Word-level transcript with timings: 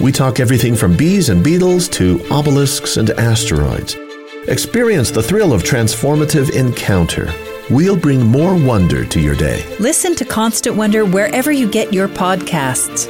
we 0.00 0.12
talk 0.12 0.40
everything 0.40 0.76
from 0.76 0.96
bees 0.96 1.28
and 1.30 1.42
beetles 1.42 1.88
to 1.88 2.20
obelisks 2.30 2.96
and 2.96 3.10
asteroids. 3.10 3.96
Experience 4.48 5.10
the 5.10 5.22
thrill 5.22 5.52
of 5.52 5.62
transformative 5.62 6.54
encounter. 6.54 7.32
We'll 7.70 7.96
bring 7.96 8.24
more 8.24 8.54
wonder 8.54 9.04
to 9.04 9.20
your 9.20 9.34
day. 9.34 9.64
Listen 9.80 10.14
to 10.16 10.24
Constant 10.24 10.76
Wonder 10.76 11.04
wherever 11.04 11.50
you 11.50 11.68
get 11.68 11.92
your 11.92 12.08
podcasts. 12.08 13.06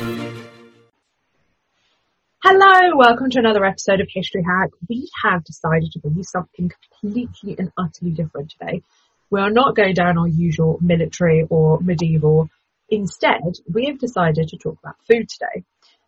Hello, 2.42 2.96
welcome 2.96 3.28
to 3.30 3.38
another 3.40 3.64
episode 3.64 4.00
of 4.00 4.08
History 4.08 4.42
Hack. 4.44 4.70
We 4.88 5.10
have 5.24 5.44
decided 5.44 5.90
to 5.92 5.98
bring 5.98 6.14
you 6.14 6.22
something 6.22 6.70
completely 7.02 7.56
and 7.58 7.72
utterly 7.76 8.12
different 8.12 8.52
today. 8.52 8.82
We 9.30 9.40
are 9.40 9.50
not 9.50 9.74
going 9.74 9.94
down 9.94 10.16
our 10.16 10.28
usual 10.28 10.78
military 10.80 11.44
or 11.50 11.80
medieval. 11.80 12.48
Instead, 12.88 13.42
we 13.70 13.86
have 13.86 13.98
decided 13.98 14.48
to 14.48 14.56
talk 14.56 14.78
about 14.82 14.94
food 15.08 15.28
today. 15.28 15.64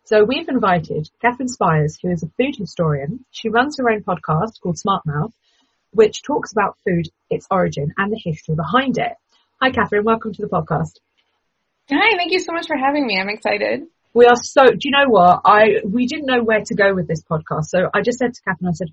So 0.09 0.23
we've 0.23 0.49
invited 0.49 1.07
Katherine 1.21 1.47
Spiers, 1.47 1.99
who 2.01 2.09
is 2.09 2.23
a 2.23 2.29
food 2.29 2.55
historian. 2.57 3.25
She 3.29 3.49
runs 3.49 3.77
her 3.77 3.91
own 3.91 4.01
podcast 4.01 4.59
called 4.59 4.79
Smart 4.79 5.05
Mouth, 5.05 5.35
which 5.91 6.23
talks 6.23 6.51
about 6.51 6.79
food, 6.83 7.09
its 7.29 7.45
origin, 7.51 7.93
and 7.95 8.11
the 8.11 8.17
history 8.17 8.55
behind 8.55 8.97
it. 8.97 9.13
Hi, 9.61 9.69
Katherine. 9.69 10.05
Welcome 10.05 10.33
to 10.33 10.41
the 10.41 10.47
podcast. 10.47 10.93
Hi, 11.91 12.17
thank 12.17 12.31
you 12.31 12.39
so 12.39 12.53
much 12.53 12.65
for 12.65 12.75
having 12.75 13.05
me. 13.05 13.19
I'm 13.19 13.29
excited. 13.29 13.83
We 14.15 14.25
are 14.25 14.35
so, 14.35 14.71
do 14.71 14.79
you 14.81 14.89
know 14.89 15.09
what? 15.09 15.41
I, 15.45 15.81
we 15.85 16.07
didn't 16.07 16.25
know 16.25 16.41
where 16.41 16.63
to 16.65 16.73
go 16.73 16.95
with 16.95 17.07
this 17.07 17.21
podcast. 17.21 17.65
So 17.65 17.91
I 17.93 18.01
just 18.01 18.17
said 18.17 18.33
to 18.33 18.41
Katherine, 18.41 18.69
I 18.69 18.73
said, 18.73 18.87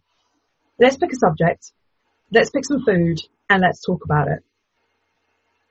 let's 0.79 0.99
pick 0.99 1.15
a 1.15 1.17
subject, 1.17 1.73
let's 2.31 2.51
pick 2.51 2.67
some 2.67 2.85
food 2.85 3.23
and 3.49 3.63
let's 3.63 3.81
talk 3.83 4.05
about 4.05 4.29
it. 4.29 4.45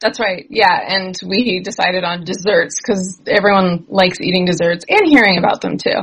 That's 0.05 0.19
right. 0.19 0.45
Yeah. 0.51 0.79
And 0.87 1.17
we 1.25 1.61
decided 1.61 2.03
on 2.03 2.25
desserts 2.25 2.79
because 2.79 3.19
everyone 3.25 3.85
likes 3.87 4.21
eating 4.21 4.45
desserts 4.45 4.85
and 4.87 5.01
hearing 5.07 5.39
about 5.39 5.61
them 5.61 5.79
too. 5.79 5.97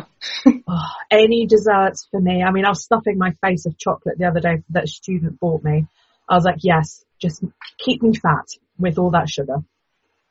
oh, 0.67 0.83
any 1.09 1.47
desserts 1.47 2.09
for 2.11 2.21
me. 2.21 2.43
I 2.43 2.51
mean, 2.51 2.65
I 2.65 2.71
was 2.71 2.83
stuffing 2.83 3.17
my 3.17 3.31
face 3.47 3.65
of 3.65 3.79
chocolate 3.79 4.19
the 4.19 4.27
other 4.27 4.41
day 4.41 4.65
that 4.71 4.85
a 4.85 4.87
student 4.89 5.39
bought 5.39 5.63
me. 5.63 5.87
I 6.29 6.35
was 6.35 6.43
like, 6.43 6.65
yes, 6.65 7.05
just 7.21 7.45
keep 7.79 8.03
me 8.03 8.13
fat 8.13 8.49
with 8.77 8.99
all 8.99 9.13
that 9.13 9.29
sugar. 9.29 9.59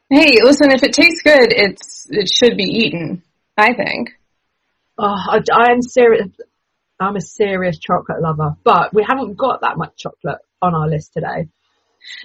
Hey, 0.10 0.40
listen, 0.44 0.74
if 0.74 0.84
it 0.84 0.92
tastes 0.92 1.22
good, 1.22 1.54
it's 1.54 2.08
it 2.10 2.30
should 2.30 2.58
be 2.58 2.66
eaten. 2.66 3.24
I 3.56 3.74
think. 3.74 4.10
Oh, 4.98 5.06
I, 5.06 5.40
I'm 5.54 5.82
serious. 5.82 6.28
I'm 7.00 7.16
a 7.16 7.22
serious 7.22 7.80
chocolate 7.80 8.22
lover, 8.22 8.58
but 8.66 8.94
we 8.94 9.06
haven't 9.08 9.38
got 9.38 9.62
that 9.62 9.78
much 9.78 9.96
chocolate 9.96 10.40
on 10.62 10.76
our 10.76 10.90
list 10.90 11.14
today. 11.14 11.48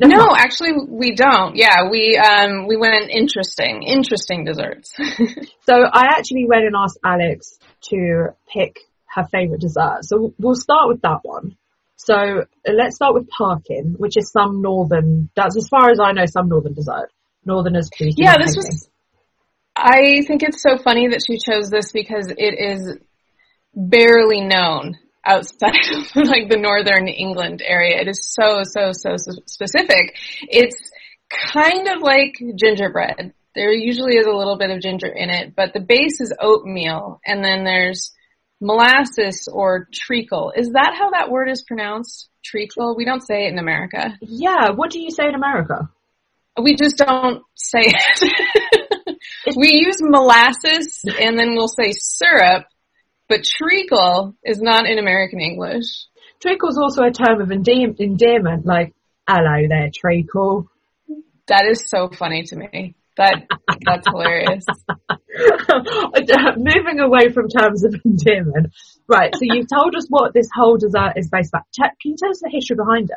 No, 0.01 0.09
no 0.09 0.37
actually, 0.37 0.73
we 0.89 1.15
don't. 1.15 1.57
Yeah, 1.57 1.89
we 1.91 2.17
um 2.17 2.67
we 2.67 2.77
went 2.77 3.11
interesting, 3.11 3.83
interesting 3.83 4.45
desserts. 4.45 4.93
so 4.97 5.75
I 5.75 6.07
actually 6.17 6.47
went 6.47 6.65
and 6.65 6.75
asked 6.77 6.99
Alex 7.05 7.59
to 7.91 8.29
pick 8.53 8.79
her 9.07 9.25
favorite 9.31 9.61
dessert. 9.61 10.01
So 10.03 10.35
we'll 10.39 10.55
start 10.55 10.89
with 10.89 11.03
that 11.03 11.21
one. 11.23 11.57
So 11.97 12.45
let's 12.67 12.97
start 12.97 13.15
with 13.15 13.29
Parkin, 13.29 13.95
which 13.99 14.17
is 14.17 14.31
some 14.31 14.61
northern. 14.61 15.31
That's 15.35 15.57
as 15.57 15.69
far 15.69 15.91
as 15.91 15.99
I 15.99 16.13
know, 16.13 16.27
some 16.27 16.49
northern 16.49 16.75
dessert. 16.75 17.11
Northerners 17.45 17.89
do. 17.97 18.11
Yeah, 18.17 18.37
this 18.39 18.57
was. 18.57 18.89
I 19.75 20.23
think 20.27 20.43
it's 20.43 20.63
so 20.63 20.79
funny 20.79 21.09
that 21.09 21.23
she 21.27 21.39
chose 21.39 21.71
this 21.71 21.93
because 21.93 22.29
it 22.29 22.55
is 22.59 22.99
barely 23.75 24.41
known 24.41 24.97
outside 25.27 25.75
of 25.93 26.27
like 26.27 26.49
the 26.49 26.59
northern 26.59 27.09
England 27.09 27.63
area. 27.65 28.01
It 28.01 28.09
is 28.09 28.33
so 28.33 28.63
so 28.65 28.93
so, 28.93 29.17
so 29.17 29.33
specific. 29.47 30.17
It's 30.43 30.91
kind 31.31 31.89
of 31.89 32.03
like 32.03 32.41
gingerbread. 32.57 33.35
There 33.55 33.73
usually 33.73 34.17
is 34.17 34.27
a 34.27 34.33
little 34.33 34.59
bit 34.59 34.71
of 34.71 34.81
ginger 34.81 35.09
in 35.09 35.31
it, 35.31 35.55
but 35.57 35.73
the 35.73 35.81
base 35.81 36.21
is 36.21 36.33
oatmeal, 36.39 37.21
and 37.25 37.43
then 37.43 37.65
there's 37.65 38.13
molasses 38.61 39.49
or 39.53 39.89
treacle. 39.93 40.53
Is 40.57 40.71
that 40.71 40.95
how 40.99 41.11
that 41.11 41.31
word 41.31 41.49
is 41.49 41.63
pronounced? 41.63 42.29
Treacle? 42.45 42.95
We 42.97 43.05
don't 43.05 43.27
say 43.27 43.47
it 43.47 43.53
in 43.53 43.59
America. 43.59 44.17
Yeah. 44.21 44.71
What 44.71 44.91
do 44.91 45.01
you 45.01 45.11
say 45.11 45.27
in 45.27 45.35
America? 45.35 45.91
We 46.61 46.77
just 46.77 46.97
don't 46.97 47.43
say 47.55 47.83
it. 47.85 49.17
we 49.57 49.73
use 49.75 49.97
molasses 50.01 51.03
and 51.21 51.39
then 51.39 51.55
we'll 51.55 51.69
say 51.69 51.93
syrup, 51.93 52.67
but 53.29 53.45
treacle 53.45 54.35
is 54.45 54.61
not 54.61 54.87
in 54.87 54.99
American 54.99 55.41
English. 55.41 56.07
Treacle 56.41 56.69
is 56.69 56.79
also 56.79 57.03
a 57.03 57.11
term 57.11 57.41
of 57.41 57.51
endearment, 57.51 58.67
like, 58.67 58.95
hello 59.29 59.67
there, 59.69 59.91
treacle. 59.95 60.69
That 61.49 61.67
is 61.67 61.89
so 61.89 62.09
funny 62.09 62.43
to 62.45 62.57
me. 62.57 62.95
That 63.17 63.47
that's 63.85 64.07
hilarious. 64.07 64.67
Moving 66.57 67.01
away 67.01 67.31
from 67.31 67.49
terms 67.49 67.85
of 67.85 67.95
endearment, 68.05 68.75
right? 69.09 69.35
So 69.35 69.41
you've 69.43 69.69
told 69.73 69.97
us 69.97 70.07
what 70.09 70.35
this 70.35 70.49
whole 70.55 70.77
dessert 70.77 71.15
is 71.17 71.29
based 71.31 71.51
about. 71.51 71.65
Can 71.75 72.11
you 72.11 72.17
tell 72.19 72.31
us 72.31 72.41
the 72.43 72.51
history 72.51 72.77
behind 72.77 73.11
it? 73.11 73.17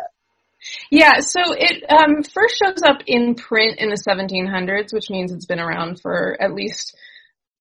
Yeah, 0.89 1.19
so 1.19 1.39
it 1.47 1.83
um, 1.89 2.23
first 2.23 2.61
shows 2.63 2.81
up 2.83 3.01
in 3.07 3.35
print 3.35 3.79
in 3.79 3.89
the 3.89 3.95
1700s, 3.95 4.93
which 4.93 5.09
means 5.09 5.31
it's 5.31 5.45
been 5.45 5.59
around 5.59 6.01
for 6.01 6.37
at 6.41 6.53
least 6.53 6.95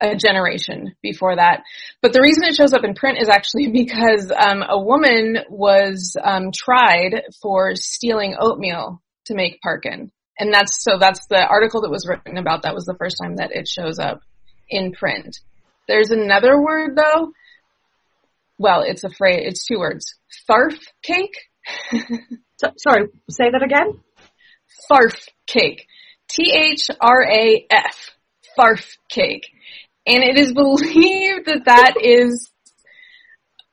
a 0.01 0.17
generation 0.17 0.95
before 1.03 1.37
that. 1.37 1.63
But 2.03 2.13
the 2.13 2.21
reason 2.23 2.45
it 2.45 2.55
shows 2.55 2.73
up 2.73 2.85
in 2.85 2.95
print 2.95 3.19
is 3.21 3.29
actually 3.29 3.69
because 3.73 4.31
um, 4.37 4.63
a 4.69 4.79
woman 4.81 5.39
was 5.49 6.17
um, 6.23 6.51
tried 6.53 7.23
for 7.43 7.75
stealing 7.75 8.37
oatmeal 8.39 9.03
to 9.27 9.35
make 9.35 9.61
parkin, 9.61 10.11
and 10.39 10.53
that's 10.53 10.83
so 10.83 10.99
that's 10.99 11.27
the 11.29 11.45
article 11.45 11.83
that 11.83 11.91
was 11.91 12.07
written 12.07 12.39
about 12.39 12.63
that 12.63 12.75
was 12.75 12.85
the 12.85 12.97
first 12.99 13.17
time 13.23 13.37
that 13.37 13.53
it 13.53 13.69
shows 13.69 13.99
up 13.99 14.21
in 14.69 14.93
print. 14.93 15.41
There's 15.87 16.11
another 16.11 16.61
word 16.61 16.97
though. 16.97 17.33
Well, 18.59 18.83
it's 18.83 19.05
a 19.05 19.11
phrase. 19.11 19.43
It's 19.45 19.67
two 19.67 19.79
words. 19.79 20.15
Tharf 20.49 20.77
cake. 21.03 21.37
So, 22.61 22.73
sorry, 22.77 23.07
say 23.31 23.51
that 23.53 23.63
again. 23.63 24.01
Tharf 24.91 25.29
cake. 25.47 25.87
T-H-R-A-F. 26.29 28.11
Tharf 28.59 28.97
cake. 29.09 29.47
And 30.09 30.25
it 30.25 30.39
is 30.39 30.53
believed 30.55 31.47
that 31.47 31.67
that 31.67 31.95
is 32.03 32.51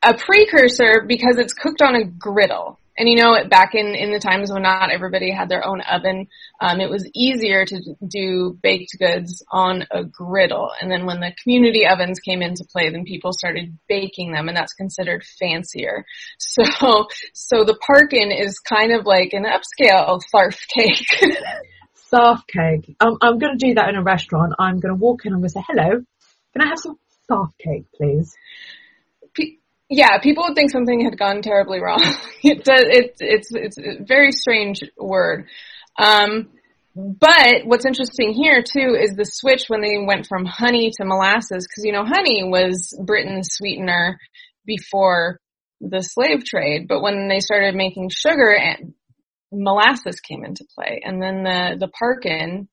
a 0.03 0.15
precursor 0.15 1.05
because 1.07 1.37
it's 1.37 1.53
cooked 1.53 1.81
on 1.81 1.95
a 1.95 2.05
griddle. 2.05 2.79
And 2.97 3.09
you 3.09 3.17
know, 3.17 3.35
back 3.49 3.75
in, 3.75 3.87
in 3.87 4.11
the 4.11 4.19
times 4.19 4.49
when 4.51 4.61
not 4.61 4.89
everybody 4.89 5.29
had 5.29 5.49
their 5.49 5.67
own 5.67 5.81
oven, 5.81 6.27
um, 6.61 6.79
it 6.79 6.89
was 6.89 7.09
easier 7.13 7.65
to 7.65 7.95
do 8.07 8.57
baked 8.63 8.97
goods 8.97 9.43
on 9.51 9.83
a 9.91 10.05
griddle. 10.05 10.71
And 10.79 10.89
then 10.89 11.05
when 11.05 11.19
the 11.19 11.33
community 11.43 11.85
ovens 11.85 12.19
came 12.21 12.41
into 12.41 12.63
play, 12.63 12.89
then 12.89 13.03
people 13.03 13.33
started 13.33 13.77
baking 13.89 14.31
them, 14.31 14.47
and 14.47 14.55
that's 14.55 14.73
considered 14.73 15.23
fancier. 15.39 16.05
So, 16.37 17.07
so 17.33 17.63
the 17.65 17.77
parkin 17.85 18.31
is 18.31 18.59
kind 18.59 18.93
of 18.93 19.05
like 19.05 19.33
an 19.33 19.43
upscale 19.43 20.21
tharf 20.33 20.57
cake. 20.69 21.07
Sarf 22.11 22.47
cake. 22.47 22.95
Um, 22.99 23.17
I'm 23.21 23.39
going 23.39 23.57
to 23.57 23.67
do 23.67 23.73
that 23.73 23.89
in 23.89 23.95
a 23.95 24.03
restaurant. 24.03 24.53
I'm 24.59 24.79
going 24.79 24.93
to 24.93 24.99
walk 24.99 25.25
in 25.25 25.33
and 25.33 25.35
I'm 25.35 25.41
going 25.41 25.49
to 25.49 25.53
say, 25.53 25.65
hello, 25.67 26.03
can 26.55 26.65
I 26.65 26.69
have 26.69 26.79
some 26.79 26.97
soft 27.27 27.57
cake, 27.57 27.85
please? 27.95 28.33
yeah, 29.89 30.19
people 30.19 30.45
would 30.47 30.55
think 30.55 30.71
something 30.71 31.03
had 31.03 31.17
gone 31.17 31.41
terribly 31.41 31.79
wrong. 31.79 32.01
it 32.43 32.63
does, 32.63 32.83
it, 32.85 33.15
it's, 33.19 33.49
it's 33.53 33.77
a 33.77 34.03
very 34.03 34.31
strange 34.31 34.79
word. 34.97 35.47
Um, 35.97 36.49
but 36.95 37.65
what's 37.65 37.85
interesting 37.85 38.33
here 38.33 38.63
too 38.63 38.97
is 38.99 39.15
the 39.15 39.25
switch 39.25 39.65
when 39.67 39.81
they 39.81 39.97
went 40.03 40.27
from 40.27 40.45
honey 40.45 40.91
to 40.95 41.05
molasses, 41.05 41.67
because 41.67 41.83
you 41.83 41.91
know 41.91 42.05
honey 42.05 42.43
was 42.43 42.97
Britain's 43.05 43.49
sweetener 43.51 44.17
before 44.65 45.39
the 45.81 46.01
slave 46.01 46.45
trade, 46.45 46.87
but 46.87 47.01
when 47.01 47.27
they 47.27 47.39
started 47.39 47.75
making 47.75 48.09
sugar 48.09 48.57
molasses 49.51 50.19
came 50.21 50.43
into 50.43 50.65
play 50.73 51.01
and 51.05 51.21
then 51.21 51.43
the, 51.43 51.77
the 51.79 51.87
Parkin 51.87 52.67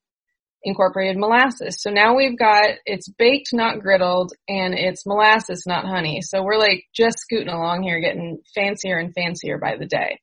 incorporated 0.63 1.17
molasses. 1.17 1.81
So 1.81 1.89
now 1.89 2.15
we've 2.15 2.37
got, 2.37 2.75
it's 2.85 3.09
baked, 3.09 3.49
not 3.53 3.79
griddled, 3.79 4.29
and 4.47 4.73
it's 4.73 5.05
molasses, 5.05 5.65
not 5.67 5.85
honey. 5.85 6.21
So 6.21 6.41
we're 6.43 6.57
like 6.57 6.85
just 6.95 7.19
scooting 7.19 7.49
along 7.53 7.83
here, 7.83 7.99
getting 7.99 8.39
fancier 8.55 8.97
and 8.97 9.13
fancier 9.13 9.57
by 9.57 9.75
the 9.77 9.85
day. 9.85 10.19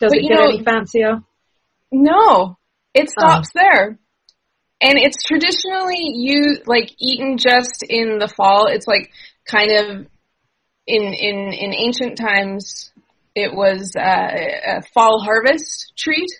Does 0.00 0.10
But 0.12 0.18
it 0.18 0.22
get 0.28 0.34
know- 0.34 0.44
any 0.48 0.64
fancier? 0.64 1.22
No, 1.92 2.56
it 2.94 3.08
Oh. 3.08 3.20
stops 3.20 3.50
there. 3.54 3.98
And 4.82 4.98
it's 4.98 5.22
traditionally 5.24 5.98
used, 6.14 6.66
like 6.66 6.90
eaten 6.98 7.36
just 7.36 7.84
in 7.86 8.18
the 8.18 8.28
fall. 8.28 8.66
It's 8.68 8.86
like 8.86 9.10
kind 9.44 9.70
of 9.72 10.06
in, 10.86 11.02
in, 11.02 11.52
in 11.52 11.74
ancient 11.74 12.16
times, 12.16 12.90
it 13.34 13.52
was 13.54 13.94
uh, 13.96 14.78
a 14.78 14.82
fall 14.94 15.20
harvest 15.20 15.92
treat, 15.98 16.30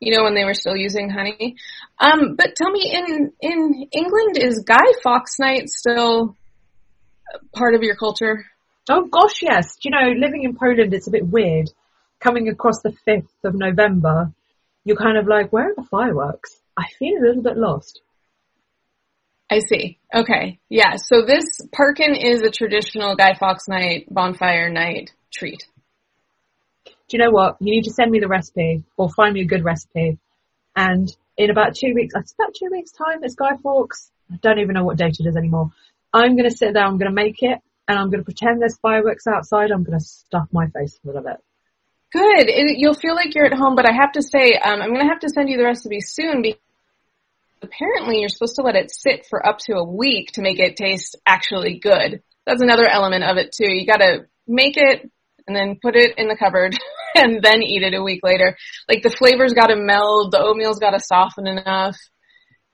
you 0.00 0.16
know, 0.16 0.24
when 0.24 0.34
they 0.34 0.44
were 0.44 0.54
still 0.54 0.76
using 0.76 1.10
honey. 1.10 1.56
Um, 1.98 2.36
but 2.36 2.54
tell 2.56 2.70
me, 2.70 2.92
in, 2.94 3.32
in 3.40 3.88
England, 3.92 4.38
is 4.38 4.64
Guy 4.66 4.92
Fawkes 5.02 5.38
Night 5.38 5.68
still 5.68 6.36
part 7.54 7.74
of 7.74 7.82
your 7.82 7.96
culture? 7.96 8.44
Oh 8.88 9.06
gosh, 9.06 9.42
yes. 9.42 9.76
Do 9.76 9.88
you 9.88 9.90
know, 9.90 10.12
living 10.18 10.44
in 10.44 10.56
Poland, 10.56 10.94
it's 10.94 11.08
a 11.08 11.12
bit 11.12 11.26
weird. 11.26 11.70
Coming 12.20 12.48
across 12.48 12.80
the 12.82 12.94
5th 13.06 13.28
of 13.44 13.54
November, 13.54 14.32
you're 14.84 14.96
kind 14.96 15.18
of 15.18 15.26
like, 15.26 15.52
where 15.52 15.70
are 15.70 15.74
the 15.76 15.84
fireworks? 15.84 16.58
I 16.76 16.86
feel 16.98 17.18
a 17.18 17.24
little 17.26 17.42
bit 17.42 17.56
lost. 17.56 18.00
I 19.50 19.60
see. 19.60 19.98
Okay. 20.14 20.58
Yeah. 20.68 20.96
So 20.96 21.22
this 21.26 21.60
Parkin 21.72 22.14
is 22.14 22.42
a 22.42 22.50
traditional 22.50 23.16
Guy 23.16 23.34
Fawkes 23.34 23.68
night, 23.68 24.06
bonfire 24.10 24.70
night 24.70 25.12
treat. 25.32 25.64
Do 27.08 27.16
you 27.16 27.24
know 27.24 27.30
what? 27.30 27.56
You 27.60 27.70
need 27.70 27.84
to 27.84 27.90
send 27.90 28.10
me 28.10 28.20
the 28.20 28.28
recipe 28.28 28.84
or 28.96 29.10
find 29.10 29.34
me 29.34 29.40
a 29.40 29.46
good 29.46 29.64
recipe. 29.64 30.18
And 30.76 31.08
in 31.36 31.50
about 31.50 31.74
two 31.74 31.92
weeks, 31.94 32.14
it's 32.14 32.32
about 32.32 32.54
two 32.54 32.68
weeks 32.70 32.92
time, 32.92 33.20
it's 33.22 33.34
Guy 33.34 33.56
Fawkes. 33.62 34.10
I 34.30 34.36
don't 34.42 34.58
even 34.58 34.74
know 34.74 34.84
what 34.84 34.98
date 34.98 35.16
it 35.18 35.26
is 35.26 35.36
anymore. 35.36 35.70
I'm 36.12 36.36
going 36.36 36.48
to 36.48 36.56
sit 36.56 36.74
there, 36.74 36.84
I'm 36.84 36.98
going 36.98 37.10
to 37.10 37.14
make 37.14 37.42
it, 37.42 37.58
and 37.86 37.98
I'm 37.98 38.10
going 38.10 38.20
to 38.20 38.24
pretend 38.24 38.60
there's 38.60 38.78
fireworks 38.78 39.26
outside. 39.26 39.70
I'm 39.70 39.84
going 39.84 39.98
to 39.98 40.04
stuff 40.04 40.48
my 40.52 40.66
face 40.68 40.98
full 41.02 41.16
of 41.16 41.26
it. 41.26 41.42
Good. 42.12 42.48
You'll 42.48 42.94
feel 42.94 43.14
like 43.14 43.34
you're 43.34 43.46
at 43.46 43.52
home, 43.52 43.74
but 43.74 43.88
I 43.88 43.92
have 43.92 44.12
to 44.12 44.22
say, 44.22 44.52
um, 44.52 44.80
I'm 44.80 44.88
going 44.88 45.06
to 45.06 45.12
have 45.12 45.20
to 45.20 45.28
send 45.28 45.48
you 45.48 45.56
the 45.56 45.64
recipe 45.64 46.00
soon 46.00 46.42
because 46.42 46.60
apparently 47.62 48.20
you're 48.20 48.28
supposed 48.28 48.56
to 48.56 48.62
let 48.62 48.76
it 48.76 48.90
sit 48.90 49.26
for 49.28 49.46
up 49.46 49.58
to 49.66 49.74
a 49.74 49.84
week 49.84 50.32
to 50.32 50.42
make 50.42 50.58
it 50.58 50.76
taste 50.76 51.16
actually 51.26 51.78
good. 51.78 52.22
That's 52.46 52.62
another 52.62 52.86
element 52.88 53.24
of 53.24 53.36
it 53.36 53.52
too. 53.52 53.70
You 53.70 53.86
got 53.86 53.98
to 53.98 54.26
make 54.46 54.76
it 54.76 55.10
and 55.46 55.56
then 55.56 55.78
put 55.80 55.96
it 55.96 56.16
in 56.18 56.28
the 56.28 56.36
cupboard 56.36 56.78
and 57.14 57.42
then 57.42 57.62
eat 57.62 57.82
it 57.82 57.94
a 57.94 58.02
week 58.02 58.20
later. 58.22 58.56
Like 58.88 59.02
the 59.02 59.10
flavors 59.10 59.52
got 59.52 59.68
to 59.68 59.76
meld, 59.76 60.32
the 60.32 60.40
oatmeal's 60.40 60.78
got 60.78 60.90
to 60.90 61.00
soften 61.00 61.46
enough. 61.46 61.96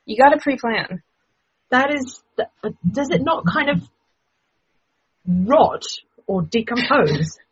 You 0.06 0.16
got 0.16 0.30
to 0.30 0.38
pre-plan. 0.38 1.02
That 1.70 1.92
is, 1.92 2.22
does 2.90 3.10
it 3.10 3.22
not 3.22 3.44
kind 3.46 3.70
of 3.70 3.82
rot 5.26 5.84
or 6.26 6.42
decompose? 6.42 7.38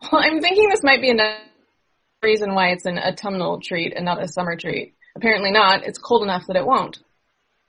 Well, 0.00 0.22
I'm 0.22 0.40
thinking 0.40 0.68
this 0.68 0.84
might 0.84 1.00
be 1.00 1.10
another 1.10 1.34
reason 2.22 2.54
why 2.54 2.68
it's 2.68 2.86
an 2.86 2.96
autumnal 2.96 3.60
treat 3.60 3.92
and 3.96 4.04
not 4.04 4.22
a 4.22 4.28
summer 4.28 4.56
treat. 4.56 4.94
Apparently 5.16 5.50
not. 5.50 5.82
It's 5.84 5.98
cold 5.98 6.22
enough 6.22 6.46
that 6.46 6.54
it 6.56 6.64
won't. 6.64 6.98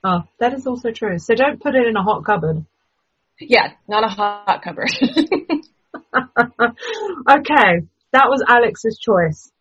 Oh, 0.04 0.21
that 0.39 0.54
is 0.54 0.68
also 0.68 0.92
true. 0.92 1.18
So 1.18 1.33
don't 1.33 1.60
put 1.60 1.74
it 1.74 1.88
in 1.88 1.95
a 1.95 2.04
hot 2.04 2.24
cupboard. 2.25 2.63
Yeah, 3.39 3.71
not 3.88 4.04
a 4.04 4.07
hot 4.07 4.62
cupboard. 4.63 4.92
okay, 7.30 7.88
that 8.15 8.29
was 8.29 8.44
Alex's 8.47 8.97
choice. 8.97 9.51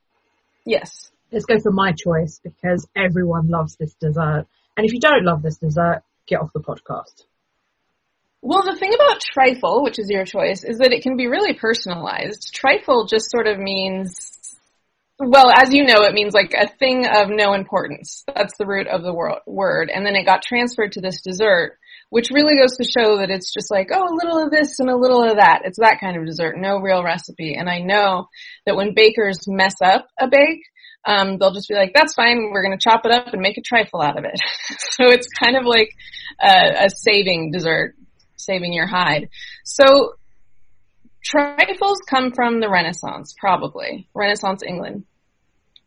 yes. 0.64 1.10
Let's 1.32 1.46
go 1.46 1.58
for 1.58 1.72
my 1.72 1.90
choice 1.90 2.40
because 2.44 2.86
everyone 2.94 3.48
loves 3.48 3.74
this 3.74 3.92
dessert. 3.94 4.46
And 4.76 4.86
if 4.86 4.92
you 4.92 5.00
don't 5.00 5.24
love 5.24 5.42
this 5.42 5.56
dessert, 5.56 6.02
get 6.26 6.40
off 6.40 6.52
the 6.52 6.60
podcast. 6.60 7.24
Well, 8.40 8.62
the 8.62 8.76
thing 8.78 8.92
about 8.94 9.20
trifle, 9.20 9.82
which 9.82 9.98
is 9.98 10.08
your 10.08 10.24
choice, 10.24 10.62
is 10.62 10.78
that 10.78 10.92
it 10.92 11.02
can 11.02 11.16
be 11.16 11.26
really 11.26 11.54
personalized. 11.54 12.54
Trifle 12.54 13.06
just 13.06 13.30
sort 13.30 13.48
of 13.48 13.58
means, 13.58 14.30
well, 15.18 15.50
as 15.50 15.74
you 15.74 15.84
know, 15.84 16.04
it 16.04 16.12
means 16.12 16.34
like 16.34 16.54
a 16.54 16.68
thing 16.68 17.04
of 17.06 17.30
no 17.30 17.54
importance. 17.54 18.22
That's 18.32 18.56
the 18.56 18.66
root 18.66 18.86
of 18.86 19.02
the 19.02 19.40
word. 19.46 19.90
And 19.92 20.06
then 20.06 20.14
it 20.14 20.26
got 20.26 20.42
transferred 20.42 20.92
to 20.92 21.00
this 21.00 21.20
dessert, 21.22 21.78
which 22.10 22.30
really 22.30 22.56
goes 22.56 22.76
to 22.76 22.84
show 22.84 23.18
that 23.18 23.30
it's 23.30 23.52
just 23.52 23.70
like, 23.70 23.90
oh, 23.92 24.04
a 24.04 24.14
little 24.14 24.44
of 24.44 24.50
this 24.50 24.78
and 24.78 24.88
a 24.88 24.96
little 24.96 25.22
of 25.22 25.36
that. 25.36 25.62
It's 25.64 25.78
that 25.78 25.98
kind 26.00 26.16
of 26.16 26.26
dessert, 26.26 26.56
no 26.56 26.78
real 26.78 27.02
recipe. 27.02 27.54
And 27.54 27.68
I 27.68 27.80
know 27.80 28.28
that 28.66 28.76
when 28.76 28.94
bakers 28.94 29.46
mess 29.48 29.74
up 29.82 30.06
a 30.18 30.28
bake, 30.28 30.62
um, 31.06 31.38
they'll 31.38 31.52
just 31.52 31.68
be 31.68 31.74
like, 31.74 31.92
that's 31.94 32.14
fine, 32.14 32.50
we're 32.50 32.62
gonna 32.62 32.78
chop 32.80 33.04
it 33.04 33.12
up 33.12 33.32
and 33.32 33.42
make 33.42 33.58
a 33.58 33.62
trifle 33.62 34.00
out 34.00 34.18
of 34.18 34.24
it. 34.24 34.38
so 34.78 35.08
it's 35.08 35.28
kind 35.28 35.56
of 35.56 35.64
like 35.64 35.90
a, 36.42 36.86
a 36.86 36.90
saving 36.90 37.50
dessert, 37.50 37.94
saving 38.36 38.72
your 38.72 38.86
hide. 38.86 39.28
So 39.64 40.14
trifles 41.22 41.98
come 42.08 42.32
from 42.32 42.60
the 42.60 42.70
Renaissance, 42.70 43.34
probably. 43.38 44.08
Renaissance 44.14 44.62
England. 44.66 45.04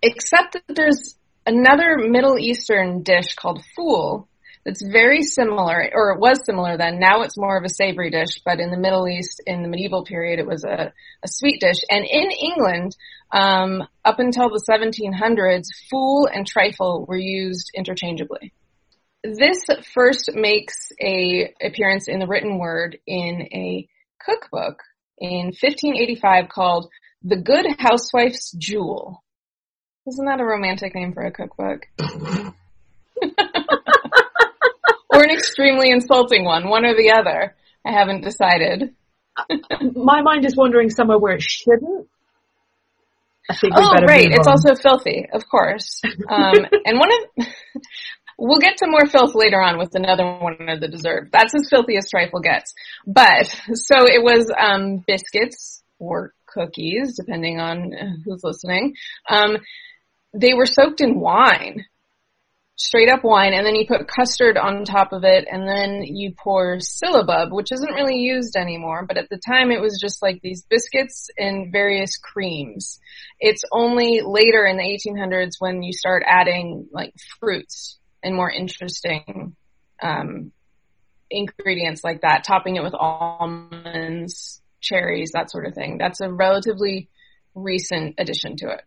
Except 0.02 0.54
that 0.54 0.76
there's 0.76 1.16
another 1.46 1.98
Middle 1.98 2.38
Eastern 2.38 3.04
dish 3.04 3.34
called 3.36 3.64
fool 3.76 4.28
that's 4.68 4.84
very 4.84 5.22
similar, 5.22 5.90
or 5.94 6.12
it 6.12 6.20
was 6.20 6.46
similar 6.46 6.78
then. 6.78 7.00
Now 7.00 7.22
it's 7.22 7.38
more 7.38 7.58
of 7.58 7.64
a 7.64 7.70
savory 7.70 8.10
dish, 8.12 8.42
but 8.44 8.60
in 8.60 8.70
the 8.70 8.78
Middle 8.78 9.08
East, 9.08 9.42
in 9.48 9.62
the 9.62 9.70
medieval 9.70 10.04
period, 10.04 10.40
it 10.40 10.46
was 10.46 10.66
a, 10.66 10.92
a 11.24 11.28
sweet 11.28 11.62
dish. 11.62 11.78
And 11.90 12.04
in 12.04 12.30
England, 12.32 12.98
um, 13.32 13.88
up 14.04 14.20
until 14.20 14.50
the 14.50 14.62
1700s, 14.70 15.68
fool 15.90 16.28
and 16.28 16.46
trifle 16.46 17.06
were 17.08 17.18
used 17.18 17.72
interchangeably. 17.74 18.52
This 19.24 19.66
first 19.94 20.32
makes 20.34 20.92
a 21.02 21.54
appearance 21.62 22.10
in 22.10 22.20
the 22.20 22.28
written 22.28 22.60
word 22.60 22.98
in 23.08 23.48
a 23.54 23.88
cookbook 24.22 24.82
in 25.18 25.46
1585 25.46 26.50
called 26.50 26.90
The 27.24 27.38
Good 27.38 27.68
Housewife's 27.80 28.52
Jewel. 28.52 29.24
Isn't 30.10 30.26
that 30.26 30.42
a 30.42 30.46
romantic 30.46 30.94
name 30.94 31.14
for 31.14 31.26
a 31.26 31.32
cookbook? 31.32 31.86
or 35.18 35.24
an 35.24 35.32
extremely 35.32 35.90
insulting 35.90 36.46
one, 36.46 36.70
one 36.70 36.86
or 36.86 36.96
the 36.96 37.12
other. 37.12 37.56
I 37.86 37.92
haven't 37.92 38.22
decided. 38.22 38.94
My 39.96 40.22
mind 40.22 40.46
is 40.46 40.56
wandering 40.56 40.90
somewhere 40.90 41.18
where 41.18 41.34
it 41.34 41.42
shouldn't. 41.42 42.08
I 43.50 43.56
think 43.56 43.74
Oh, 43.76 43.94
right. 44.06 44.30
It's 44.32 44.48
on. 44.48 44.54
also 44.54 44.76
filthy, 44.76 45.28
of 45.32 45.48
course. 45.50 46.02
Um, 46.30 46.54
and 46.86 47.00
one 47.00 47.10
of, 47.12 47.48
we'll 48.38 48.60
get 48.60 48.78
to 48.78 48.88
more 48.88 49.06
filth 49.08 49.36
later 49.36 49.62
on 49.62 49.78
with 49.78 49.96
another 49.96 50.26
one 50.26 50.70
of 50.70 50.82
the 50.82 50.88
dessert. 50.88 51.30
That's 51.32 51.56
as 51.56 51.68
filthy 51.70 51.98
as 51.98 52.10
trifle 52.10 52.42
gets. 52.42 52.74
But, 53.06 53.48
so 53.74 54.06
it 54.06 54.22
was, 54.22 54.52
um, 54.60 55.04
biscuits 55.08 55.82
or 56.00 56.34
cookies, 56.46 57.16
depending 57.16 57.60
on 57.60 58.22
who's 58.26 58.44
listening. 58.44 58.96
Um, 59.30 59.58
they 60.34 60.54
were 60.54 60.66
soaked 60.66 61.02
in 61.02 61.20
wine. 61.20 61.86
Straight 62.80 63.10
up 63.10 63.24
wine, 63.24 63.56
and 63.56 63.66
then 63.66 63.76
you 63.76 63.88
put 63.88 64.08
custard 64.08 64.56
on 64.56 64.86
top 64.86 65.12
of 65.12 65.24
it, 65.24 65.48
and 65.52 65.68
then 65.68 66.04
you 66.04 66.34
pour 66.38 66.78
syllabub, 66.78 67.52
which 67.52 67.72
isn't 67.72 67.94
really 67.94 68.18
used 68.18 68.56
anymore, 68.56 69.04
but 69.08 69.18
at 69.18 69.30
the 69.30 69.40
time 69.40 69.72
it 69.72 69.82
was 69.82 70.00
just 70.00 70.22
like 70.22 70.42
these 70.44 70.62
biscuits 70.62 71.32
and 71.40 71.72
various 71.72 72.18
creams. 72.18 73.00
It's 73.40 73.64
only 73.72 74.22
later 74.24 74.64
in 74.66 74.78
the 74.78 74.84
1800s 74.84 75.54
when 75.58 75.82
you 75.82 75.92
start 75.92 76.22
adding 76.26 76.88
like 76.92 77.16
fruits 77.40 77.98
and 78.22 78.36
more 78.36 78.52
interesting 78.52 79.56
um, 80.02 80.52
ingredients 81.32 82.04
like 82.04 82.22
that, 82.22 82.44
topping 82.44 82.76
it 82.76 82.84
with 82.84 82.94
almonds, 82.94 84.62
cherries, 84.82 85.32
that 85.34 85.50
sort 85.50 85.66
of 85.66 85.74
thing. 85.74 85.98
That's 85.98 86.22
a 86.22 86.32
relatively 86.32 87.10
recent 87.56 88.16
addition 88.18 88.58
to 88.58 88.70
it. 88.70 88.82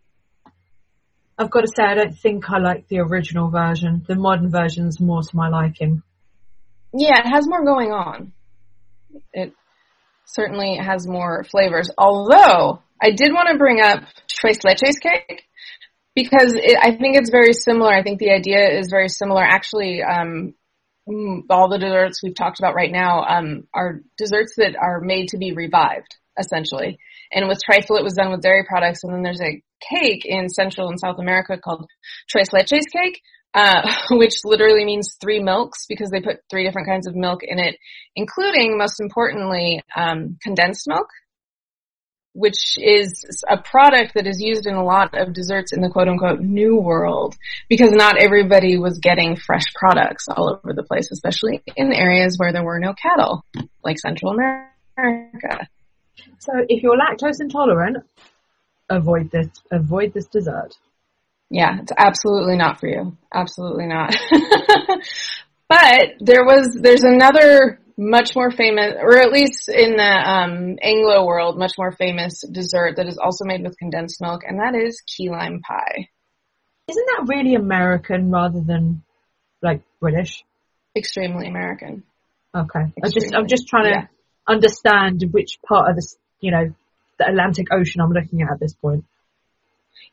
I've 1.41 1.49
got 1.49 1.61
to 1.61 1.67
say, 1.67 1.83
I 1.83 1.95
don't 1.95 2.15
think 2.15 2.47
I 2.51 2.59
like 2.59 2.87
the 2.87 2.99
original 2.99 3.49
version. 3.49 4.05
The 4.07 4.15
modern 4.15 4.51
version's 4.51 4.99
more 4.99 5.23
to 5.23 5.35
my 5.35 5.49
liking. 5.49 6.03
Yeah, 6.93 7.19
it 7.19 7.33
has 7.33 7.47
more 7.47 7.65
going 7.65 7.91
on. 7.91 8.33
It 9.33 9.53
certainly 10.27 10.77
has 10.77 11.07
more 11.07 11.43
flavors. 11.43 11.89
Although 11.97 12.83
I 13.01 13.09
did 13.09 13.33
want 13.33 13.49
to 13.51 13.57
bring 13.57 13.81
up 13.81 14.03
tres 14.29 14.59
leches 14.59 15.01
cake 15.01 15.45
because 16.13 16.53
it, 16.53 16.77
I 16.79 16.95
think 16.95 17.17
it's 17.17 17.31
very 17.31 17.53
similar. 17.53 17.91
I 17.91 18.03
think 18.03 18.19
the 18.19 18.31
idea 18.31 18.77
is 18.77 18.89
very 18.91 19.09
similar. 19.09 19.41
Actually, 19.41 20.03
um, 20.03 20.53
mm, 21.09 21.41
all 21.49 21.69
the 21.69 21.79
desserts 21.79 22.21
we've 22.21 22.35
talked 22.35 22.59
about 22.59 22.75
right 22.75 22.91
now 22.91 23.23
um, 23.23 23.67
are 23.73 24.01
desserts 24.15 24.53
that 24.57 24.75
are 24.79 25.01
made 25.01 25.29
to 25.29 25.39
be 25.39 25.53
revived, 25.53 26.15
essentially. 26.37 26.99
And 27.31 27.47
with 27.47 27.59
trifle, 27.63 27.97
it 27.97 28.03
was 28.03 28.13
done 28.13 28.31
with 28.31 28.41
dairy 28.41 28.65
products, 28.67 29.03
and 29.03 29.13
then 29.13 29.23
there's 29.23 29.41
a 29.41 29.61
cake 29.89 30.25
in 30.25 30.49
Central 30.49 30.89
and 30.89 30.99
South 30.99 31.19
America 31.19 31.57
called 31.57 31.89
tres 32.29 32.49
leches 32.49 32.83
cake, 32.91 33.21
uh, 33.53 33.89
which 34.11 34.35
literally 34.43 34.85
means 34.85 35.17
three 35.19 35.41
milks 35.41 35.85
because 35.87 36.09
they 36.09 36.21
put 36.21 36.39
three 36.49 36.65
different 36.65 36.87
kinds 36.87 37.07
of 37.07 37.15
milk 37.15 37.41
in 37.43 37.59
it, 37.59 37.77
including, 38.15 38.77
most 38.77 38.99
importantly, 38.99 39.81
um, 39.95 40.37
condensed 40.41 40.87
milk, 40.87 41.07
which 42.33 42.77
is 42.77 43.25
a 43.49 43.57
product 43.57 44.13
that 44.15 44.27
is 44.27 44.41
used 44.41 44.65
in 44.65 44.75
a 44.75 44.83
lot 44.83 45.13
of 45.13 45.33
desserts 45.33 45.73
in 45.73 45.81
the 45.81 45.89
quote 45.89 46.07
unquote 46.07 46.39
new 46.39 46.77
world 46.77 47.35
because 47.67 47.91
not 47.91 48.17
everybody 48.17 48.77
was 48.77 48.99
getting 48.99 49.35
fresh 49.35 49.65
products 49.75 50.27
all 50.29 50.49
over 50.49 50.73
the 50.73 50.83
place, 50.83 51.11
especially 51.11 51.61
in 51.75 51.91
areas 51.93 52.37
where 52.37 52.53
there 52.53 52.63
were 52.63 52.79
no 52.79 52.93
cattle, 52.93 53.45
like 53.83 53.99
Central 53.99 54.33
America. 54.33 55.67
So 56.39 56.53
if 56.67 56.83
you're 56.83 56.97
lactose 56.97 57.41
intolerant, 57.41 57.97
avoid 58.89 59.31
this, 59.31 59.47
avoid 59.71 60.13
this 60.13 60.27
dessert. 60.27 60.75
Yeah, 61.49 61.79
it's 61.81 61.91
absolutely 61.97 62.57
not 62.57 62.79
for 62.79 62.87
you. 62.87 63.17
Absolutely 63.33 63.87
not. 63.87 64.15
but 65.69 66.13
there 66.19 66.45
was, 66.45 66.77
there's 66.79 67.03
another 67.03 67.79
much 67.97 68.35
more 68.35 68.51
famous, 68.51 68.93
or 68.99 69.19
at 69.19 69.31
least 69.31 69.69
in 69.69 69.95
the 69.97 70.03
um, 70.03 70.77
Anglo 70.81 71.25
world, 71.25 71.57
much 71.57 71.73
more 71.77 71.91
famous 71.91 72.41
dessert 72.51 72.95
that 72.97 73.07
is 73.07 73.17
also 73.17 73.45
made 73.45 73.63
with 73.63 73.77
condensed 73.77 74.21
milk, 74.21 74.41
and 74.47 74.59
that 74.59 74.75
is 74.75 75.01
key 75.01 75.29
lime 75.29 75.61
pie. 75.61 76.07
Isn't 76.89 77.07
that 77.07 77.25
really 77.27 77.55
American 77.55 78.31
rather 78.31 78.61
than 78.61 79.03
like 79.61 79.83
British? 79.99 80.43
Extremely 80.95 81.47
American. 81.47 82.03
Okay. 82.55 82.79
I'm 83.03 83.11
just, 83.11 83.35
I'm 83.35 83.47
just 83.47 83.67
trying 83.67 83.83
to 83.85 83.89
yeah. 83.89 84.05
Understand 84.47 85.23
which 85.31 85.59
part 85.67 85.89
of 85.89 85.95
this, 85.95 86.17
you 86.39 86.51
know, 86.51 86.73
the 87.17 87.27
Atlantic 87.27 87.67
Ocean 87.71 88.01
I'm 88.01 88.11
looking 88.11 88.41
at 88.41 88.51
at 88.51 88.59
this 88.59 88.73
point. 88.73 89.05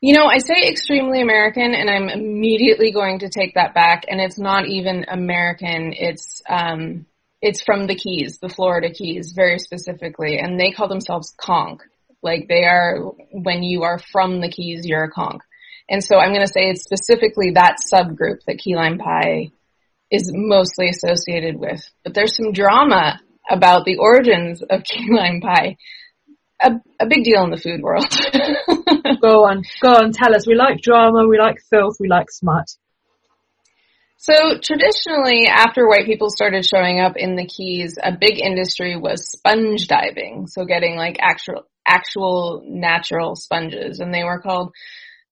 You 0.01 0.13
know, 0.13 0.25
I 0.25 0.37
say 0.37 0.69
extremely 0.69 1.21
American, 1.21 1.73
and 1.73 1.89
I'm 1.89 2.09
immediately 2.09 2.91
going 2.91 3.19
to 3.19 3.29
take 3.29 3.55
that 3.55 3.73
back. 3.73 4.05
And 4.07 4.21
it's 4.21 4.39
not 4.39 4.67
even 4.67 5.05
American. 5.09 5.93
It's 5.93 6.41
um, 6.47 7.05
it's 7.41 7.61
from 7.61 7.87
the 7.87 7.95
Keys, 7.95 8.39
the 8.39 8.49
Florida 8.49 8.91
Keys, 8.91 9.33
very 9.35 9.59
specifically, 9.59 10.39
and 10.39 10.59
they 10.59 10.71
call 10.71 10.87
themselves 10.87 11.33
conch. 11.37 11.81
Like 12.21 12.47
they 12.47 12.65
are 12.65 12.99
when 13.31 13.63
you 13.63 13.83
are 13.83 13.99
from 13.99 14.41
the 14.41 14.49
Keys, 14.49 14.85
you're 14.85 15.05
a 15.05 15.11
conch. 15.11 15.41
And 15.89 16.03
so 16.03 16.17
I'm 16.17 16.33
going 16.33 16.45
to 16.45 16.53
say 16.53 16.69
it's 16.69 16.83
specifically 16.83 17.51
that 17.55 17.77
subgroup 17.91 18.43
that 18.45 18.59
key 18.59 18.75
lime 18.75 18.99
pie 18.99 19.51
is 20.11 20.31
mostly 20.33 20.89
associated 20.89 21.55
with. 21.57 21.81
But 22.03 22.13
there's 22.13 22.35
some 22.35 22.51
drama 22.51 23.19
about 23.49 23.85
the 23.85 23.97
origins 23.97 24.61
of 24.61 24.83
key 24.83 25.07
lime 25.11 25.41
pie. 25.41 25.77
A, 26.61 26.71
a 26.99 27.07
big 27.07 27.23
deal 27.23 27.43
in 27.43 27.51
the 27.51 27.57
food 27.57 27.81
world. 27.81 28.05
Go 29.21 29.45
on, 29.45 29.63
go 29.81 29.89
on, 29.89 30.11
tell 30.11 30.35
us. 30.35 30.45
We 30.45 30.55
like 30.55 30.81
drama, 30.81 31.27
we 31.27 31.39
like 31.39 31.57
filth, 31.69 31.95
we 31.99 32.07
like 32.07 32.29
smut. 32.29 32.67
So 34.17 34.33
traditionally, 34.61 35.47
after 35.47 35.87
white 35.87 36.05
people 36.05 36.29
started 36.29 36.65
showing 36.65 36.99
up 36.99 37.13
in 37.15 37.35
the 37.35 37.45
Keys, 37.45 37.97
a 38.01 38.11
big 38.11 38.39
industry 38.39 38.97
was 38.97 39.29
sponge 39.29 39.87
diving. 39.87 40.47
So 40.47 40.65
getting 40.65 40.97
like 40.97 41.17
actual, 41.21 41.63
actual 41.85 42.61
natural 42.65 43.35
sponges. 43.35 43.99
And 44.01 44.13
they 44.13 44.23
were 44.23 44.41
called, 44.41 44.73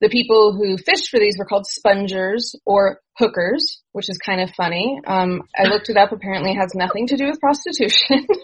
the 0.02 0.10
people 0.10 0.54
who 0.54 0.78
fished 0.78 1.10
for 1.10 1.20
these 1.20 1.38
were 1.38 1.46
called 1.46 1.66
spongers 1.66 2.56
or 2.66 3.02
hookers, 3.18 3.82
which 3.94 4.10
is 4.10 4.18
kind 4.18 4.42
of 4.42 4.52
funny. 4.52 5.00
Um, 5.06 5.44
I 5.58 5.68
looked 5.68 5.90
it 5.90 5.98
up. 5.98 6.12
Apparently 6.12 6.52
it 6.52 6.58
has 6.58 6.74
nothing 6.76 7.08
to 7.08 7.18
do 7.18 7.26
with 7.26 7.40
prostitution. 7.40 8.28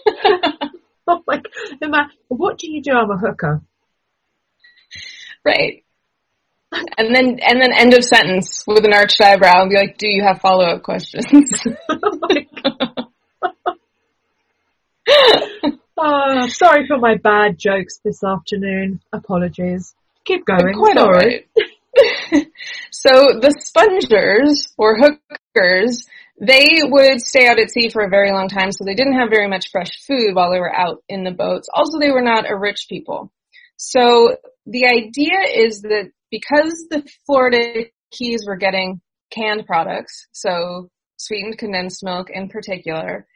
Oh 1.06 1.22
my, 1.26 1.42
Emma, 1.82 2.08
what 2.28 2.56
do 2.56 2.66
you 2.70 2.80
do? 2.80 2.92
I'm 2.92 3.10
a 3.10 3.18
hooker. 3.18 3.60
right. 5.44 5.84
And 6.72 7.14
then, 7.14 7.38
and 7.42 7.60
then 7.60 7.74
end 7.74 7.92
of 7.92 8.02
sentence 8.02 8.64
with 8.66 8.86
an 8.86 8.94
arched 8.94 9.20
eyebrow 9.20 9.60
and 9.60 9.70
be 9.70 9.76
like, 9.76 9.98
do 9.98 10.08
you 10.08 10.24
have 10.24 10.40
follow-up 10.40 10.82
questions? 10.82 11.26
Oh, 15.96 16.48
sorry 16.48 16.86
for 16.86 16.98
my 16.98 17.16
bad 17.16 17.56
jokes 17.56 18.00
this 18.04 18.24
afternoon. 18.24 19.00
Apologies. 19.12 19.94
Keep 20.24 20.46
going. 20.46 20.74
Quite 20.74 20.96
sorry. 20.96 21.46
alright. 21.56 22.48
so 22.90 23.38
the 23.40 23.54
spongers 23.58 24.72
or 24.78 24.96
hookers, 24.96 26.06
they 26.40 26.80
would 26.82 27.20
stay 27.20 27.46
out 27.46 27.60
at 27.60 27.70
sea 27.70 27.90
for 27.90 28.02
a 28.02 28.08
very 28.08 28.32
long 28.32 28.48
time, 28.48 28.72
so 28.72 28.84
they 28.84 28.94
didn't 28.94 29.18
have 29.18 29.30
very 29.30 29.48
much 29.48 29.70
fresh 29.70 30.04
food 30.06 30.34
while 30.34 30.50
they 30.50 30.58
were 30.58 30.74
out 30.74 31.02
in 31.08 31.24
the 31.24 31.30
boats. 31.30 31.68
Also, 31.72 31.98
they 31.98 32.10
were 32.10 32.22
not 32.22 32.50
a 32.50 32.56
rich 32.56 32.86
people. 32.88 33.30
So 33.76 34.36
the 34.66 34.86
idea 34.86 35.40
is 35.54 35.82
that 35.82 36.10
because 36.30 36.86
the 36.90 37.08
Florida 37.26 37.84
Keys 38.10 38.44
were 38.46 38.56
getting 38.56 39.00
canned 39.30 39.66
products, 39.66 40.26
so 40.32 40.88
sweetened 41.16 41.58
condensed 41.58 42.02
milk 42.02 42.30
in 42.30 42.48
particular, 42.48 43.26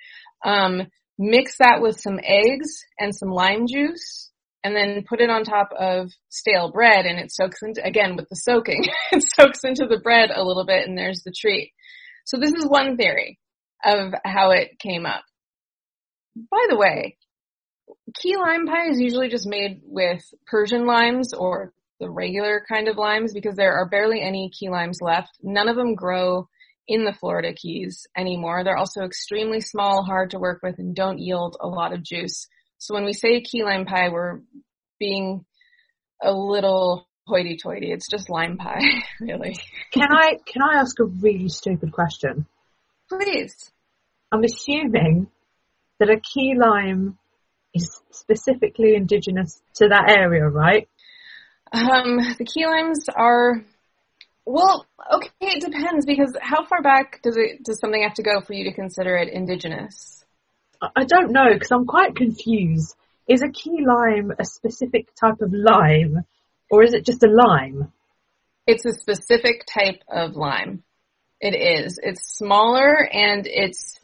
um, 0.44 0.82
mix 1.18 1.58
that 1.58 1.80
with 1.80 2.00
some 2.00 2.18
eggs 2.22 2.84
and 2.98 3.14
some 3.14 3.30
lime 3.30 3.66
juice 3.66 4.27
and 4.68 4.76
then 4.76 5.04
put 5.08 5.20
it 5.22 5.30
on 5.30 5.44
top 5.44 5.70
of 5.78 6.10
stale 6.28 6.70
bread 6.70 7.06
and 7.06 7.18
it 7.18 7.32
soaks 7.32 7.62
into, 7.62 7.82
again 7.82 8.16
with 8.16 8.28
the 8.28 8.36
soaking, 8.36 8.84
it 9.12 9.24
soaks 9.34 9.60
into 9.64 9.86
the 9.86 9.98
bread 9.98 10.30
a 10.30 10.44
little 10.44 10.66
bit 10.66 10.86
and 10.86 10.96
there's 10.96 11.22
the 11.22 11.32
treat. 11.32 11.72
So 12.26 12.38
this 12.38 12.52
is 12.52 12.66
one 12.66 12.98
theory 12.98 13.38
of 13.82 14.12
how 14.24 14.50
it 14.50 14.78
came 14.78 15.06
up. 15.06 15.22
By 16.36 16.66
the 16.68 16.76
way, 16.76 17.16
key 18.14 18.36
lime 18.36 18.66
pie 18.66 18.90
is 18.90 19.00
usually 19.00 19.30
just 19.30 19.46
made 19.46 19.80
with 19.84 20.22
Persian 20.46 20.86
limes 20.86 21.32
or 21.32 21.72
the 21.98 22.10
regular 22.10 22.62
kind 22.68 22.88
of 22.88 22.98
limes 22.98 23.32
because 23.32 23.56
there 23.56 23.72
are 23.72 23.88
barely 23.88 24.20
any 24.20 24.50
key 24.50 24.68
limes 24.68 24.98
left. 25.00 25.30
None 25.42 25.68
of 25.68 25.76
them 25.76 25.94
grow 25.94 26.46
in 26.86 27.04
the 27.04 27.14
Florida 27.14 27.54
Keys 27.54 28.06
anymore. 28.16 28.64
They're 28.64 28.76
also 28.76 29.02
extremely 29.02 29.60
small, 29.60 30.04
hard 30.04 30.30
to 30.30 30.38
work 30.38 30.60
with, 30.62 30.78
and 30.78 30.94
don't 30.94 31.18
yield 31.18 31.56
a 31.60 31.66
lot 31.66 31.94
of 31.94 32.02
juice. 32.02 32.46
So 32.78 32.94
when 32.94 33.04
we 33.04 33.12
say 33.12 33.40
key 33.40 33.64
lime 33.64 33.84
pie, 33.84 34.08
we're 34.08 34.40
being 34.98 35.44
a 36.22 36.32
little 36.32 37.06
hoity-toity. 37.26 37.92
It's 37.92 38.08
just 38.08 38.30
lime 38.30 38.56
pie, 38.56 38.80
really. 39.20 39.56
Can 39.92 40.08
I 40.10 40.38
can 40.46 40.62
I 40.62 40.80
ask 40.80 40.98
a 41.00 41.04
really 41.04 41.48
stupid 41.48 41.92
question? 41.92 42.46
Please. 43.08 43.70
I'm 44.30 44.44
assuming 44.44 45.28
that 45.98 46.10
a 46.10 46.20
key 46.20 46.54
lime 46.58 47.18
is 47.74 48.00
specifically 48.10 48.94
indigenous 48.94 49.60
to 49.76 49.88
that 49.88 50.10
area, 50.10 50.46
right? 50.46 50.88
Um, 51.72 52.18
the 52.38 52.44
key 52.44 52.66
limes 52.66 53.04
are, 53.14 53.62
well, 54.44 54.86
okay, 55.14 55.30
it 55.40 55.60
depends 55.60 56.06
because 56.06 56.34
how 56.40 56.64
far 56.64 56.82
back 56.82 57.20
does 57.22 57.36
it, 57.36 57.62
does 57.64 57.78
something 57.80 58.02
have 58.02 58.14
to 58.14 58.22
go 58.22 58.40
for 58.40 58.54
you 58.54 58.64
to 58.64 58.72
consider 58.72 59.16
it 59.16 59.32
indigenous? 59.32 60.17
I- 60.80 61.04
don't 61.04 61.32
know 61.32 61.52
because 61.52 61.70
I'm 61.70 61.86
quite 61.86 62.14
confused. 62.14 62.94
Is 63.26 63.42
a 63.42 63.50
key 63.50 63.84
lime 63.84 64.32
a 64.38 64.44
specific 64.44 65.08
type 65.14 65.40
of 65.40 65.52
lime, 65.52 66.24
or 66.70 66.82
is 66.82 66.94
it 66.94 67.04
just 67.04 67.22
a 67.22 67.30
lime? 67.30 67.92
It's 68.66 68.84
a 68.84 68.92
specific 68.92 69.66
type 69.66 70.02
of 70.08 70.36
lime. 70.36 70.82
It 71.40 71.54
is. 71.54 71.98
It's 72.02 72.36
smaller 72.36 73.08
and 73.12 73.46
it's 73.46 74.00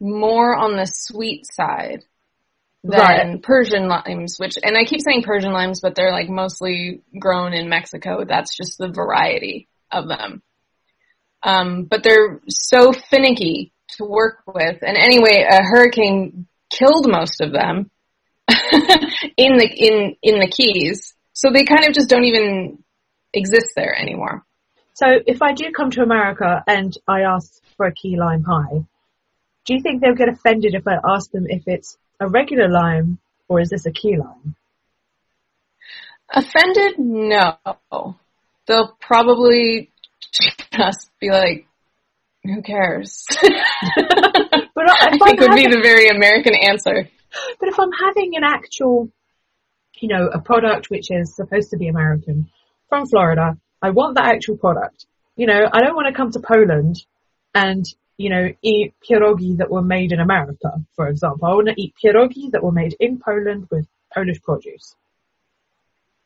more 0.00 0.56
on 0.56 0.76
the 0.76 0.86
sweet 0.86 1.46
side 1.50 2.04
than 2.82 3.00
Right. 3.00 3.42
Persian 3.42 3.88
limes, 3.88 4.36
which, 4.38 4.58
and 4.62 4.76
I 4.76 4.84
keep 4.84 5.00
saying 5.00 5.22
Persian 5.22 5.52
limes, 5.52 5.80
but 5.80 5.94
they're 5.94 6.12
like 6.12 6.28
mostly 6.28 7.02
grown 7.18 7.52
in 7.52 7.68
Mexico. 7.68 8.24
That's 8.24 8.56
just 8.56 8.78
the 8.78 8.88
variety 8.88 9.68
of 9.90 10.08
them. 10.08 10.42
Um, 11.42 11.84
but 11.84 12.02
they're 12.02 12.40
so 12.48 12.92
finicky 12.92 13.72
to 13.96 14.04
work 14.04 14.42
with. 14.46 14.78
And 14.82 14.96
anyway, 14.96 15.46
a 15.48 15.62
hurricane 15.62 16.46
killed 16.70 17.10
most 17.10 17.40
of 17.40 17.52
them 17.52 17.90
in 19.36 19.56
the, 19.56 19.68
in, 19.74 20.16
in 20.22 20.40
the 20.40 20.48
Keys. 20.48 21.14
So 21.32 21.50
they 21.52 21.64
kind 21.64 21.86
of 21.86 21.94
just 21.94 22.08
don't 22.08 22.24
even 22.24 22.82
exist 23.32 23.72
there 23.76 23.94
anymore. 23.94 24.44
So 24.94 25.06
if 25.26 25.42
I 25.42 25.52
do 25.52 25.72
come 25.74 25.90
to 25.92 26.02
America 26.02 26.62
and 26.66 26.92
I 27.08 27.22
ask 27.22 27.62
for 27.76 27.86
a 27.86 27.94
key 27.94 28.16
lime 28.18 28.42
pie, 28.42 28.84
do 29.64 29.74
you 29.74 29.80
think 29.80 30.00
they'll 30.00 30.14
get 30.14 30.28
offended 30.28 30.74
if 30.74 30.86
I 30.86 30.98
ask 31.14 31.30
them 31.30 31.46
if 31.48 31.62
it's 31.66 31.96
a 32.20 32.28
regular 32.28 32.68
lime 32.68 33.18
or 33.48 33.60
is 33.60 33.70
this 33.70 33.86
a 33.86 33.92
key 33.92 34.16
lime? 34.16 34.54
Offended? 36.28 36.98
No. 36.98 37.56
They'll 38.66 38.96
probably 39.00 39.90
just 40.72 41.10
be 41.20 41.30
like, 41.30 41.66
who 42.44 42.62
cares? 42.62 43.26
But 44.74 44.90
I, 44.90 45.10
I 45.10 45.14
if 45.14 45.22
I'm 45.22 45.28
think 45.28 45.40
would 45.40 45.54
be 45.54 45.66
the 45.66 45.82
very 45.82 46.08
American 46.08 46.54
answer. 46.54 47.08
But 47.60 47.68
if 47.68 47.78
I'm 47.78 47.92
having 47.92 48.32
an 48.36 48.42
actual, 48.44 49.10
you 50.00 50.08
know, 50.08 50.28
a 50.32 50.40
product 50.40 50.90
which 50.90 51.10
is 51.10 51.36
supposed 51.36 51.70
to 51.70 51.76
be 51.76 51.88
American 51.88 52.50
from 52.88 53.06
Florida, 53.06 53.56
I 53.80 53.90
want 53.90 54.16
that 54.16 54.26
actual 54.26 54.56
product. 54.56 55.06
You 55.36 55.46
know, 55.46 55.68
I 55.72 55.80
don't 55.80 55.94
want 55.94 56.08
to 56.08 56.16
come 56.16 56.30
to 56.32 56.40
Poland 56.40 56.96
and, 57.54 57.84
you 58.16 58.30
know, 58.30 58.48
eat 58.62 58.94
pierogi 59.08 59.58
that 59.58 59.70
were 59.70 59.82
made 59.82 60.12
in 60.12 60.20
America, 60.20 60.70
for 60.94 61.08
example. 61.08 61.48
I 61.48 61.54
want 61.54 61.68
to 61.68 61.80
eat 61.80 61.94
pierogi 62.02 62.50
that 62.52 62.62
were 62.62 62.72
made 62.72 62.96
in 62.98 63.20
Poland 63.24 63.68
with 63.70 63.86
Polish 64.12 64.42
produce. 64.42 64.94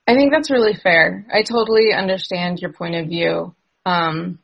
I 0.09 0.15
think 0.15 0.33
that's 0.33 0.51
really 0.51 0.75
fair. 0.75 1.27
I 1.33 1.43
totally 1.43 1.93
understand 1.93 2.61
your 2.61 2.73
point 2.73 2.95
of 2.95 3.09
view. 3.09 3.55
Um, 3.85 4.39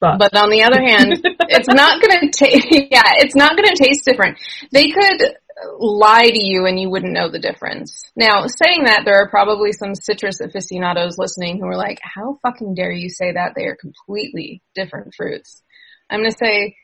But, 0.00 0.18
But 0.18 0.36
on 0.36 0.50
the 0.50 0.62
other 0.62 0.80
hand, 0.80 1.20
it's 1.48 1.68
not 1.68 2.02
going 2.02 2.20
to 2.20 2.30
taste, 2.30 2.66
yeah, 2.90 3.16
it's 3.16 3.34
not 3.34 3.56
going 3.56 3.68
to 3.68 3.82
taste 3.82 4.04
different. 4.04 4.38
They 4.70 4.90
could 4.90 5.36
lie 5.78 6.30
to 6.30 6.46
you 6.46 6.66
and 6.66 6.78
you 6.78 6.90
wouldn't 6.90 7.14
know 7.14 7.30
the 7.30 7.38
difference. 7.38 8.10
Now, 8.14 8.46
saying 8.46 8.84
that, 8.84 9.02
there 9.04 9.16
are 9.16 9.30
probably 9.30 9.72
some 9.72 9.94
citrus 9.94 10.40
aficionados 10.40 11.16
listening 11.18 11.58
who 11.58 11.66
are 11.66 11.76
like, 11.76 11.98
how 12.02 12.38
fucking 12.42 12.74
dare 12.74 12.92
you 12.92 13.08
say 13.08 13.32
that? 13.32 13.52
They 13.56 13.64
are 13.64 13.76
completely 13.76 14.62
different 14.74 15.14
fruits. 15.14 15.62
I'm 16.10 16.20
going 16.20 16.30
to 16.30 16.36
say, 16.38 16.76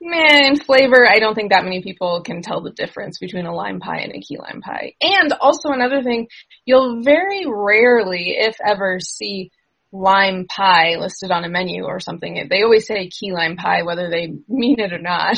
man, 0.00 0.56
flavor, 0.56 1.06
I 1.08 1.18
don't 1.18 1.34
think 1.34 1.50
that 1.50 1.64
many 1.64 1.82
people 1.82 2.22
can 2.22 2.40
tell 2.40 2.62
the 2.62 2.70
difference 2.70 3.18
between 3.18 3.46
a 3.46 3.54
lime 3.54 3.80
pie 3.80 3.98
and 3.98 4.12
a 4.12 4.20
key 4.20 4.38
lime 4.38 4.60
pie. 4.62 4.94
And 5.00 5.32
also 5.40 5.70
another 5.70 6.02
thing, 6.02 6.28
you'll 6.64 7.02
very 7.02 7.46
rarely, 7.46 8.36
if 8.38 8.56
ever, 8.64 8.98
see 9.00 9.50
lime 9.92 10.46
pie 10.46 10.96
listed 10.98 11.30
on 11.30 11.44
a 11.44 11.48
menu 11.48 11.84
or 11.84 12.00
something. 12.00 12.46
They 12.48 12.62
always 12.62 12.86
say 12.86 13.08
key 13.08 13.32
lime 13.32 13.56
pie, 13.56 13.82
whether 13.82 14.08
they 14.08 14.32
mean 14.48 14.80
it 14.80 14.92
or 14.92 14.98
not. 14.98 15.36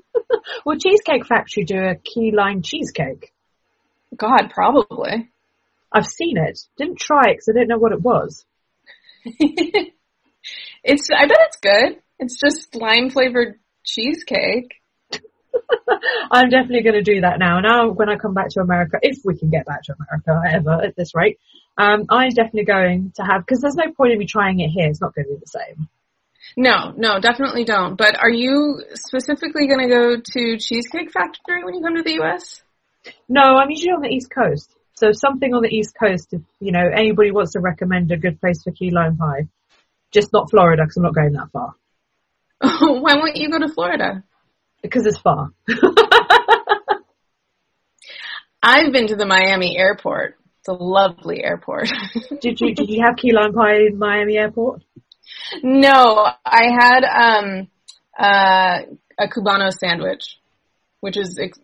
will 0.64 0.78
Cheesecake 0.78 1.26
Factory 1.26 1.64
do 1.64 1.78
a 1.78 1.96
key 1.96 2.32
lime 2.34 2.62
cheesecake? 2.62 3.32
God, 4.16 4.50
probably. 4.50 5.30
I've 5.92 6.06
seen 6.06 6.36
it. 6.36 6.58
Didn't 6.76 6.98
try 6.98 7.30
it 7.30 7.36
because 7.36 7.48
I 7.48 7.52
didn't 7.52 7.68
know 7.68 7.78
what 7.78 7.92
it 7.92 8.02
was. 8.02 8.44
it's, 9.24 11.08
I 11.10 11.26
bet 11.26 11.38
it's 11.40 11.58
good. 11.60 12.02
It's 12.18 12.38
just 12.38 12.74
lime 12.74 13.10
flavored 13.10 13.58
cheesecake. 13.84 14.77
I'm 16.30 16.50
definitely 16.50 16.82
going 16.82 17.02
to 17.02 17.02
do 17.02 17.20
that 17.22 17.38
now. 17.38 17.60
Now, 17.60 17.90
when 17.90 18.08
I 18.08 18.16
come 18.16 18.34
back 18.34 18.48
to 18.50 18.60
America, 18.60 18.98
if 19.02 19.18
we 19.24 19.36
can 19.36 19.50
get 19.50 19.66
back 19.66 19.82
to 19.84 19.94
America 19.94 20.42
ever 20.56 20.84
at 20.84 20.96
this 20.96 21.14
rate, 21.14 21.38
um, 21.76 22.06
I'm 22.08 22.30
definitely 22.30 22.64
going 22.64 23.12
to 23.16 23.22
have 23.22 23.46
because 23.46 23.60
there's 23.60 23.76
no 23.76 23.92
point 23.92 24.12
in 24.12 24.18
me 24.18 24.26
trying 24.26 24.60
it 24.60 24.68
here. 24.68 24.88
It's 24.88 25.00
not 25.00 25.14
going 25.14 25.26
to 25.26 25.34
be 25.34 25.40
the 25.40 25.46
same. 25.46 25.88
No, 26.56 26.92
no, 26.96 27.20
definitely 27.20 27.64
don't. 27.64 27.96
But 27.96 28.18
are 28.18 28.30
you 28.30 28.82
specifically 28.94 29.66
going 29.68 29.88
to 29.88 29.94
go 29.94 30.16
to 30.16 30.58
Cheesecake 30.58 31.12
Factory 31.12 31.64
when 31.64 31.74
you 31.74 31.82
come 31.82 31.96
to 31.96 32.02
the 32.02 32.14
U.S.? 32.14 32.62
No, 33.28 33.42
I'm 33.42 33.70
usually 33.70 33.92
on 33.92 34.02
the 34.02 34.08
East 34.08 34.30
Coast. 34.30 34.74
So 34.94 35.12
something 35.12 35.54
on 35.54 35.62
the 35.62 35.68
East 35.68 35.94
Coast, 35.98 36.28
if, 36.32 36.42
you 36.58 36.72
know, 36.72 36.82
anybody 36.92 37.30
wants 37.30 37.52
to 37.52 37.60
recommend 37.60 38.10
a 38.10 38.16
good 38.16 38.40
place 38.40 38.62
for 38.64 38.72
key 38.72 38.90
lime 38.90 39.16
pie. 39.16 39.46
Just 40.10 40.32
not 40.32 40.50
Florida 40.50 40.82
because 40.82 40.96
I'm 40.96 41.02
not 41.04 41.14
going 41.14 41.32
that 41.34 41.50
far. 41.52 41.74
Why 42.60 43.14
won't 43.14 43.36
you 43.36 43.50
go 43.50 43.58
to 43.60 43.68
Florida? 43.68 44.24
Because 44.82 45.06
it's 45.06 45.18
far. 45.18 45.50
I've 48.62 48.92
been 48.92 49.08
to 49.08 49.16
the 49.16 49.26
Miami 49.26 49.76
airport. 49.78 50.36
It's 50.60 50.68
a 50.68 50.72
lovely 50.72 51.42
airport. 51.42 51.90
did 52.40 52.60
you 52.60 52.74
did 52.74 52.90
you 52.90 53.02
have 53.04 53.16
key 53.16 53.32
lime 53.32 53.52
pie 53.52 53.76
in 53.76 53.98
Miami 53.98 54.36
airport? 54.36 54.82
No, 55.62 56.28
I 56.44 56.64
had 56.78 57.04
um 57.04 57.68
uh 58.18 58.80
a 59.18 59.28
cubano 59.28 59.72
sandwich, 59.72 60.38
which 61.00 61.16
is 61.16 61.38
ex- 61.40 61.58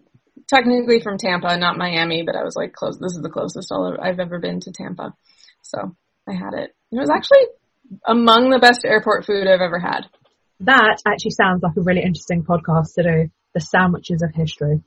technically 0.49 1.01
from 1.01 1.19
Tampa, 1.19 1.57
not 1.57 1.79
Miami, 1.79 2.23
but 2.23 2.37
I 2.37 2.43
was 2.43 2.57
like 2.57 2.73
close. 2.73 2.99
This 2.99 3.13
is 3.13 3.23
the 3.23 3.31
closest 3.31 3.73
I've 3.73 4.21
ever 4.21 4.39
been 4.39 4.61
to 4.61 4.73
Tampa, 4.73 5.15
so 5.63 5.97
I 6.29 6.33
had 6.33 6.55
it. 6.55 6.75
It 6.93 6.99
was 6.99 7.11
actually 7.11 7.47
among 8.07 8.51
the 8.51 8.59
best 8.59 8.85
airport 8.85 9.27
food 9.27 9.47
I've 9.47 9.61
ever 9.61 9.79
had. 9.79 10.07
That 10.61 11.03
actually 11.07 11.33
sounds 11.33 11.63
like 11.63 11.77
a 11.77 11.81
really 11.81 12.03
interesting 12.03 12.45
podcast 12.45 12.95
to 12.95 13.03
do. 13.03 13.31
The 13.55 13.61
sandwiches 13.61 14.23
of 14.23 14.35
history. 14.35 14.83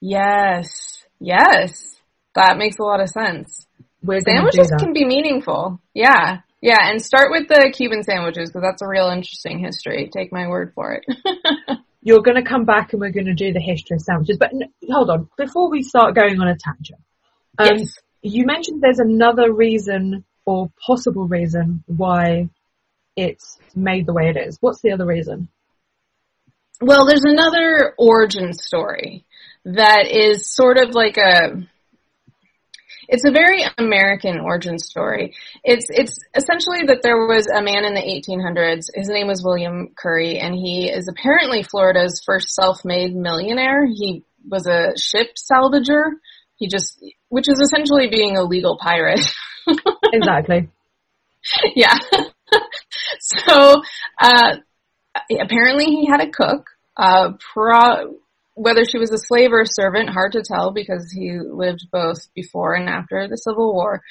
Yes, 0.00 1.04
yes, 1.20 1.96
that 2.34 2.56
makes 2.58 2.78
a 2.78 2.82
lot 2.82 3.00
of 3.00 3.08
sense. 3.08 3.66
We're 4.02 4.20
Sandwiches 4.20 4.70
can 4.78 4.92
be 4.92 5.04
meaningful. 5.04 5.80
Yeah, 5.94 6.40
yeah, 6.60 6.78
and 6.90 7.00
start 7.00 7.28
with 7.30 7.48
the 7.48 7.72
Cuban 7.74 8.02
sandwiches 8.02 8.50
because 8.50 8.62
that's 8.62 8.82
a 8.82 8.88
real 8.88 9.08
interesting 9.08 9.58
history. 9.58 10.10
Take 10.12 10.32
my 10.32 10.48
word 10.48 10.72
for 10.74 10.92
it. 10.94 11.04
You're 12.02 12.20
going 12.22 12.42
to 12.42 12.48
come 12.48 12.66
back 12.66 12.92
and 12.92 13.00
we're 13.00 13.12
going 13.12 13.26
to 13.26 13.34
do 13.34 13.52
the 13.54 13.60
history 13.60 13.94
of 13.96 14.02
sandwiches. 14.02 14.36
But 14.38 14.52
n- 14.52 14.72
hold 14.90 15.08
on, 15.08 15.28
before 15.38 15.70
we 15.70 15.82
start 15.82 16.14
going 16.14 16.38
on 16.38 16.48
a 16.48 16.56
tangent, 16.56 17.00
um, 17.58 17.78
Yes. 17.78 17.94
you 18.20 18.44
mentioned 18.44 18.82
there's 18.82 18.98
another 18.98 19.50
reason 19.50 20.24
or 20.44 20.70
possible 20.86 21.26
reason 21.26 21.82
why 21.86 22.50
it's 23.16 23.58
made 23.74 24.06
the 24.06 24.12
way 24.12 24.28
it 24.28 24.36
is. 24.36 24.58
What's 24.60 24.80
the 24.80 24.92
other 24.92 25.06
reason? 25.06 25.48
Well, 26.80 27.06
there's 27.06 27.24
another 27.24 27.94
origin 27.98 28.52
story 28.52 29.24
that 29.64 30.06
is 30.10 30.46
sort 30.46 30.78
of 30.78 30.90
like 30.90 31.16
a 31.16 31.66
it's 33.08 33.24
a 33.24 33.32
very 33.32 33.64
American 33.78 34.40
origin 34.40 34.78
story. 34.78 35.34
It's 35.62 35.86
it's 35.90 36.18
essentially 36.34 36.86
that 36.86 37.02
there 37.02 37.26
was 37.26 37.46
a 37.46 37.62
man 37.62 37.84
in 37.84 37.94
the 37.94 38.00
1800s. 38.00 38.86
His 38.94 39.08
name 39.08 39.26
was 39.26 39.42
William 39.44 39.90
Curry, 39.96 40.38
and 40.38 40.54
he 40.54 40.90
is 40.90 41.08
apparently 41.08 41.62
Florida's 41.62 42.22
first 42.24 42.54
self-made 42.54 43.14
millionaire. 43.14 43.86
He 43.86 44.24
was 44.48 44.66
a 44.66 44.92
ship 44.98 45.36
salvager. 45.36 46.12
He 46.56 46.68
just, 46.68 47.02
which 47.28 47.48
is 47.48 47.60
essentially 47.60 48.08
being 48.08 48.36
a 48.36 48.42
legal 48.42 48.78
pirate. 48.80 49.20
Exactly. 50.12 50.68
yeah. 51.74 51.98
so, 53.20 53.82
uh, 54.20 54.56
apparently 55.40 55.86
he 55.86 56.06
had 56.06 56.20
a 56.20 56.30
cook, 56.30 56.66
uh, 56.96 57.32
pro, 57.52 58.14
whether 58.54 58.84
she 58.84 58.98
was 58.98 59.12
a 59.12 59.18
slave 59.18 59.52
or 59.52 59.62
a 59.62 59.66
servant, 59.66 60.10
hard 60.10 60.32
to 60.32 60.42
tell 60.42 60.72
because 60.72 61.12
he 61.12 61.38
lived 61.38 61.88
both 61.90 62.18
before 62.34 62.74
and 62.74 62.88
after 62.88 63.26
the 63.28 63.36
Civil 63.36 63.74
War. 63.74 64.02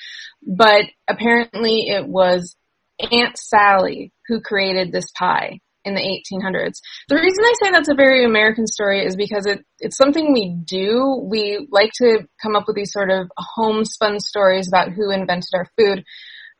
But 0.45 0.85
apparently 1.07 1.87
it 1.87 2.07
was 2.07 2.55
Aunt 2.99 3.37
Sally 3.37 4.11
who 4.27 4.41
created 4.41 4.91
this 4.91 5.09
pie 5.11 5.59
in 5.85 5.95
the 5.95 6.01
1800s. 6.01 6.79
The 7.09 7.15
reason 7.15 7.43
I 7.43 7.53
say 7.61 7.71
that's 7.71 7.89
a 7.89 7.95
very 7.95 8.25
American 8.25 8.67
story 8.67 9.05
is 9.05 9.15
because 9.15 9.45
it, 9.45 9.65
it's 9.79 9.97
something 9.97 10.31
we 10.31 10.55
do. 10.63 11.21
We 11.29 11.67
like 11.71 11.91
to 11.95 12.27
come 12.41 12.55
up 12.55 12.65
with 12.67 12.75
these 12.75 12.93
sort 12.93 13.09
of 13.09 13.29
homespun 13.37 14.19
stories 14.19 14.67
about 14.67 14.91
who 14.91 15.11
invented 15.11 15.49
our 15.53 15.67
food. 15.77 16.05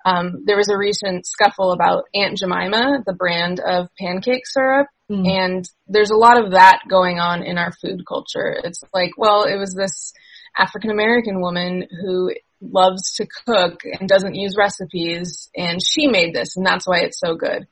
Um, 0.06 0.44
there 0.46 0.58
was 0.58 0.70
a 0.70 0.78
recent 0.78 1.26
scuffle 1.26 1.72
about 1.72 2.06
Aunt 2.14 2.38
Jemima, 2.38 3.04
the 3.06 3.14
brand 3.14 3.60
of 3.60 3.88
pancake 4.00 4.46
syrup, 4.46 4.88
Mm. 5.12 5.28
and 5.30 5.70
there's 5.88 6.12
a 6.12 6.16
lot 6.16 6.42
of 6.42 6.52
that 6.52 6.80
going 6.90 7.20
on 7.20 7.44
in 7.44 7.58
our 7.58 7.74
food 7.82 8.04
culture. 8.08 8.56
It's 8.64 8.82
like, 8.94 9.12
well, 9.18 9.44
it 9.44 9.58
was 9.58 9.74
this 9.74 10.14
African 10.58 10.92
American 10.92 11.42
woman 11.42 11.86
who 12.02 12.32
loves 12.62 13.12
to 13.16 13.28
cook 13.46 13.82
and 13.84 14.08
doesn't 14.08 14.36
use 14.36 14.56
recipes, 14.58 15.50
and 15.58 15.80
she 15.86 16.08
made 16.08 16.34
this, 16.34 16.56
and 16.56 16.66
that's 16.66 16.88
why 16.88 17.00
it's 17.02 17.20
so 17.20 17.36
good. 17.36 17.68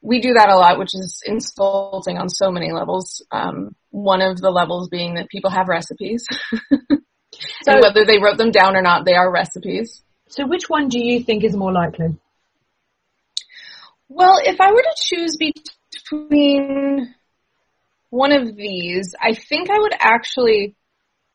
We 0.00 0.20
do 0.20 0.32
that 0.32 0.48
a 0.48 0.56
lot, 0.56 0.78
which 0.78 0.94
is 0.94 1.22
insulting 1.26 2.16
on 2.16 2.28
so 2.30 2.50
many 2.50 2.72
levels. 2.72 3.22
Um, 3.30 3.76
one 3.90 4.22
of 4.22 4.38
the 4.40 4.50
levels 4.50 4.88
being 4.88 5.14
that 5.16 5.28
people 5.28 5.50
have 5.50 5.68
recipes, 5.68 6.24
So- 6.70 7.72
and 7.72 7.80
whether 7.82 8.04
they 8.06 8.18
wrote 8.18 8.38
them 8.38 8.50
down 8.50 8.76
or 8.76 8.82
not, 8.82 9.04
they 9.04 9.14
are 9.14 9.30
recipes. 9.30 10.02
So 10.32 10.46
which 10.46 10.64
one 10.66 10.88
do 10.88 10.98
you 10.98 11.22
think 11.22 11.44
is 11.44 11.54
more 11.54 11.72
likely? 11.72 12.16
Well, 14.08 14.38
if 14.42 14.62
I 14.62 14.72
were 14.72 14.80
to 14.80 14.94
choose 14.96 15.36
between 15.36 17.14
one 18.08 18.32
of 18.32 18.56
these, 18.56 19.14
I 19.20 19.34
think 19.34 19.68
I 19.68 19.78
would 19.78 19.92
actually 20.00 20.74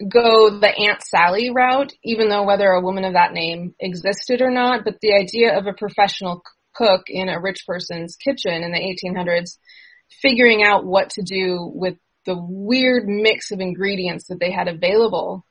go 0.10 0.50
the 0.50 0.76
Aunt 0.76 1.04
Sally 1.04 1.52
route, 1.52 1.94
even 2.04 2.30
though 2.30 2.44
whether 2.44 2.70
a 2.70 2.82
woman 2.82 3.04
of 3.04 3.14
that 3.14 3.34
name 3.34 3.76
existed 3.80 4.42
or 4.42 4.50
not, 4.50 4.84
but 4.84 5.00
the 5.00 5.14
idea 5.14 5.56
of 5.56 5.68
a 5.68 5.74
professional 5.74 6.42
cook 6.74 7.04
in 7.08 7.30
a 7.30 7.40
rich 7.40 7.66
person's 7.68 8.16
kitchen 8.16 8.64
in 8.64 8.72
the 8.72 8.80
1800s, 8.80 9.60
figuring 10.24 10.64
out 10.64 10.86
what 10.86 11.12
to 11.12 11.22
do 11.22 11.72
with 11.72 11.98
the 12.26 12.36
weird 12.36 13.08
mix 13.08 13.52
of 13.52 13.60
ingredients 13.60 14.30
that 14.30 14.40
they 14.40 14.52
had 14.52 14.68
available 14.68 15.46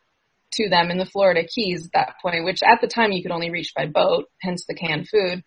to 0.56 0.68
them 0.68 0.90
in 0.90 0.98
the 0.98 1.06
Florida 1.06 1.42
Keys 1.46 1.86
at 1.86 1.92
that 1.92 2.14
point, 2.22 2.44
which 2.44 2.60
at 2.62 2.80
the 2.80 2.86
time 2.86 3.12
you 3.12 3.22
could 3.22 3.32
only 3.32 3.50
reach 3.50 3.72
by 3.74 3.86
boat, 3.86 4.26
hence 4.40 4.64
the 4.66 4.74
canned 4.74 5.08
food. 5.08 5.42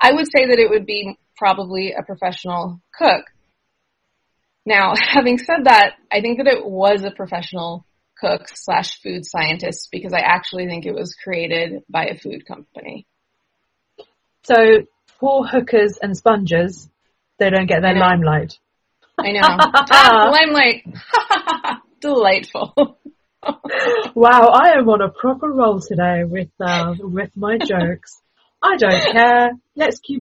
I 0.00 0.12
would 0.12 0.26
say 0.26 0.46
that 0.46 0.58
it 0.58 0.70
would 0.70 0.86
be 0.86 1.18
probably 1.36 1.92
a 1.92 2.02
professional 2.02 2.80
cook. 2.94 3.24
Now, 4.64 4.94
having 5.00 5.38
said 5.38 5.64
that, 5.64 5.94
I 6.10 6.20
think 6.20 6.38
that 6.38 6.46
it 6.46 6.64
was 6.64 7.04
a 7.04 7.10
professional 7.10 7.86
cook 8.18 8.48
slash 8.48 9.00
food 9.02 9.26
scientist 9.26 9.88
because 9.90 10.12
I 10.12 10.20
actually 10.20 10.66
think 10.66 10.86
it 10.86 10.94
was 10.94 11.14
created 11.14 11.82
by 11.88 12.06
a 12.06 12.16
food 12.16 12.46
company. 12.46 13.06
So 14.44 14.54
poor 15.18 15.46
hookers 15.46 15.98
and 16.00 16.16
sponges, 16.16 16.88
they 17.38 17.50
don't 17.50 17.66
get 17.66 17.82
their 17.82 17.96
I 17.96 17.98
limelight. 17.98 18.58
I 19.18 19.32
know. 19.32 19.40
ah, 19.42 20.30
limelight. 20.32 20.84
Delightful. 22.00 22.98
Wow, 24.14 24.50
I 24.52 24.78
am 24.78 24.88
on 24.88 25.00
a 25.00 25.08
proper 25.08 25.50
roll 25.50 25.80
today 25.80 26.24
with 26.24 26.50
uh, 26.60 26.94
with 26.98 27.36
my 27.36 27.56
jokes. 27.58 28.20
I 28.62 28.76
don't 28.76 29.12
care. 29.12 29.50
Let's 29.74 29.98
keep. 30.00 30.20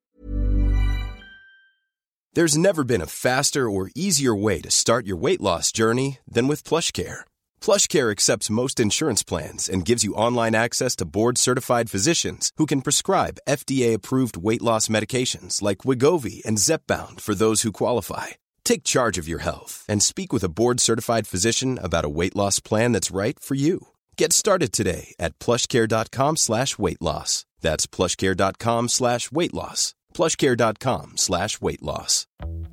There's 2.33 2.57
never 2.57 2.85
been 2.85 3.01
a 3.01 3.07
faster 3.07 3.69
or 3.69 3.91
easier 3.93 4.33
way 4.33 4.61
to 4.61 4.71
start 4.71 5.05
your 5.05 5.17
weight 5.17 5.41
loss 5.41 5.73
journey 5.73 6.19
than 6.25 6.47
with 6.47 6.63
PlushCare. 6.63 7.25
PlushCare 7.59 8.09
accepts 8.09 8.49
most 8.49 8.79
insurance 8.79 9.21
plans 9.21 9.67
and 9.67 9.85
gives 9.85 10.05
you 10.05 10.13
online 10.13 10.55
access 10.55 10.95
to 10.95 11.05
board-certified 11.05 11.89
physicians 11.89 12.51
who 12.55 12.65
can 12.65 12.81
prescribe 12.81 13.41
FDA-approved 13.49 14.37
weight 14.37 14.61
loss 14.61 14.87
medications 14.87 15.61
like 15.61 15.79
Wegovy 15.79 16.41
and 16.45 16.57
Zepbound 16.57 17.19
for 17.19 17.35
those 17.35 17.63
who 17.63 17.73
qualify. 17.73 18.27
Take 18.63 18.83
charge 18.83 19.17
of 19.17 19.27
your 19.27 19.39
health 19.39 19.85
and 19.89 20.01
speak 20.01 20.31
with 20.31 20.43
a 20.43 20.49
board-certified 20.49 21.27
physician 21.27 21.77
about 21.81 22.05
a 22.05 22.09
weight 22.09 22.35
loss 22.35 22.59
plan 22.59 22.93
that's 22.93 23.11
right 23.11 23.37
for 23.39 23.55
you. 23.55 23.87
Get 24.17 24.31
started 24.33 24.71
today 24.71 25.13
at 25.19 25.37
plushcare.com 25.39 26.37
slash 26.37 26.77
weight 26.77 27.01
loss. 27.01 27.45
That's 27.59 27.87
plushcare.com 27.87 28.87
slash 28.89 29.31
weight 29.31 29.53
loss. 29.53 29.93
plushcare.com 30.13 31.17
slash 31.17 31.61
weight 31.61 31.81
loss. 31.81 32.27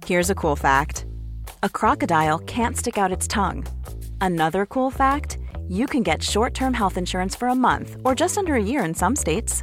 Here's 0.07 0.31
a 0.31 0.35
cool 0.35 0.57
fact. 0.57 1.07
A 1.63 1.69
crocodile 1.69 2.39
can't 2.41 2.77
stick 2.77 2.99
out 2.99 3.13
its 3.13 3.27
tongue. 3.27 3.67
Another 4.21 4.67
cool 4.67 4.91
fact, 4.91 5.39
you 5.69 5.87
can 5.87 6.03
get 6.03 6.23
short-term 6.23 6.75
health 6.75 6.97
insurance 6.97 7.35
for 7.35 7.49
a 7.49 7.55
month 7.55 7.97
or 8.05 8.15
just 8.15 8.39
under 8.39 8.55
a 8.55 8.63
year 8.63 8.85
in 8.85 8.95
some 8.95 9.17
states. 9.17 9.63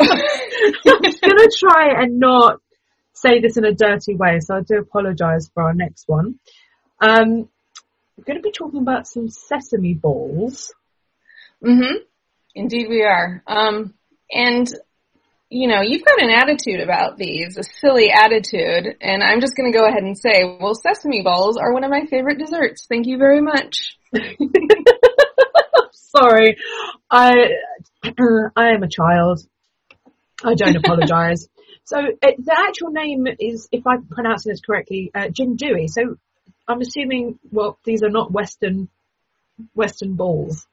I'm 0.00 1.18
gonna 1.22 1.48
try 1.58 2.02
and 2.02 2.18
not 2.18 2.60
say 3.12 3.40
this 3.40 3.56
in 3.56 3.64
a 3.64 3.72
dirty 3.72 4.14
way, 4.14 4.40
so 4.40 4.56
I 4.56 4.60
do 4.60 4.78
apologise 4.78 5.50
for 5.52 5.62
our 5.62 5.74
next 5.74 6.04
one. 6.06 6.38
Um, 7.00 7.48
we're 8.16 8.24
going 8.24 8.38
to 8.38 8.42
be 8.42 8.52
talking 8.52 8.80
about 8.80 9.06
some 9.06 9.28
sesame 9.28 9.94
balls. 9.94 10.72
Mm-hmm. 11.64 11.96
Indeed, 12.54 12.88
we 12.88 13.02
are. 13.02 13.42
Um, 13.46 13.94
and 14.30 14.68
you 15.50 15.68
know, 15.68 15.82
you've 15.82 16.04
got 16.04 16.22
an 16.22 16.30
attitude 16.30 16.80
about 16.80 17.16
these, 17.16 17.56
a 17.56 17.62
silly 17.62 18.10
attitude, 18.10 18.96
and 19.00 19.22
I'm 19.22 19.40
just 19.40 19.54
going 19.56 19.70
to 19.70 19.78
go 19.78 19.86
ahead 19.86 20.02
and 20.02 20.18
say, 20.18 20.56
well, 20.60 20.74
sesame 20.74 21.22
balls 21.22 21.56
are 21.56 21.72
one 21.72 21.84
of 21.84 21.90
my 21.90 22.06
favorite 22.06 22.38
desserts. 22.38 22.86
Thank 22.88 23.06
you 23.06 23.18
very 23.18 23.40
much. 23.40 23.96
Sorry, 25.92 26.56
I 27.10 27.32
I 28.56 28.68
am 28.70 28.82
a 28.82 28.88
child. 28.88 29.46
I 30.42 30.54
don't 30.54 30.76
apologise. 30.76 31.48
So 31.86 31.98
uh, 31.98 32.30
the 32.38 32.56
actual 32.66 32.92
name 32.92 33.26
is, 33.38 33.68
if 33.70 33.86
I'm 33.86 34.06
pronouncing 34.06 34.50
this 34.50 34.62
correctly, 34.62 35.10
uh, 35.14 35.28
Jindui. 35.28 35.86
So 35.90 36.16
I'm 36.66 36.80
assuming, 36.80 37.38
well, 37.52 37.78
these 37.84 38.02
are 38.02 38.08
not 38.08 38.32
Western 38.32 38.88
Western 39.74 40.14
balls. 40.14 40.66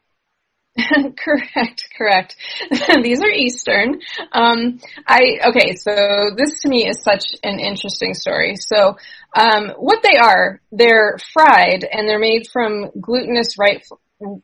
correct, 1.17 1.89
correct. 1.97 2.35
These 3.03 3.21
are 3.21 3.29
Eastern. 3.29 3.99
Um, 4.31 4.79
I 5.05 5.39
okay. 5.49 5.75
So 5.75 5.91
this 6.37 6.61
to 6.61 6.69
me 6.69 6.87
is 6.87 7.03
such 7.03 7.25
an 7.43 7.59
interesting 7.59 8.13
story. 8.13 8.55
So 8.55 8.95
um, 9.35 9.71
what 9.77 10.01
they 10.01 10.17
are, 10.17 10.61
they're 10.71 11.17
fried 11.33 11.83
and 11.83 12.07
they're 12.07 12.19
made 12.19 12.47
from 12.51 12.89
glutinous 12.99 13.57
rice 13.59 13.89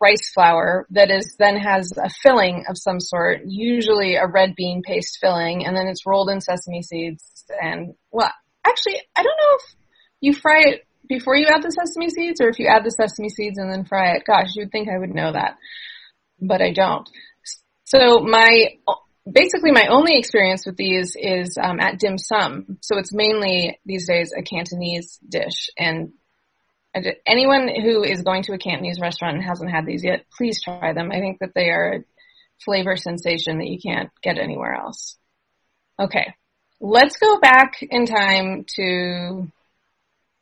rice 0.01 0.31
flour 0.33 0.87
that 0.91 1.11
is 1.11 1.35
then 1.37 1.57
has 1.57 1.91
a 1.97 2.09
filling 2.09 2.65
of 2.69 2.77
some 2.77 2.99
sort, 2.99 3.41
usually 3.45 4.15
a 4.15 4.27
red 4.27 4.55
bean 4.55 4.81
paste 4.83 5.17
filling, 5.21 5.65
and 5.65 5.75
then 5.75 5.87
it's 5.87 6.05
rolled 6.05 6.29
in 6.29 6.41
sesame 6.41 6.81
seeds. 6.81 7.45
And 7.61 7.93
well, 8.11 8.31
actually, 8.65 9.01
I 9.15 9.23
don't 9.23 9.37
know 9.37 9.57
if 9.57 9.75
you 10.21 10.33
fry 10.33 10.63
it 10.65 10.87
before 11.07 11.35
you 11.35 11.47
add 11.47 11.63
the 11.63 11.71
sesame 11.71 12.09
seeds 12.09 12.41
or 12.41 12.49
if 12.49 12.59
you 12.59 12.67
add 12.67 12.83
the 12.83 12.91
sesame 12.91 13.29
seeds 13.29 13.57
and 13.57 13.71
then 13.71 13.85
fry 13.85 14.15
it. 14.15 14.23
Gosh, 14.25 14.49
you'd 14.55 14.71
think 14.71 14.89
I 14.89 14.97
would 14.97 15.13
know 15.13 15.31
that 15.31 15.57
but 16.39 16.61
I 16.61 16.71
don't. 16.71 17.09
So 17.85 18.19
my 18.19 18.77
basically 19.29 19.71
my 19.71 19.87
only 19.87 20.17
experience 20.17 20.65
with 20.65 20.77
these 20.77 21.15
is 21.15 21.57
um, 21.61 21.79
at 21.79 21.99
dim 21.99 22.17
sum. 22.17 22.77
So 22.81 22.97
it's 22.97 23.13
mainly 23.13 23.79
these 23.85 24.07
days 24.07 24.31
a 24.37 24.41
Cantonese 24.41 25.19
dish, 25.27 25.69
and 25.77 26.11
anyone 27.25 27.67
who 27.67 28.03
is 28.03 28.21
going 28.21 28.43
to 28.43 28.53
a 28.53 28.57
Cantonese 28.57 28.99
restaurant 28.99 29.35
and 29.35 29.43
hasn't 29.43 29.71
had 29.71 29.85
these 29.85 30.03
yet, 30.03 30.25
please 30.35 30.61
try 30.61 30.93
them. 30.93 31.11
I 31.11 31.19
think 31.19 31.39
that 31.39 31.53
they 31.53 31.69
are 31.69 31.93
a 31.93 32.03
flavor 32.63 32.95
sensation 32.95 33.59
that 33.59 33.67
you 33.67 33.79
can't 33.79 34.09
get 34.21 34.37
anywhere 34.37 34.73
else. 34.73 35.17
Okay, 35.99 36.33
let's 36.79 37.17
go 37.17 37.39
back 37.39 37.79
in 37.81 38.05
time 38.05 38.65
to 38.75 39.51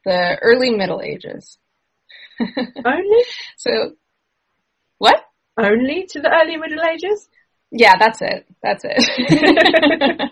the 0.05 0.37
early 0.41 0.71
Middle 0.71 1.01
Ages. 1.01 1.57
Only? 2.39 3.23
so, 3.57 3.93
what? 4.97 5.21
Only 5.57 6.05
to 6.09 6.19
the 6.19 6.29
early 6.29 6.57
Middle 6.57 6.83
Ages? 6.83 7.29
Yeah, 7.71 7.97
that's 7.97 8.21
it. 8.21 8.45
That's 8.61 8.83
it. 8.85 10.31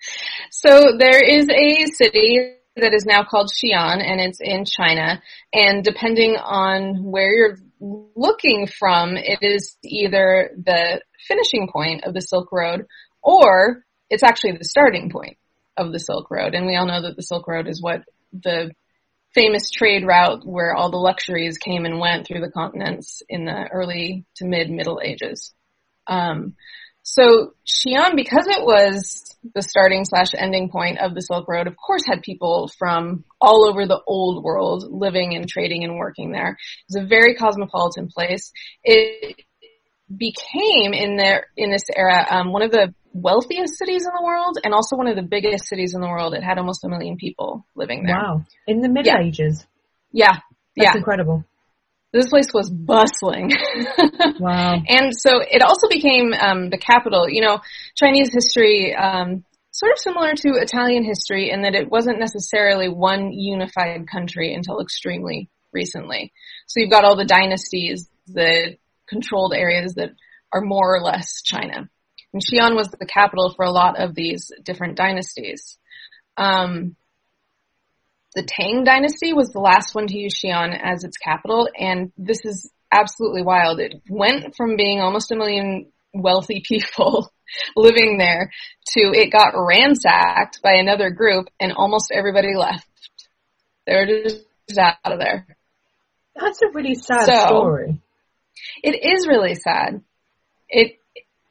so 0.50 0.96
there 0.98 1.22
is 1.22 1.48
a 1.48 1.86
city 1.86 2.56
that 2.76 2.94
is 2.94 3.06
now 3.06 3.24
called 3.24 3.50
Xi'an 3.50 4.02
and 4.02 4.20
it's 4.20 4.40
in 4.40 4.64
China. 4.64 5.22
And 5.52 5.82
depending 5.82 6.36
on 6.36 7.04
where 7.04 7.32
you're 7.32 7.58
looking 7.80 8.66
from, 8.66 9.16
it 9.16 9.38
is 9.42 9.76
either 9.82 10.50
the 10.56 11.00
finishing 11.26 11.68
point 11.72 12.04
of 12.04 12.14
the 12.14 12.20
Silk 12.20 12.52
Road 12.52 12.86
or 13.22 13.84
it's 14.10 14.22
actually 14.22 14.52
the 14.52 14.64
starting 14.64 15.10
point 15.10 15.38
of 15.76 15.92
the 15.92 15.98
Silk 15.98 16.30
Road. 16.30 16.54
And 16.54 16.66
we 16.66 16.76
all 16.76 16.86
know 16.86 17.02
that 17.02 17.16
the 17.16 17.22
Silk 17.22 17.48
Road 17.48 17.66
is 17.66 17.82
what 17.82 18.02
the 18.32 18.70
famous 19.34 19.70
trade 19.70 20.06
route 20.06 20.46
where 20.46 20.74
all 20.74 20.90
the 20.90 20.96
luxuries 20.96 21.58
came 21.58 21.84
and 21.84 21.98
went 21.98 22.26
through 22.26 22.40
the 22.40 22.50
continents 22.50 23.22
in 23.28 23.44
the 23.44 23.68
early 23.72 24.24
to 24.36 24.46
mid 24.46 24.70
Middle 24.70 25.00
Ages. 25.02 25.52
Um, 26.06 26.54
so 27.08 27.54
Xi'an, 27.64 28.16
because 28.16 28.48
it 28.48 28.64
was 28.64 29.36
the 29.54 29.62
starting 29.62 30.04
slash 30.04 30.34
ending 30.36 30.68
point 30.70 30.98
of 30.98 31.14
the 31.14 31.20
Silk 31.20 31.46
Road, 31.46 31.68
of 31.68 31.76
course 31.76 32.02
had 32.04 32.20
people 32.20 32.68
from 32.76 33.22
all 33.40 33.64
over 33.64 33.86
the 33.86 34.00
old 34.08 34.42
world 34.42 34.84
living 34.90 35.36
and 35.36 35.48
trading 35.48 35.84
and 35.84 35.96
working 35.96 36.32
there. 36.32 36.50
It 36.50 36.94
was 36.94 37.04
a 37.04 37.06
very 37.06 37.36
cosmopolitan 37.36 38.08
place. 38.08 38.50
It 38.82 39.36
became 40.08 40.92
in 40.94 41.16
there 41.16 41.46
in 41.56 41.70
this 41.70 41.84
era 41.94 42.26
um, 42.28 42.52
one 42.52 42.62
of 42.62 42.72
the 42.72 42.92
wealthiest 43.12 43.78
cities 43.78 44.04
in 44.04 44.10
the 44.12 44.24
world 44.24 44.58
and 44.64 44.74
also 44.74 44.96
one 44.96 45.06
of 45.06 45.14
the 45.14 45.22
biggest 45.22 45.68
cities 45.68 45.94
in 45.94 46.00
the 46.00 46.08
world. 46.08 46.34
It 46.34 46.42
had 46.42 46.58
almost 46.58 46.84
a 46.84 46.88
million 46.88 47.16
people 47.18 47.64
living 47.76 48.04
there. 48.04 48.16
Wow. 48.16 48.44
In 48.66 48.80
the 48.80 48.88
Middle 48.88 49.12
Yeah. 49.12 49.24
Ages. 49.24 49.64
Yeah. 50.10 50.38
That's 50.76 50.92
yeah. 50.92 50.96
incredible. 50.96 51.44
This 52.16 52.30
place 52.30 52.48
was 52.52 52.70
bustling. 52.70 53.52
Wow. 54.38 54.82
and 54.88 55.12
so 55.16 55.40
it 55.40 55.62
also 55.62 55.88
became 55.88 56.32
um, 56.32 56.70
the 56.70 56.78
capital. 56.78 57.28
You 57.28 57.42
know, 57.42 57.60
Chinese 57.94 58.32
history, 58.32 58.94
um, 58.94 59.44
sort 59.70 59.92
of 59.92 59.98
similar 59.98 60.34
to 60.34 60.60
Italian 60.60 61.04
history 61.04 61.50
in 61.50 61.62
that 61.62 61.74
it 61.74 61.90
wasn't 61.90 62.18
necessarily 62.18 62.88
one 62.88 63.32
unified 63.32 64.08
country 64.08 64.54
until 64.54 64.80
extremely 64.80 65.50
recently. 65.72 66.32
So 66.66 66.80
you've 66.80 66.90
got 66.90 67.04
all 67.04 67.16
the 67.16 67.24
dynasties 67.24 68.08
that 68.28 68.76
controlled 69.06 69.54
areas 69.54 69.94
that 69.94 70.10
are 70.52 70.62
more 70.62 70.96
or 70.96 71.02
less 71.02 71.42
China. 71.42 71.88
And 72.32 72.42
Xi'an 72.42 72.74
was 72.74 72.88
the 72.88 73.06
capital 73.06 73.52
for 73.54 73.64
a 73.64 73.70
lot 73.70 74.00
of 74.00 74.14
these 74.14 74.50
different 74.62 74.96
dynasties. 74.96 75.78
Um, 76.36 76.96
the 78.36 78.42
Tang 78.46 78.84
dynasty 78.84 79.32
was 79.32 79.48
the 79.48 79.60
last 79.60 79.94
one 79.94 80.06
to 80.06 80.16
use 80.16 80.38
Xi'an 80.38 80.78
as 80.80 81.04
its 81.04 81.16
capital, 81.16 81.68
and 81.76 82.12
this 82.18 82.44
is 82.44 82.70
absolutely 82.92 83.42
wild. 83.42 83.80
It 83.80 83.94
went 84.10 84.54
from 84.54 84.76
being 84.76 85.00
almost 85.00 85.32
a 85.32 85.36
million 85.36 85.86
wealthy 86.12 86.62
people 86.68 87.32
living 87.74 88.18
there 88.18 88.50
to 88.88 89.00
it 89.00 89.32
got 89.32 89.54
ransacked 89.56 90.60
by 90.62 90.74
another 90.74 91.10
group 91.10 91.48
and 91.58 91.72
almost 91.72 92.12
everybody 92.12 92.54
left. 92.54 92.86
They 93.86 93.94
were 93.94 94.06
just 94.06 94.44
out 94.78 94.96
of 95.04 95.18
there. 95.18 95.46
That's 96.38 96.60
a 96.60 96.68
really 96.74 96.94
sad 96.94 97.24
So- 97.26 97.46
story. 97.46 98.00
It 98.82 99.02
is 99.02 99.26
really 99.26 99.54
sad. 99.54 100.02
It 100.68 100.98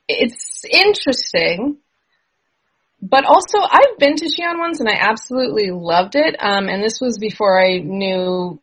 it's 0.07 0.63
interesting, 0.69 1.77
but 3.01 3.25
also 3.25 3.59
I've 3.59 3.97
been 3.99 4.15
to 4.15 4.25
Xi'an 4.25 4.59
once 4.59 4.79
and 4.79 4.89
I 4.89 4.97
absolutely 4.99 5.71
loved 5.71 6.15
it. 6.15 6.35
Um, 6.39 6.69
and 6.69 6.83
this 6.83 6.99
was 6.99 7.17
before 7.17 7.61
I 7.61 7.79
knew 7.79 8.61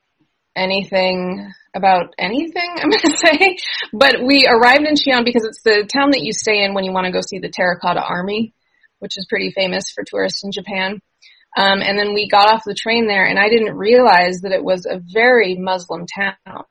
anything 0.57 1.53
about 1.75 2.15
anything. 2.19 2.71
I'm 2.77 2.91
going 2.91 3.15
to 3.15 3.17
say, 3.17 3.57
but 3.93 4.23
we 4.23 4.47
arrived 4.47 4.87
in 4.87 4.95
Xi'an 4.95 5.25
because 5.25 5.45
it's 5.45 5.63
the 5.63 5.89
town 5.93 6.11
that 6.11 6.23
you 6.23 6.33
stay 6.33 6.63
in 6.63 6.75
when 6.75 6.85
you 6.85 6.93
want 6.93 7.07
to 7.07 7.13
go 7.13 7.21
see 7.21 7.39
the 7.39 7.51
Terracotta 7.51 8.03
Army, 8.03 8.55
which 8.99 9.17
is 9.17 9.27
pretty 9.29 9.53
famous 9.53 9.91
for 9.95 10.05
tourists 10.05 10.45
in 10.45 10.53
Japan. 10.53 11.01
Um, 11.57 11.83
and 11.83 11.99
then 11.99 12.15
we 12.15 12.29
got 12.29 12.49
off 12.49 12.63
the 12.65 12.75
train 12.75 13.07
there, 13.07 13.27
and 13.27 13.39
I 13.39 13.51
didn't 13.51 13.77
realize 13.77 14.41
that 14.43 14.53
it 14.53 14.65
was 14.65 14.87
a 14.87 15.01
very 15.13 15.55
Muslim 15.55 16.07
town. 16.07 16.65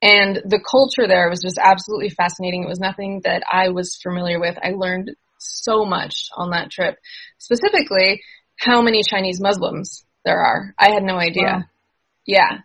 And 0.00 0.36
the 0.44 0.64
culture 0.68 1.06
there 1.06 1.28
was 1.28 1.42
just 1.42 1.58
absolutely 1.62 2.08
fascinating. 2.08 2.64
It 2.64 2.68
was 2.68 2.80
nothing 2.80 3.20
that 3.24 3.44
I 3.50 3.68
was 3.68 4.00
familiar 4.02 4.40
with. 4.40 4.58
I 4.60 4.70
learned 4.70 5.12
so 5.42 5.84
much 5.84 6.28
on 6.36 6.50
that 6.50 6.70
trip. 6.70 6.96
Specifically, 7.38 8.22
how 8.58 8.82
many 8.82 9.02
Chinese 9.02 9.40
Muslims 9.40 10.04
there 10.24 10.38
are. 10.38 10.74
I 10.78 10.90
had 10.90 11.02
no 11.02 11.16
idea. 11.16 11.42
Wow. 11.42 11.62
Yeah. 12.26 12.58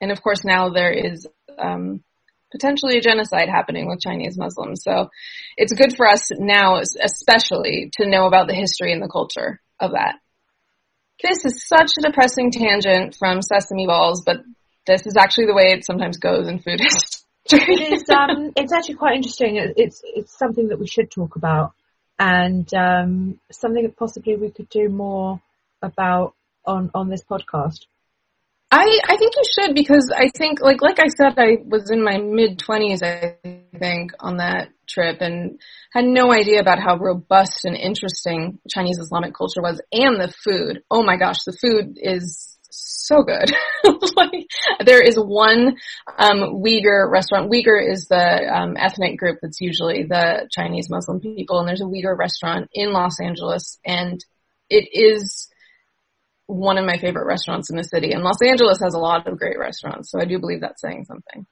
And 0.00 0.10
of 0.10 0.22
course 0.22 0.44
now 0.44 0.70
there 0.70 0.92
is 0.92 1.26
um, 1.58 2.02
potentially 2.50 2.98
a 2.98 3.00
genocide 3.00 3.48
happening 3.48 3.88
with 3.88 4.00
Chinese 4.00 4.36
Muslims. 4.38 4.82
So 4.82 5.10
it's 5.56 5.74
good 5.74 5.96
for 5.96 6.06
us 6.08 6.28
now, 6.32 6.80
especially 7.02 7.90
to 7.94 8.08
know 8.08 8.26
about 8.26 8.48
the 8.48 8.54
history 8.54 8.92
and 8.92 9.02
the 9.02 9.08
culture 9.08 9.60
of 9.80 9.92
that. 9.92 10.16
This 11.22 11.44
is 11.44 11.66
such 11.66 11.92
a 11.98 12.02
depressing 12.02 12.50
tangent 12.50 13.16
from 13.16 13.42
sesame 13.42 13.86
balls, 13.86 14.22
but 14.24 14.38
this 14.86 15.06
is 15.06 15.16
actually 15.16 15.46
the 15.46 15.54
way 15.54 15.72
it 15.72 15.84
sometimes 15.84 16.18
goes 16.18 16.48
in 16.48 16.58
food 16.58 16.80
history. 16.82 17.20
it 17.50 17.92
is. 17.92 18.04
Um, 18.10 18.52
it's 18.56 18.72
actually 18.72 18.96
quite 18.96 19.16
interesting. 19.16 19.56
It's 19.76 20.00
it's 20.04 20.36
something 20.36 20.68
that 20.68 20.80
we 20.80 20.86
should 20.86 21.10
talk 21.10 21.36
about, 21.36 21.74
and 22.18 22.72
um, 22.74 23.40
something 23.50 23.82
that 23.82 23.96
possibly 23.96 24.36
we 24.36 24.50
could 24.50 24.68
do 24.68 24.88
more 24.88 25.40
about 25.82 26.34
on 26.64 26.90
on 26.94 27.08
this 27.08 27.22
podcast. 27.22 27.86
I, 28.74 29.00
I 29.06 29.16
think 29.18 29.34
you 29.36 29.42
should 29.52 29.74
because 29.74 30.10
I 30.16 30.30
think 30.34 30.62
like 30.62 30.80
like 30.80 30.98
I 30.98 31.08
said 31.08 31.34
I 31.36 31.58
was 31.64 31.90
in 31.90 32.02
my 32.02 32.16
mid 32.18 32.58
twenties 32.58 33.02
I 33.02 33.36
think 33.78 34.12
on 34.18 34.38
that 34.38 34.68
trip 34.88 35.18
and 35.20 35.60
had 35.92 36.06
no 36.06 36.32
idea 36.32 36.60
about 36.60 36.78
how 36.78 36.96
robust 36.96 37.64
and 37.64 37.76
interesting 37.76 38.58
Chinese 38.70 38.98
Islamic 38.98 39.34
culture 39.34 39.60
was 39.60 39.80
and 39.92 40.16
the 40.16 40.32
food. 40.44 40.82
Oh 40.90 41.02
my 41.02 41.16
gosh, 41.16 41.44
the 41.44 41.52
food 41.52 41.98
is 42.00 42.51
so 43.06 43.22
good. 43.22 43.50
like 44.16 44.46
there 44.84 45.02
is 45.02 45.16
one 45.16 45.76
um, 46.18 46.62
Uyghur 46.62 47.10
restaurant. 47.10 47.50
Uyghur 47.50 47.90
is 47.90 48.06
the 48.08 48.48
um, 48.52 48.76
ethnic 48.76 49.18
group 49.18 49.38
that's 49.42 49.60
usually 49.60 50.04
the 50.04 50.48
Chinese 50.50 50.88
Muslim 50.88 51.20
people, 51.20 51.58
and 51.58 51.68
there's 51.68 51.80
a 51.80 51.84
Uyghur 51.84 52.16
restaurant 52.16 52.68
in 52.72 52.92
Los 52.92 53.20
Angeles, 53.20 53.78
and 53.84 54.24
it 54.70 54.88
is 54.92 55.48
one 56.46 56.78
of 56.78 56.84
my 56.84 56.98
favorite 56.98 57.26
restaurants 57.26 57.70
in 57.70 57.76
the 57.76 57.84
city. 57.84 58.12
And 58.12 58.22
Los 58.22 58.42
Angeles 58.42 58.80
has 58.82 58.94
a 58.94 58.98
lot 58.98 59.26
of 59.26 59.38
great 59.38 59.58
restaurants, 59.58 60.10
so 60.10 60.20
I 60.20 60.24
do 60.24 60.38
believe 60.38 60.60
that's 60.60 60.82
saying 60.82 61.04
something. 61.06 61.46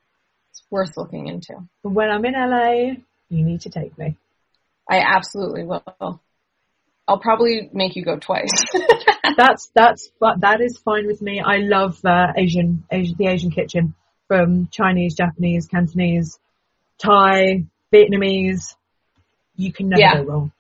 It's 0.51 0.63
worth 0.71 0.97
looking 0.97 1.27
into. 1.27 1.55
When 1.83 2.11
I'm 2.11 2.25
in 2.25 2.35
LA, 2.35 2.95
you 3.29 3.45
need 3.45 3.63
to 3.63 3.71
take 3.71 3.97
me. 3.99 4.17
I 4.89 5.01
absolutely 5.01 5.65
will. 5.65 6.21
I'll 7.11 7.19
probably 7.19 7.69
make 7.73 7.97
you 7.97 8.05
go 8.05 8.19
twice. 8.19 8.53
that's 9.37 9.69
that's 9.75 10.13
but 10.21 10.43
that 10.43 10.61
is 10.61 10.79
fine 10.79 11.09
with 11.09 11.21
me. 11.21 11.43
I 11.45 11.57
love 11.57 11.99
uh, 12.05 12.29
Asian, 12.37 12.85
Asian 12.89 13.17
the 13.19 13.27
Asian 13.27 13.51
kitchen 13.51 13.95
from 14.29 14.69
Chinese, 14.71 15.17
Japanese, 15.17 15.67
Cantonese, 15.67 16.39
Thai, 16.99 17.65
Vietnamese. 17.93 18.77
You 19.57 19.73
can 19.73 19.89
never 19.89 20.01
yeah. 20.01 20.15
go 20.19 20.23
wrong. 20.23 20.53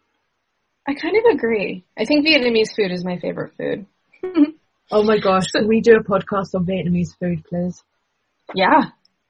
I 0.88 0.94
kind 0.94 1.16
of 1.16 1.36
agree. 1.36 1.84
I 1.96 2.04
think 2.04 2.26
Vietnamese 2.26 2.74
food 2.74 2.90
is 2.90 3.04
my 3.04 3.20
favorite 3.20 3.52
food. 3.56 3.86
oh 4.90 5.04
my 5.04 5.18
gosh, 5.18 5.46
can 5.52 5.68
we 5.68 5.80
do 5.80 5.94
a 5.94 6.02
podcast 6.02 6.56
on 6.56 6.66
Vietnamese 6.66 7.16
food, 7.16 7.44
please? 7.44 7.80
Yeah, 8.56 8.86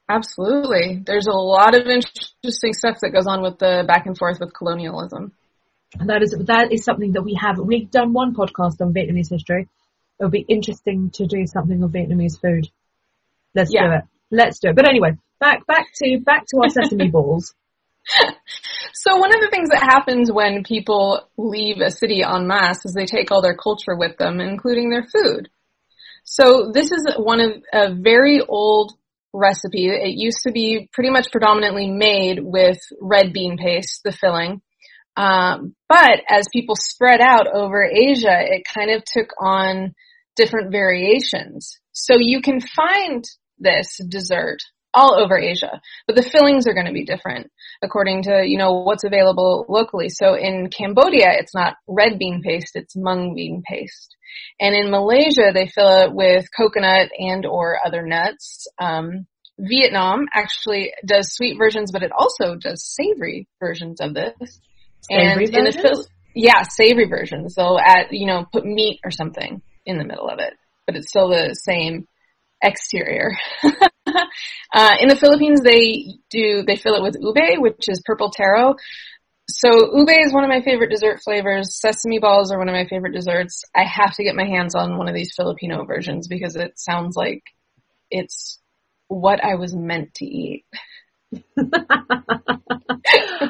absolutely. 0.08 1.02
There's 1.04 1.26
a 1.26 1.36
lot 1.36 1.74
of 1.74 1.86
interesting 1.86 2.72
stuff 2.72 2.96
that 3.02 3.10
goes 3.12 3.26
on 3.26 3.42
with 3.42 3.58
the 3.58 3.84
back 3.86 4.06
and 4.06 4.16
forth 4.16 4.40
with 4.40 4.54
colonialism. 4.54 5.32
And 5.98 6.08
that 6.08 6.22
is 6.22 6.36
that 6.46 6.72
is 6.72 6.84
something 6.84 7.12
that 7.12 7.22
we 7.22 7.34
have. 7.40 7.58
We've 7.58 7.90
done 7.90 8.12
one 8.12 8.34
podcast 8.34 8.80
on 8.80 8.94
Vietnamese 8.94 9.30
history. 9.30 9.68
It 10.18 10.24
would 10.24 10.32
be 10.32 10.44
interesting 10.48 11.10
to 11.14 11.26
do 11.26 11.46
something 11.46 11.82
on 11.82 11.90
Vietnamese 11.90 12.40
food. 12.40 12.68
Let's 13.54 13.72
yeah. 13.72 13.86
do 13.86 13.92
it. 13.94 14.04
Let's 14.30 14.60
do 14.60 14.68
it. 14.68 14.76
But 14.76 14.88
anyway, 14.88 15.12
back 15.40 15.66
back 15.66 15.88
to 15.96 16.20
back 16.20 16.46
to 16.48 16.60
our 16.62 16.68
sesame 16.68 17.08
balls. 17.12 17.54
So 18.92 19.16
one 19.16 19.34
of 19.34 19.40
the 19.40 19.48
things 19.50 19.70
that 19.70 19.82
happens 19.82 20.30
when 20.30 20.62
people 20.62 21.28
leave 21.36 21.80
a 21.80 21.90
city 21.90 22.22
en 22.22 22.46
masse 22.46 22.84
is 22.84 22.92
they 22.92 23.06
take 23.06 23.30
all 23.30 23.42
their 23.42 23.56
culture 23.56 23.96
with 23.96 24.16
them, 24.18 24.40
including 24.40 24.90
their 24.90 25.04
food. 25.04 25.48
So 26.24 26.70
this 26.72 26.92
is 26.92 27.06
one 27.16 27.40
of 27.40 27.50
a 27.72 27.94
very 27.94 28.40
old 28.40 28.92
recipe. 29.32 29.88
It 29.88 30.14
used 30.16 30.42
to 30.42 30.52
be 30.52 30.88
pretty 30.92 31.10
much 31.10 31.30
predominantly 31.32 31.90
made 31.90 32.40
with 32.42 32.78
red 33.00 33.32
bean 33.32 33.56
paste, 33.56 34.02
the 34.04 34.12
filling. 34.12 34.60
Um, 35.20 35.74
but 35.86 36.22
as 36.30 36.46
people 36.50 36.76
spread 36.76 37.20
out 37.20 37.46
over 37.46 37.84
Asia, 37.84 38.38
it 38.40 38.62
kind 38.64 38.90
of 38.90 39.04
took 39.04 39.28
on 39.38 39.92
different 40.34 40.72
variations. 40.72 41.78
So 41.92 42.16
you 42.18 42.40
can 42.40 42.62
find 42.62 43.22
this 43.58 44.00
dessert 44.08 44.60
all 44.94 45.14
over 45.20 45.38
Asia, 45.38 45.82
but 46.06 46.16
the 46.16 46.22
fillings 46.22 46.66
are 46.66 46.72
going 46.72 46.86
to 46.86 46.92
be 46.92 47.04
different 47.04 47.50
according 47.82 48.22
to, 48.22 48.42
you 48.46 48.56
know, 48.56 48.80
what's 48.80 49.04
available 49.04 49.66
locally. 49.68 50.08
So 50.08 50.34
in 50.36 50.70
Cambodia, 50.70 51.32
it's 51.32 51.54
not 51.54 51.76
red 51.86 52.18
bean 52.18 52.40
paste, 52.42 52.74
it's 52.74 52.96
mung 52.96 53.34
bean 53.34 53.62
paste. 53.62 54.16
And 54.58 54.74
in 54.74 54.90
Malaysia, 54.90 55.50
they 55.52 55.66
fill 55.66 56.04
it 56.04 56.14
with 56.14 56.46
coconut 56.56 57.10
and 57.18 57.44
or 57.44 57.78
other 57.84 58.06
nuts. 58.06 58.66
Um, 58.80 59.26
Vietnam 59.58 60.28
actually 60.32 60.94
does 61.04 61.34
sweet 61.34 61.58
versions, 61.58 61.92
but 61.92 62.02
it 62.02 62.10
also 62.10 62.56
does 62.56 62.82
savory 62.82 63.48
versions 63.60 64.00
of 64.00 64.14
this. 64.14 64.60
Savory 65.02 65.44
and 65.44 65.74
versions? 65.74 65.84
in 65.84 66.04
yeah, 66.34 66.62
savory 66.62 67.08
versions. 67.08 67.54
They'll 67.54 67.80
add, 67.82 68.06
you 68.10 68.26
know, 68.26 68.46
put 68.52 68.64
meat 68.64 69.00
or 69.04 69.10
something 69.10 69.62
in 69.84 69.98
the 69.98 70.04
middle 70.04 70.28
of 70.28 70.38
it, 70.38 70.54
but 70.86 70.96
it's 70.96 71.08
still 71.08 71.28
the 71.28 71.54
same 71.54 72.06
exterior. 72.62 73.32
uh, 73.64 74.96
in 75.00 75.08
the 75.08 75.16
Philippines, 75.18 75.62
they 75.62 76.18
do 76.30 76.62
they 76.66 76.76
fill 76.76 76.94
it 76.94 77.02
with 77.02 77.16
ube, 77.20 77.60
which 77.60 77.88
is 77.88 78.02
purple 78.04 78.30
taro. 78.30 78.76
So 79.48 79.96
ube 79.96 80.10
is 80.10 80.32
one 80.32 80.44
of 80.44 80.50
my 80.50 80.62
favorite 80.62 80.90
dessert 80.90 81.20
flavors. 81.24 81.80
Sesame 81.80 82.20
balls 82.20 82.52
are 82.52 82.58
one 82.58 82.68
of 82.68 82.74
my 82.74 82.86
favorite 82.86 83.14
desserts. 83.14 83.64
I 83.74 83.84
have 83.84 84.14
to 84.14 84.22
get 84.22 84.36
my 84.36 84.46
hands 84.46 84.74
on 84.74 84.98
one 84.98 85.08
of 85.08 85.14
these 85.14 85.34
Filipino 85.34 85.84
versions 85.84 86.28
because 86.28 86.54
it 86.54 86.78
sounds 86.78 87.16
like 87.16 87.42
it's 88.10 88.60
what 89.08 89.42
I 89.42 89.56
was 89.56 89.74
meant 89.74 90.14
to 90.14 90.24
eat. 90.24 90.64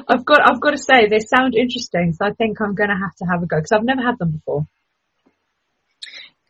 I've 0.08 0.24
got 0.24 0.40
I've 0.44 0.60
got 0.60 0.70
to 0.70 0.78
say 0.78 1.08
they 1.08 1.20
sound 1.20 1.54
interesting, 1.54 2.12
so 2.12 2.26
I 2.26 2.32
think 2.32 2.60
I'm 2.60 2.74
going 2.74 2.90
to 2.90 2.96
have 2.96 3.14
to 3.16 3.24
have 3.24 3.42
a 3.42 3.46
go 3.46 3.56
because 3.56 3.72
I've 3.72 3.84
never 3.84 4.02
had 4.02 4.18
them 4.18 4.32
before. 4.32 4.66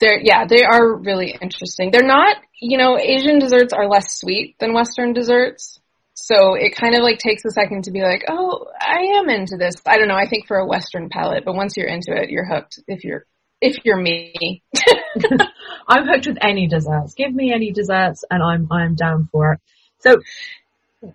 They're 0.00 0.20
yeah 0.20 0.46
they 0.46 0.62
are 0.64 0.96
really 0.96 1.36
interesting. 1.40 1.90
They're 1.90 2.02
not 2.02 2.36
you 2.60 2.78
know 2.78 2.98
asian 2.98 3.38
desserts 3.38 3.72
are 3.72 3.88
less 3.88 4.18
sweet 4.18 4.56
than 4.60 4.74
western 4.74 5.12
desserts 5.12 5.80
so 6.14 6.54
it 6.54 6.76
kind 6.76 6.94
of 6.94 7.02
like 7.02 7.18
takes 7.18 7.44
a 7.44 7.50
second 7.50 7.84
to 7.84 7.90
be 7.90 8.02
like 8.02 8.24
oh 8.28 8.66
i 8.78 9.18
am 9.18 9.30
into 9.30 9.56
this. 9.56 9.74
I 9.86 9.96
don't 9.96 10.08
know 10.08 10.16
i 10.16 10.28
think 10.28 10.46
for 10.46 10.58
a 10.58 10.66
western 10.66 11.08
palate 11.08 11.44
but 11.44 11.54
once 11.54 11.76
you're 11.76 11.88
into 11.88 12.12
it 12.12 12.30
you're 12.30 12.44
hooked 12.44 12.80
if 12.86 13.02
you're 13.02 13.24
if 13.60 13.78
you're 13.84 14.00
me. 14.00 14.62
I'm 15.88 16.06
hooked 16.06 16.26
with 16.26 16.38
any 16.40 16.66
desserts. 16.66 17.14
Give 17.14 17.34
me 17.34 17.52
any 17.52 17.72
desserts 17.72 18.24
and 18.30 18.42
i'm 18.42 18.68
i'm 18.70 18.94
down 18.94 19.28
for 19.32 19.54
it. 19.54 19.60
So 20.00 20.20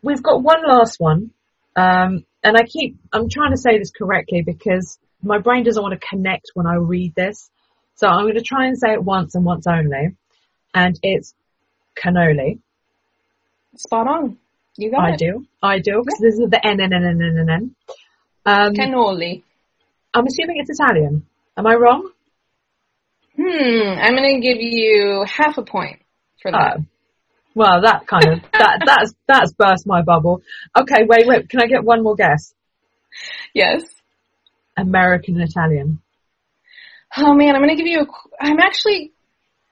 we've 0.02 0.24
got 0.24 0.42
one 0.42 0.62
last 0.68 1.00
one 1.00 1.32
um, 1.76 2.26
and 2.44 2.58
i 2.58 2.64
keep 2.64 2.98
i'm 3.14 3.30
trying 3.30 3.52
to 3.52 3.58
say 3.58 3.78
this 3.78 3.92
correctly 3.92 4.42
because 4.46 4.98
my 5.22 5.40
brain 5.40 5.64
doesn't 5.64 5.82
want 5.82 6.00
to 6.00 6.08
connect 6.08 6.52
when 6.54 6.68
i 6.68 6.76
read 6.76 7.14
this 7.16 7.50
so 7.96 8.08
I'm 8.08 8.26
going 8.26 8.36
to 8.36 8.42
try 8.42 8.68
and 8.68 8.78
say 8.78 8.92
it 8.92 9.04
once 9.04 9.36
and 9.36 9.46
once 9.46 9.66
only. 9.68 10.16
And 10.74 11.00
it's 11.02 11.34
cannoli. 11.98 12.60
Spot 13.78 14.08
on. 14.08 14.38
You 14.78 14.92
got 14.92 15.06
I 15.06 15.14
it. 15.14 15.20
do. 15.20 15.46
I 15.64 15.80
do. 15.80 16.02
Because 16.04 16.20
this 16.20 16.34
is 16.34 16.50
the 16.50 16.60
N, 16.66 16.82
N, 16.82 16.94
N, 16.94 17.04
N, 17.04 17.22
N, 17.22 17.38
N, 17.40 17.50
N. 17.50 17.76
Um, 18.46 18.74
cannoli. 18.74 19.44
I'm 20.14 20.26
assuming 20.28 20.58
it's 20.60 20.78
Italian. 20.78 21.26
Am 21.58 21.66
I 21.66 21.76
wrong? 21.76 22.12
Hmm. 23.38 24.00
I'm 24.00 24.16
going 24.16 24.42
to 24.42 24.48
give 24.48 24.62
you 24.62 25.26
half 25.26 25.58
a 25.58 25.64
point 25.64 26.02
for 26.42 26.52
that. 26.52 26.78
Oh. 26.80 26.84
Well, 27.56 27.82
that 27.82 28.06
kind 28.06 28.28
of, 28.28 28.42
that, 28.52 28.82
that's, 28.86 29.14
that's 29.28 29.54
burst 29.54 29.88
my 29.88 30.02
bubble. 30.02 30.42
Okay, 30.78 31.04
wait, 31.08 31.26
wait. 31.26 31.50
Can 31.50 31.62
I 31.62 31.68
get 31.68 31.84
one 31.84 32.04
more 32.04 32.16
guess? 32.16 32.54
Yes. 33.54 33.82
American 34.78 35.40
Italian. 35.40 36.02
Oh 37.18 37.34
man, 37.34 37.56
I'm 37.56 37.62
gonna 37.62 37.78
give 37.78 37.88
you 37.88 38.02
a, 38.02 38.08
I'm 38.42 38.60
actually 38.60 39.14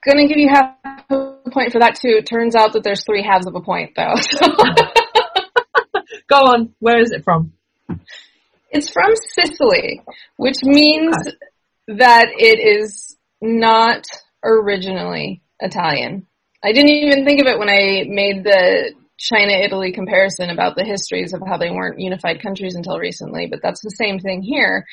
gonna 0.04 0.26
give 0.26 0.38
you 0.38 0.48
half 0.48 0.76
a 1.10 1.50
point 1.50 1.72
for 1.72 1.80
that 1.80 1.96
too. 1.96 2.16
It 2.18 2.26
turns 2.26 2.54
out 2.54 2.72
that 2.72 2.82
there's 2.82 3.04
three 3.04 3.22
halves 3.22 3.46
of 3.46 3.54
a 3.54 3.60
point 3.60 3.92
though. 3.96 4.14
So. 4.30 4.46
Go 6.26 6.36
on, 6.36 6.74
where 6.78 7.00
is 7.00 7.10
it 7.10 7.22
from? 7.22 7.52
It's 8.70 8.90
from 8.90 9.12
Sicily, 9.14 10.00
which 10.36 10.56
means 10.62 11.14
okay. 11.16 11.36
that 11.98 12.28
it 12.38 12.58
is 12.58 13.16
not 13.42 14.06
originally 14.42 15.42
Italian. 15.60 16.26
I 16.64 16.72
didn't 16.72 16.90
even 16.90 17.24
think 17.24 17.40
of 17.40 17.46
it 17.46 17.58
when 17.58 17.68
I 17.68 18.04
made 18.08 18.42
the 18.42 18.94
China-Italy 19.18 19.92
comparison 19.92 20.50
about 20.50 20.76
the 20.76 20.84
histories 20.84 21.34
of 21.34 21.42
how 21.46 21.58
they 21.58 21.70
weren't 21.70 22.00
unified 22.00 22.42
countries 22.42 22.74
until 22.74 22.98
recently, 22.98 23.46
but 23.46 23.60
that's 23.62 23.82
the 23.82 23.90
same 23.90 24.18
thing 24.18 24.42
here 24.42 24.86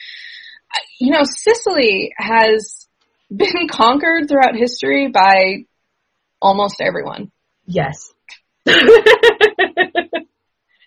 you 0.99 1.11
know, 1.11 1.23
Sicily 1.23 2.13
has 2.17 2.87
been 3.35 3.67
conquered 3.69 4.27
throughout 4.27 4.55
history 4.55 5.09
by 5.09 5.65
almost 6.41 6.81
everyone. 6.81 7.31
Yes. 7.65 8.11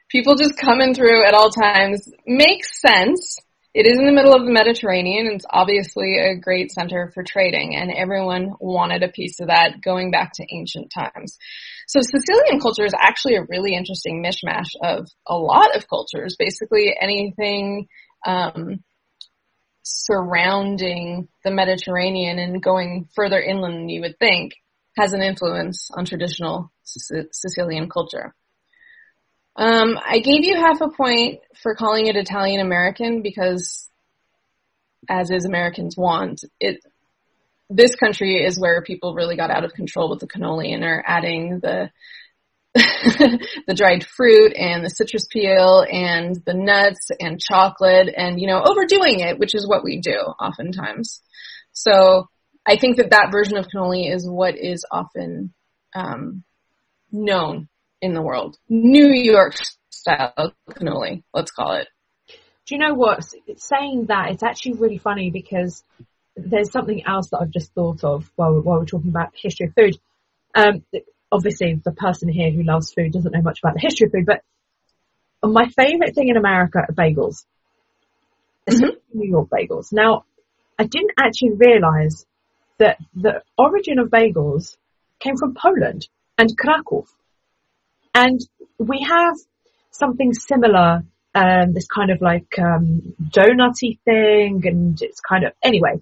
People 0.09 0.37
just 0.37 0.59
coming 0.59 0.95
through 0.95 1.25
at 1.27 1.35
all 1.35 1.51
times 1.51 2.09
makes 2.27 2.81
sense. 2.81 3.39
It 3.75 3.87
is 3.89 3.99
in 3.99 4.07
the 4.07 4.13
middle 4.13 4.35
of 4.35 4.45
the 4.45 4.53
Mediterranean. 4.53 5.27
And 5.27 5.35
it's 5.35 5.47
obviously 5.51 6.19
a 6.19 6.37
great 6.37 6.71
center 6.71 7.11
for 7.13 7.25
trading, 7.25 7.75
and 7.75 7.91
everyone 7.91 8.53
wanted 8.61 9.03
a 9.03 9.09
piece 9.09 9.41
of 9.41 9.49
that 9.49 9.83
going 9.83 10.13
back 10.13 10.33
to 10.35 10.47
ancient 10.55 10.93
times. 10.93 11.37
So 11.89 12.01
Sicilian 12.01 12.61
culture 12.61 12.85
is 12.85 12.95
actually 12.99 13.35
a 13.35 13.45
really 13.49 13.75
interesting 13.75 14.23
mishmash 14.23 14.71
of 14.83 15.09
a 15.27 15.37
lot 15.37 15.77
of 15.77 15.89
cultures. 15.89 16.37
Basically, 16.39 16.95
anything 16.99 17.89
um, 18.25 18.85
surrounding 19.83 21.29
the 21.45 21.51
Mediterranean 21.51 22.39
and 22.39 22.63
going 22.63 23.09
further 23.15 23.41
inland 23.41 23.75
than 23.75 23.89
you 23.89 24.01
would 24.03 24.19
think 24.19 24.53
has 24.97 25.13
an 25.13 25.23
influence 25.23 25.91
on 25.93 26.05
traditional 26.05 26.73
Sicilian 26.85 27.91
culture. 27.91 28.35
Um, 29.57 29.99
I 30.05 30.19
gave 30.19 30.45
you 30.45 30.57
half 30.57 30.81
a 30.81 30.89
point 30.89 31.41
for 31.63 31.75
calling 31.75 32.07
it 32.07 32.17
Italian 32.17 32.61
American 32.61 33.23
because, 33.23 33.89
as 35.09 35.31
is 35.31 35.45
Americans 35.45 35.97
want, 35.97 36.45
it. 36.59 36.85
This 37.71 37.95
country 37.95 38.45
is 38.45 38.59
where 38.59 38.83
people 38.83 39.15
really 39.15 39.37
got 39.37 39.51
out 39.51 39.65
of 39.65 39.73
control 39.73 40.11
with 40.11 40.21
the 40.21 40.27
cannoli 40.27 40.75
and 40.75 40.85
are 40.85 41.03
adding 41.07 41.61
the 41.61 41.91
the 42.75 43.75
dried 43.75 44.05
fruit 44.05 44.53
and 44.57 44.85
the 44.85 44.91
citrus 44.91 45.27
peel 45.31 45.87
and 45.89 46.37
the 46.45 46.55
nuts 46.55 47.11
and 47.21 47.41
chocolate 47.41 48.13
and 48.15 48.41
you 48.41 48.49
know 48.49 48.63
overdoing 48.65 49.21
it, 49.21 49.39
which 49.39 49.55
is 49.55 49.69
what 49.69 49.85
we 49.85 50.01
do 50.01 50.17
oftentimes. 50.41 51.23
So 51.73 52.29
I 52.67 52.77
think 52.77 52.97
that 52.97 53.11
that 53.11 53.31
version 53.31 53.57
of 53.57 53.69
cannoli 53.69 54.13
is 54.13 54.29
what 54.29 54.59
is 54.59 54.85
often 54.91 55.55
um, 55.95 56.43
known 57.13 57.69
in 58.05 58.13
the 58.13 58.21
world. 58.21 58.59
New 58.69 59.09
York 59.09 59.55
style 59.91 60.55
cannoli, 60.69 61.23
let's 61.33 61.51
call 61.51 61.77
it. 61.77 61.89
Do 62.67 62.75
you 62.75 62.79
know 62.79 62.93
what? 62.93 63.25
Saying 63.57 64.07
that, 64.09 64.31
it's 64.31 64.43
actually 64.43 64.75
really 64.75 64.99
funny 64.99 65.31
because 65.31 65.83
there's 66.37 66.71
something 66.71 67.03
else 67.07 67.31
that 67.31 67.39
I've 67.39 67.51
just 67.51 67.73
thought 67.73 68.05
of 68.05 68.31
while, 68.37 68.61
while 68.61 68.79
we're 68.79 68.85
talking 68.85 69.09
about 69.09 69.33
history 69.35 69.69
of 69.69 69.75
food. 69.75 69.99
Um, 70.55 70.85
obviously, 71.33 71.81
the 71.83 71.93
person 71.93 72.29
here 72.29 72.51
who 72.51 72.63
loves 72.63 72.93
food 72.93 73.13
doesn't 73.13 73.33
know 73.33 73.43
much 73.43 73.61
about 73.63 73.75
the 73.75 73.81
history 73.81 74.07
of 74.07 74.13
food, 74.13 74.27
but 74.27 74.43
my 75.43 75.69
favourite 75.71 76.15
thing 76.15 76.29
in 76.29 76.37
America 76.37 76.81
are 76.81 76.95
bagels. 76.95 77.47
Mm-hmm. 78.69 79.19
New 79.19 79.29
York 79.31 79.49
bagels. 79.49 79.93
Now, 79.93 80.25
I 80.79 80.85
didn't 80.85 81.13
actually 81.19 81.53
realise 81.57 82.27
that 82.79 82.99
the 83.15 83.43
origin 83.57 83.99
of 83.99 84.09
bagels 84.09 84.77
came 85.21 85.37
from 85.37 85.55
Poland 85.55 86.07
and 86.37 86.51
Krakow. 86.57 87.07
And 88.15 88.41
we 88.79 89.07
have 89.09 89.35
something 89.91 90.33
similar, 90.33 91.03
um, 91.35 91.73
this 91.73 91.87
kind 91.87 92.11
of 92.11 92.21
like 92.21 92.59
um, 92.59 93.15
donutty 93.21 93.99
thing, 94.05 94.63
and 94.65 95.01
it's 95.03 95.21
kind 95.21 95.45
of 95.45 95.53
anyway. 95.63 96.01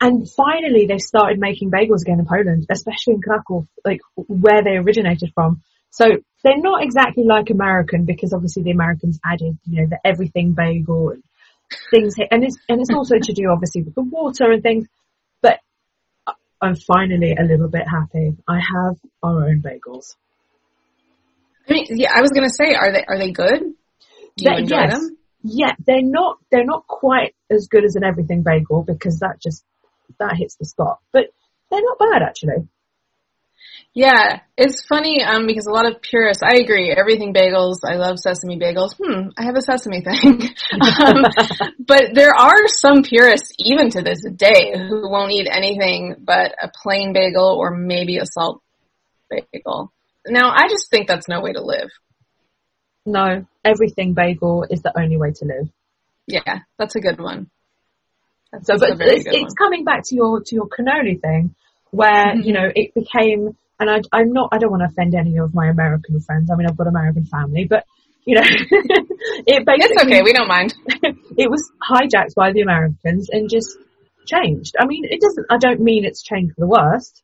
And 0.00 0.28
finally, 0.30 0.86
they 0.86 0.98
started 0.98 1.38
making 1.38 1.70
bagels 1.70 2.02
again 2.02 2.20
in 2.20 2.26
Poland, 2.26 2.66
especially 2.70 3.14
in 3.14 3.22
Krakow, 3.22 3.66
like 3.86 4.00
where 4.16 4.62
they 4.62 4.76
originated 4.76 5.32
from. 5.34 5.62
So 5.90 6.04
they're 6.42 6.58
not 6.58 6.82
exactly 6.82 7.24
like 7.24 7.48
American 7.48 8.04
because 8.04 8.34
obviously 8.34 8.64
the 8.64 8.72
Americans 8.72 9.18
added, 9.24 9.56
you 9.64 9.80
know, 9.80 9.86
the 9.88 9.98
everything 10.04 10.52
bagel 10.52 11.10
and 11.10 11.22
things, 11.90 12.16
and 12.30 12.44
it's 12.44 12.58
and 12.68 12.80
it's 12.80 12.90
also 12.90 13.16
to 13.18 13.32
do 13.32 13.48
obviously 13.50 13.82
with 13.82 13.94
the 13.94 14.02
water 14.02 14.50
and 14.52 14.62
things. 14.62 14.86
But 15.40 15.60
I'm 16.60 16.74
finally 16.76 17.34
a 17.38 17.44
little 17.44 17.68
bit 17.68 17.88
happy. 17.88 18.36
I 18.46 18.56
have 18.58 18.96
our 19.22 19.48
own 19.48 19.62
bagels. 19.62 20.16
I 21.68 21.72
mean, 21.72 21.86
yeah, 21.90 22.12
I 22.14 22.20
was 22.20 22.30
gonna 22.30 22.50
say, 22.50 22.74
are 22.74 22.92
they 22.92 23.04
are 23.06 23.18
they 23.18 23.30
good? 23.30 23.60
Do 23.60 24.44
you 24.44 24.50
they, 24.50 24.62
enjoy 24.62 24.76
yes. 24.76 24.92
them? 24.92 25.16
Yeah, 25.42 25.72
they're 25.86 26.02
not 26.02 26.38
they're 26.50 26.64
not 26.64 26.86
quite 26.86 27.34
as 27.50 27.68
good 27.68 27.84
as 27.84 27.96
an 27.96 28.04
everything 28.04 28.42
bagel 28.42 28.82
because 28.82 29.20
that 29.20 29.40
just 29.42 29.64
that 30.18 30.36
hits 30.36 30.56
the 30.56 30.64
spot. 30.64 31.00
But 31.12 31.26
they're 31.70 31.82
not 31.82 31.98
bad 31.98 32.22
actually. 32.22 32.68
Yeah, 33.96 34.40
it's 34.56 34.84
funny 34.84 35.22
um, 35.22 35.46
because 35.46 35.66
a 35.66 35.70
lot 35.70 35.86
of 35.86 36.02
purists, 36.02 36.42
I 36.42 36.56
agree, 36.56 36.90
everything 36.90 37.32
bagels, 37.32 37.76
I 37.84 37.94
love 37.94 38.18
sesame 38.18 38.58
bagels. 38.58 38.96
Hmm, 39.00 39.28
I 39.38 39.44
have 39.44 39.54
a 39.54 39.62
sesame 39.62 40.02
thing. 40.02 40.42
um, 40.80 41.24
but 41.78 42.06
there 42.12 42.34
are 42.36 42.66
some 42.66 43.04
purists, 43.04 43.52
even 43.60 43.90
to 43.90 44.02
this 44.02 44.18
day, 44.34 44.72
who 44.76 45.08
won't 45.08 45.30
eat 45.30 45.46
anything 45.48 46.16
but 46.18 46.56
a 46.60 46.72
plain 46.82 47.12
bagel 47.12 47.56
or 47.56 47.70
maybe 47.70 48.18
a 48.18 48.26
salt 48.26 48.62
bagel. 49.30 49.92
Now, 50.26 50.52
I 50.54 50.68
just 50.68 50.90
think 50.90 51.08
that's 51.08 51.28
no 51.28 51.40
way 51.40 51.52
to 51.52 51.62
live. 51.62 51.90
No, 53.06 53.46
everything 53.64 54.14
bagel 54.14 54.64
is 54.70 54.80
the 54.82 54.92
only 54.98 55.16
way 55.16 55.32
to 55.32 55.44
live. 55.44 55.68
Yeah, 56.26 56.60
that's 56.78 56.96
a 56.96 57.00
good 57.00 57.20
one. 57.20 57.50
That's, 58.50 58.66
so, 58.66 58.78
but 58.78 58.96
it's, 59.00 59.24
it's 59.26 59.54
coming 59.54 59.84
back 59.84 60.02
to 60.06 60.14
your 60.14 60.40
to 60.40 60.54
your 60.54 60.68
cannoli 60.68 61.20
thing, 61.20 61.54
where 61.90 62.28
mm-hmm. 62.28 62.40
you 62.40 62.52
know 62.54 62.70
it 62.74 62.94
became, 62.94 63.56
and 63.78 63.90
I, 63.90 64.00
I'm 64.12 64.32
not, 64.32 64.50
I 64.52 64.58
don't 64.58 64.70
want 64.70 64.82
to 64.82 64.88
offend 64.90 65.14
any 65.14 65.36
of 65.36 65.54
my 65.54 65.68
American 65.68 66.18
friends. 66.20 66.50
I 66.50 66.56
mean, 66.56 66.66
I've 66.66 66.78
got 66.78 66.86
American 66.86 67.26
family, 67.26 67.66
but 67.68 67.84
you 68.24 68.36
know, 68.36 68.42
it 68.44 69.66
basically 69.66 69.84
it's 69.84 70.02
okay. 70.02 70.22
We 70.22 70.32
don't 70.32 70.48
mind. 70.48 70.74
it 71.36 71.50
was 71.50 71.70
hijacked 71.90 72.34
by 72.34 72.52
the 72.52 72.62
Americans 72.62 73.28
and 73.30 73.50
just 73.50 73.76
changed. 74.24 74.76
I 74.80 74.86
mean, 74.86 75.04
it 75.04 75.20
doesn't. 75.20 75.46
I 75.50 75.58
don't 75.58 75.80
mean 75.80 76.06
it's 76.06 76.22
changed 76.22 76.54
for 76.54 76.60
the 76.60 76.68
worst. 76.68 77.22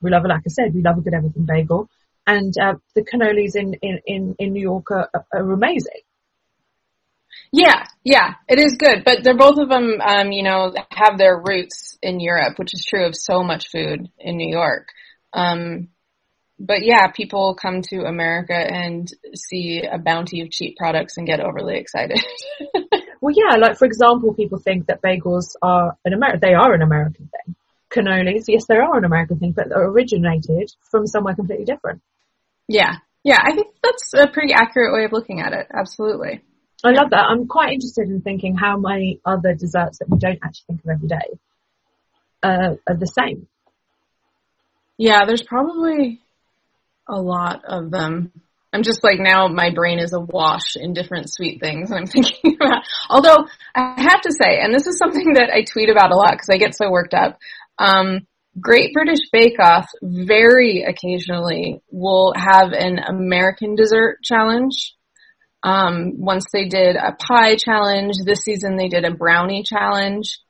We 0.00 0.10
love 0.10 0.24
it, 0.24 0.28
like 0.28 0.42
I 0.46 0.50
said, 0.50 0.72
we 0.72 0.82
love 0.82 0.98
a 0.98 1.00
good 1.00 1.14
everything 1.14 1.46
bagel 1.46 1.90
and 2.30 2.54
uh, 2.60 2.74
the 2.94 3.02
cannolis 3.02 3.56
in, 3.56 3.74
in, 3.82 4.00
in, 4.06 4.34
in 4.38 4.52
New 4.52 4.62
York 4.62 4.90
are, 4.90 5.10
are, 5.32 5.52
amazing. 5.52 6.02
Yeah, 7.52 7.84
yeah, 8.04 8.34
it 8.48 8.60
is 8.60 8.76
good, 8.76 9.02
but 9.04 9.24
they're 9.24 9.36
both 9.36 9.58
of 9.58 9.68
them, 9.68 10.00
um, 10.00 10.30
you 10.30 10.44
know, 10.44 10.72
have 10.90 11.18
their 11.18 11.42
roots 11.44 11.98
in 12.00 12.20
Europe, 12.20 12.58
which 12.58 12.72
is 12.72 12.84
true 12.84 13.06
of 13.06 13.16
so 13.16 13.42
much 13.42 13.68
food 13.70 14.08
in 14.18 14.36
New 14.36 14.48
York. 14.48 14.88
Um, 15.32 15.88
but 16.60 16.84
yeah, 16.84 17.08
people 17.08 17.56
come 17.60 17.82
to 17.82 18.04
America 18.04 18.54
and 18.54 19.10
see 19.34 19.82
a 19.82 19.98
bounty 19.98 20.42
of 20.42 20.50
cheap 20.50 20.76
products 20.76 21.16
and 21.16 21.26
get 21.26 21.40
overly 21.40 21.78
excited. 21.78 22.20
well, 23.20 23.34
yeah, 23.34 23.56
like 23.56 23.78
for 23.78 23.86
example, 23.86 24.34
people 24.34 24.58
think 24.58 24.86
that 24.86 25.02
bagels 25.02 25.56
are 25.62 25.96
an 26.04 26.12
American, 26.12 26.40
they 26.40 26.54
are 26.54 26.74
an 26.74 26.82
American 26.82 27.28
thing. 27.28 27.56
Cannolis, 27.90 28.44
yes, 28.46 28.66
they 28.68 28.76
are 28.76 28.98
an 28.98 29.04
American 29.04 29.38
thing, 29.38 29.52
but 29.52 29.68
they're 29.68 29.88
originated 29.88 30.70
from 30.90 31.06
somewhere 31.06 31.34
completely 31.34 31.64
different. 31.64 32.02
Yeah. 32.70 32.98
Yeah, 33.24 33.38
I 33.42 33.52
think 33.52 33.74
that's 33.82 34.14
a 34.14 34.28
pretty 34.28 34.54
accurate 34.54 34.94
way 34.94 35.04
of 35.04 35.12
looking 35.12 35.40
at 35.40 35.52
it. 35.52 35.66
Absolutely. 35.76 36.40
I 36.82 36.90
love 36.90 37.10
that. 37.10 37.26
I'm 37.28 37.46
quite 37.46 37.72
interested 37.72 38.08
in 38.08 38.22
thinking 38.22 38.56
how 38.56 38.78
many 38.78 39.20
other 39.24 39.54
desserts 39.54 39.98
that 39.98 40.08
we 40.08 40.18
don't 40.18 40.38
actually 40.42 40.64
think 40.68 40.80
of 40.84 40.90
every 40.90 41.08
day 41.08 41.38
uh, 42.42 42.76
are 42.88 42.96
the 42.96 43.06
same. 43.06 43.48
Yeah, 44.96 45.26
there's 45.26 45.42
probably 45.42 46.20
a 47.08 47.20
lot 47.20 47.64
of 47.66 47.90
them. 47.90 48.32
I'm 48.72 48.84
just 48.84 49.02
like 49.02 49.18
now 49.18 49.48
my 49.48 49.70
brain 49.70 49.98
is 49.98 50.12
awash 50.12 50.76
in 50.76 50.94
different 50.94 51.28
sweet 51.28 51.60
things 51.60 51.90
and 51.90 51.98
I'm 52.00 52.06
thinking 52.06 52.56
about, 52.60 52.84
although 53.10 53.46
I 53.74 54.00
have 54.00 54.20
to 54.22 54.32
say, 54.32 54.60
and 54.60 54.72
this 54.72 54.86
is 54.86 54.96
something 54.96 55.34
that 55.34 55.50
I 55.52 55.64
tweet 55.64 55.90
about 55.90 56.12
a 56.12 56.16
lot 56.16 56.32
because 56.32 56.48
I 56.50 56.56
get 56.56 56.76
so 56.76 56.88
worked 56.90 57.14
up, 57.14 57.38
um, 57.78 58.26
Great 58.58 58.92
British 58.92 59.30
Bake 59.32 59.60
Off 59.60 59.88
very 60.02 60.82
occasionally 60.82 61.80
will 61.90 62.32
have 62.36 62.72
an 62.72 62.98
American 62.98 63.76
dessert 63.76 64.18
challenge. 64.24 64.94
Um, 65.62 66.14
once 66.16 66.46
they 66.52 66.66
did 66.68 66.96
a 66.96 67.12
pie 67.12 67.56
challenge. 67.56 68.14
This 68.24 68.40
season 68.40 68.76
they 68.76 68.88
did 68.88 69.04
a 69.04 69.14
brownie 69.14 69.62
challenge. 69.62 70.40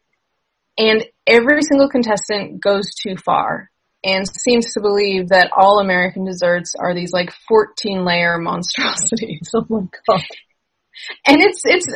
And 0.78 1.04
every 1.26 1.62
single 1.62 1.90
contestant 1.90 2.62
goes 2.62 2.94
too 2.94 3.16
far 3.16 3.70
and 4.02 4.26
seems 4.26 4.72
to 4.72 4.80
believe 4.80 5.28
that 5.28 5.50
all 5.54 5.80
American 5.80 6.24
desserts 6.24 6.74
are 6.78 6.94
these 6.94 7.12
like 7.12 7.32
14 7.48 8.04
layer 8.04 8.38
monstrosities. 8.38 9.50
Oh 9.54 9.66
my 9.68 9.80
god. 10.08 10.24
And 11.26 11.40
it's, 11.40 11.62
it's, 11.64 11.86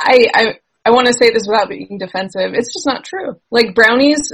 I, 0.00 0.26
I, 0.34 0.58
I 0.84 0.90
want 0.90 1.06
to 1.06 1.12
say 1.12 1.30
this 1.30 1.46
without 1.46 1.68
being 1.68 1.98
defensive. 1.98 2.54
It's 2.54 2.72
just 2.72 2.86
not 2.86 3.04
true. 3.04 3.40
Like 3.50 3.74
brownies 3.74 4.32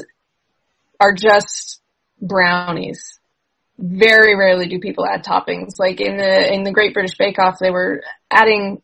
are 1.00 1.14
just 1.14 1.80
brownies. 2.20 3.18
Very 3.78 4.36
rarely 4.36 4.68
do 4.68 4.78
people 4.78 5.06
add 5.06 5.24
toppings. 5.24 5.78
Like 5.78 6.00
in 6.00 6.18
the 6.18 6.52
in 6.52 6.64
the 6.64 6.72
Great 6.72 6.92
British 6.92 7.16
Bake 7.16 7.38
Off, 7.38 7.58
they 7.58 7.70
were 7.70 8.02
adding 8.30 8.82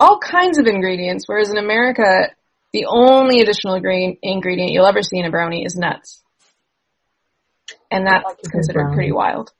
all 0.00 0.18
kinds 0.18 0.58
of 0.58 0.66
ingredients, 0.66 1.24
whereas 1.26 1.50
in 1.50 1.58
America, 1.58 2.30
the 2.72 2.86
only 2.86 3.40
additional 3.40 3.74
ingredient 3.74 4.72
you'll 4.72 4.86
ever 4.86 5.02
see 5.02 5.18
in 5.18 5.26
a 5.26 5.30
brownie 5.30 5.64
is 5.64 5.76
nuts, 5.76 6.22
and 7.90 8.06
that's 8.06 8.24
like 8.24 8.42
considered 8.42 8.92
pretty 8.94 9.12
wild. 9.12 9.52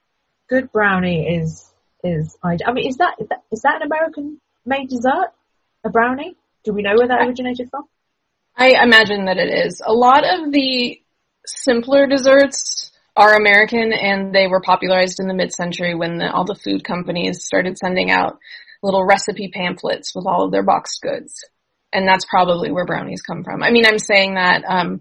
Good 0.48 0.72
brownie 0.72 1.36
is 1.36 1.70
is 2.02 2.38
I, 2.42 2.56
mean 2.72 2.88
is 2.88 2.96
that, 2.96 3.16
is 3.18 3.28
that 3.28 3.42
is 3.50 3.62
that 3.62 3.76
an 3.76 3.82
American 3.82 4.40
made 4.64 4.88
dessert? 4.88 5.32
A 5.84 5.90
brownie? 5.90 6.36
Do 6.64 6.72
we 6.72 6.82
know 6.82 6.94
where 6.96 7.08
that 7.08 7.26
originated 7.26 7.70
from? 7.70 7.84
I 8.56 8.82
imagine 8.82 9.26
that 9.26 9.36
it 9.36 9.66
is. 9.66 9.80
A 9.84 9.92
lot 9.92 10.24
of 10.24 10.50
the 10.52 11.00
simpler 11.48 12.06
desserts 12.06 12.90
are 13.16 13.34
American 13.34 13.92
and 13.92 14.32
they 14.32 14.46
were 14.46 14.60
popularized 14.60 15.18
in 15.20 15.26
the 15.26 15.34
mid-century 15.34 15.94
when 15.94 16.18
the, 16.18 16.32
all 16.32 16.44
the 16.44 16.54
food 16.54 16.84
companies 16.84 17.44
started 17.44 17.76
sending 17.76 18.10
out 18.10 18.38
little 18.82 19.04
recipe 19.04 19.50
pamphlets 19.52 20.14
with 20.14 20.26
all 20.26 20.44
of 20.44 20.52
their 20.52 20.62
boxed 20.62 21.00
goods. 21.02 21.44
And 21.92 22.06
that's 22.06 22.24
probably 22.24 22.70
where 22.70 22.84
brownies 22.84 23.22
come 23.22 23.42
from. 23.42 23.62
I 23.62 23.70
mean, 23.70 23.86
I'm 23.86 23.98
saying 23.98 24.34
that, 24.34 24.62
um, 24.68 25.00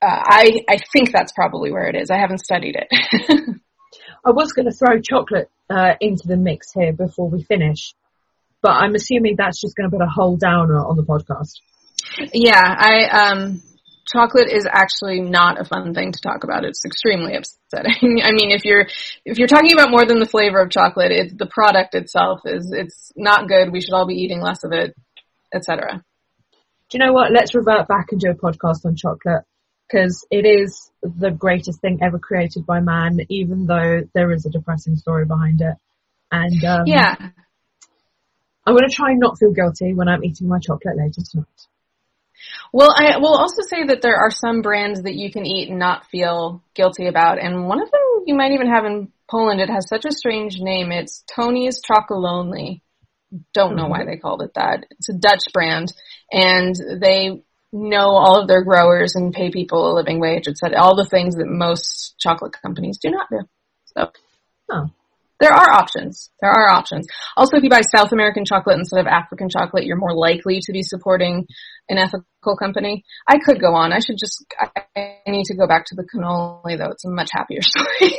uh, 0.00 0.06
I, 0.08 0.60
I 0.68 0.78
think 0.92 1.12
that's 1.12 1.32
probably 1.32 1.72
where 1.72 1.88
it 1.88 1.96
is. 1.96 2.10
I 2.10 2.18
haven't 2.18 2.38
studied 2.38 2.76
it. 2.76 2.88
I 4.24 4.30
was 4.30 4.52
going 4.52 4.66
to 4.66 4.72
throw 4.72 5.00
chocolate 5.00 5.50
uh, 5.68 5.94
into 6.00 6.26
the 6.26 6.36
mix 6.36 6.72
here 6.72 6.92
before 6.92 7.28
we 7.28 7.42
finish, 7.42 7.94
but 8.62 8.70
I'm 8.70 8.94
assuming 8.94 9.34
that's 9.36 9.60
just 9.60 9.76
going 9.76 9.90
to 9.90 9.96
put 9.96 10.04
a 10.04 10.08
whole 10.08 10.36
downer 10.36 10.78
on 10.78 10.96
the 10.96 11.02
podcast. 11.02 11.60
Yeah, 12.32 12.62
I 12.62 13.30
um 13.30 13.62
chocolate 14.12 14.50
is 14.50 14.66
actually 14.66 15.20
not 15.20 15.60
a 15.60 15.64
fun 15.64 15.94
thing 15.94 16.12
to 16.12 16.20
talk 16.20 16.44
about. 16.44 16.64
It's 16.64 16.84
extremely 16.84 17.34
upsetting. 17.34 18.20
I 18.24 18.32
mean, 18.32 18.50
if 18.50 18.64
you're 18.64 18.86
if 19.24 19.38
you're 19.38 19.48
talking 19.48 19.72
about 19.72 19.90
more 19.90 20.04
than 20.04 20.20
the 20.20 20.26
flavor 20.26 20.60
of 20.60 20.70
chocolate, 20.70 21.12
it's 21.12 21.34
the 21.34 21.46
product 21.46 21.94
itself 21.94 22.40
is 22.44 22.72
it's 22.72 23.12
not 23.16 23.48
good. 23.48 23.72
We 23.72 23.80
should 23.80 23.94
all 23.94 24.06
be 24.06 24.14
eating 24.14 24.40
less 24.40 24.64
of 24.64 24.72
it, 24.72 24.94
etc. 25.54 26.02
Do 26.90 26.98
you 26.98 27.04
know 27.04 27.12
what? 27.12 27.32
Let's 27.32 27.54
revert 27.54 27.86
back 27.88 28.12
and 28.12 28.20
do 28.20 28.30
a 28.30 28.34
podcast 28.34 28.86
on 28.86 28.96
chocolate 28.96 29.44
because 29.88 30.26
it 30.30 30.46
is 30.46 30.90
the 31.02 31.30
greatest 31.30 31.80
thing 31.80 32.00
ever 32.02 32.18
created 32.18 32.66
by 32.66 32.80
man, 32.80 33.18
even 33.28 33.66
though 33.66 34.02
there 34.14 34.32
is 34.32 34.46
a 34.46 34.50
depressing 34.50 34.96
story 34.96 35.24
behind 35.24 35.60
it. 35.60 35.74
And 36.30 36.64
um, 36.64 36.82
yeah, 36.86 37.14
I'm 38.66 38.74
going 38.74 38.88
to 38.88 38.94
try 38.94 39.10
and 39.10 39.20
not 39.20 39.38
feel 39.38 39.52
guilty 39.52 39.94
when 39.94 40.08
I'm 40.08 40.24
eating 40.24 40.48
my 40.48 40.58
chocolate 40.58 40.96
later 40.96 41.22
tonight. 41.30 41.46
Well, 42.72 42.94
I 42.96 43.18
will 43.18 43.36
also 43.36 43.62
say 43.68 43.84
that 43.86 44.02
there 44.02 44.16
are 44.16 44.30
some 44.30 44.62
brands 44.62 45.02
that 45.02 45.14
you 45.14 45.32
can 45.32 45.46
eat 45.46 45.70
and 45.70 45.78
not 45.78 46.06
feel 46.06 46.62
guilty 46.74 47.06
about, 47.06 47.38
and 47.38 47.66
one 47.66 47.82
of 47.82 47.90
them 47.90 48.00
you 48.26 48.34
might 48.34 48.52
even 48.52 48.70
have 48.70 48.84
in 48.84 49.12
Poland. 49.30 49.60
It 49.60 49.70
has 49.70 49.88
such 49.88 50.04
a 50.04 50.12
strange 50.12 50.58
name. 50.58 50.92
It's 50.92 51.24
Tony's 51.34 51.80
Chocolonely. 51.82 52.80
Don't 53.52 53.76
know 53.76 53.86
why 53.86 54.00
mm-hmm. 54.00 54.10
they 54.10 54.16
called 54.16 54.42
it 54.42 54.54
that. 54.54 54.86
It's 54.90 55.08
a 55.08 55.14
Dutch 55.14 55.44
brand, 55.52 55.92
and 56.32 56.74
they 57.00 57.42
know 57.72 58.08
all 58.08 58.40
of 58.40 58.48
their 58.48 58.64
growers 58.64 59.14
and 59.14 59.34
pay 59.34 59.50
people 59.50 59.92
a 59.92 59.94
living 59.94 60.20
wage. 60.20 60.46
It's 60.46 60.62
all 60.76 60.96
the 60.96 61.08
things 61.08 61.36
that 61.36 61.46
most 61.46 62.14
chocolate 62.18 62.54
companies 62.62 62.98
do 62.98 63.10
not 63.10 63.28
do. 63.30 63.40
So, 63.96 64.10
oh. 64.70 64.86
there 65.40 65.52
are 65.52 65.70
options. 65.70 66.30
There 66.40 66.50
are 66.50 66.70
options. 66.70 67.06
Also, 67.36 67.58
if 67.58 67.62
you 67.62 67.70
buy 67.70 67.82
South 67.82 68.12
American 68.12 68.46
chocolate 68.46 68.78
instead 68.78 69.00
of 69.00 69.06
African 69.06 69.50
chocolate, 69.50 69.84
you're 69.84 69.96
more 69.96 70.14
likely 70.14 70.60
to 70.62 70.72
be 70.72 70.82
supporting 70.82 71.46
an 71.88 71.98
ethical 71.98 72.56
company. 72.56 73.04
I 73.26 73.38
could 73.38 73.60
go 73.60 73.74
on. 73.74 73.92
I 73.92 73.98
should 74.00 74.18
just, 74.18 74.44
I 74.96 75.20
need 75.26 75.46
to 75.46 75.56
go 75.56 75.66
back 75.66 75.86
to 75.86 75.94
the 75.94 76.04
cannoli 76.04 76.78
though. 76.78 76.90
It's 76.90 77.04
a 77.04 77.10
much 77.10 77.30
happier 77.32 77.62
story. 77.62 78.18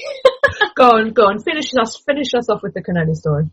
go 0.76 0.90
on, 0.92 1.14
go 1.14 1.24
on. 1.24 1.40
Finish 1.42 1.72
us, 1.80 2.02
finish 2.06 2.34
us 2.34 2.50
off 2.50 2.62
with 2.64 2.74
the 2.74 2.82
cannoli 2.82 3.16
story. 3.16 3.50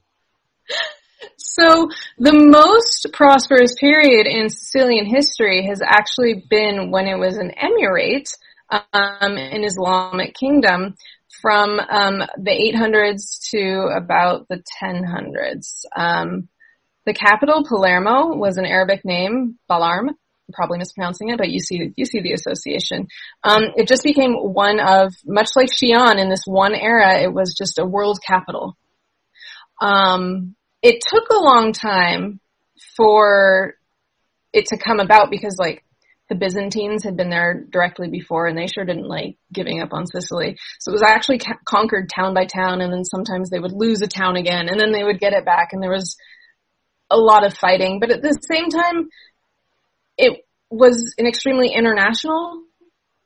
So 1.36 1.88
the 2.18 2.34
most 2.34 3.08
prosperous 3.12 3.74
period 3.80 4.26
in 4.26 4.48
Sicilian 4.48 5.06
history 5.06 5.66
has 5.66 5.80
actually 5.84 6.44
been 6.48 6.90
when 6.90 7.06
it 7.06 7.18
was 7.18 7.38
an 7.38 7.52
emirate, 7.56 8.28
um, 8.70 9.36
an 9.36 9.64
Islamic 9.64 10.34
kingdom 10.34 10.96
from 11.40 11.80
um, 11.80 12.18
the 12.38 12.72
800s 12.74 13.50
to 13.50 13.88
about 13.94 14.48
the 14.48 14.62
1000s. 14.82 15.84
Um, 15.94 16.48
the 17.06 17.14
capital, 17.14 17.64
Palermo, 17.66 18.34
was 18.36 18.58
an 18.58 18.66
Arabic 18.66 19.04
name, 19.04 19.58
Balarm. 19.70 20.08
I'm 20.08 20.52
probably 20.52 20.78
mispronouncing 20.78 21.30
it, 21.30 21.38
but 21.38 21.50
you 21.50 21.60
see, 21.60 21.92
you 21.96 22.04
see 22.04 22.20
the 22.20 22.32
association. 22.32 23.08
Um, 23.42 23.62
it 23.76 23.88
just 23.88 24.04
became 24.04 24.34
one 24.34 24.80
of, 24.80 25.14
much 25.24 25.48
like 25.56 25.70
Xi'an 25.70 26.20
in 26.20 26.28
this 26.28 26.42
one 26.44 26.74
era, 26.74 27.20
it 27.20 27.32
was 27.32 27.54
just 27.56 27.78
a 27.78 27.86
world 27.86 28.18
capital. 28.26 28.76
Um, 29.80 30.56
it 30.82 31.02
took 31.08 31.28
a 31.30 31.42
long 31.42 31.72
time 31.72 32.40
for 32.96 33.74
it 34.52 34.66
to 34.66 34.78
come 34.78 35.00
about 35.00 35.30
because 35.30 35.56
like 35.58 35.84
the 36.28 36.34
Byzantines 36.34 37.04
had 37.04 37.16
been 37.16 37.30
there 37.30 37.64
directly 37.70 38.08
before 38.08 38.46
and 38.46 38.58
they 38.58 38.66
sure 38.66 38.84
didn't 38.84 39.08
like 39.08 39.36
giving 39.52 39.80
up 39.80 39.92
on 39.92 40.06
Sicily. 40.06 40.56
So 40.80 40.90
it 40.90 40.94
was 40.94 41.02
actually 41.02 41.38
ca- 41.38 41.58
conquered 41.64 42.08
town 42.08 42.34
by 42.34 42.46
town 42.46 42.80
and 42.80 42.92
then 42.92 43.04
sometimes 43.04 43.50
they 43.50 43.60
would 43.60 43.72
lose 43.72 44.02
a 44.02 44.08
town 44.08 44.36
again 44.36 44.68
and 44.68 44.80
then 44.80 44.92
they 44.92 45.04
would 45.04 45.20
get 45.20 45.34
it 45.34 45.44
back 45.44 45.68
and 45.72 45.82
there 45.82 45.90
was 45.90 46.16
a 47.10 47.16
lot 47.16 47.44
of 47.44 47.54
fighting, 47.54 48.00
but 48.00 48.10
at 48.10 48.22
the 48.22 48.38
same 48.50 48.68
time, 48.68 49.08
it 50.16 50.46
was 50.70 51.14
an 51.18 51.26
extremely 51.26 51.72
international 51.72 52.62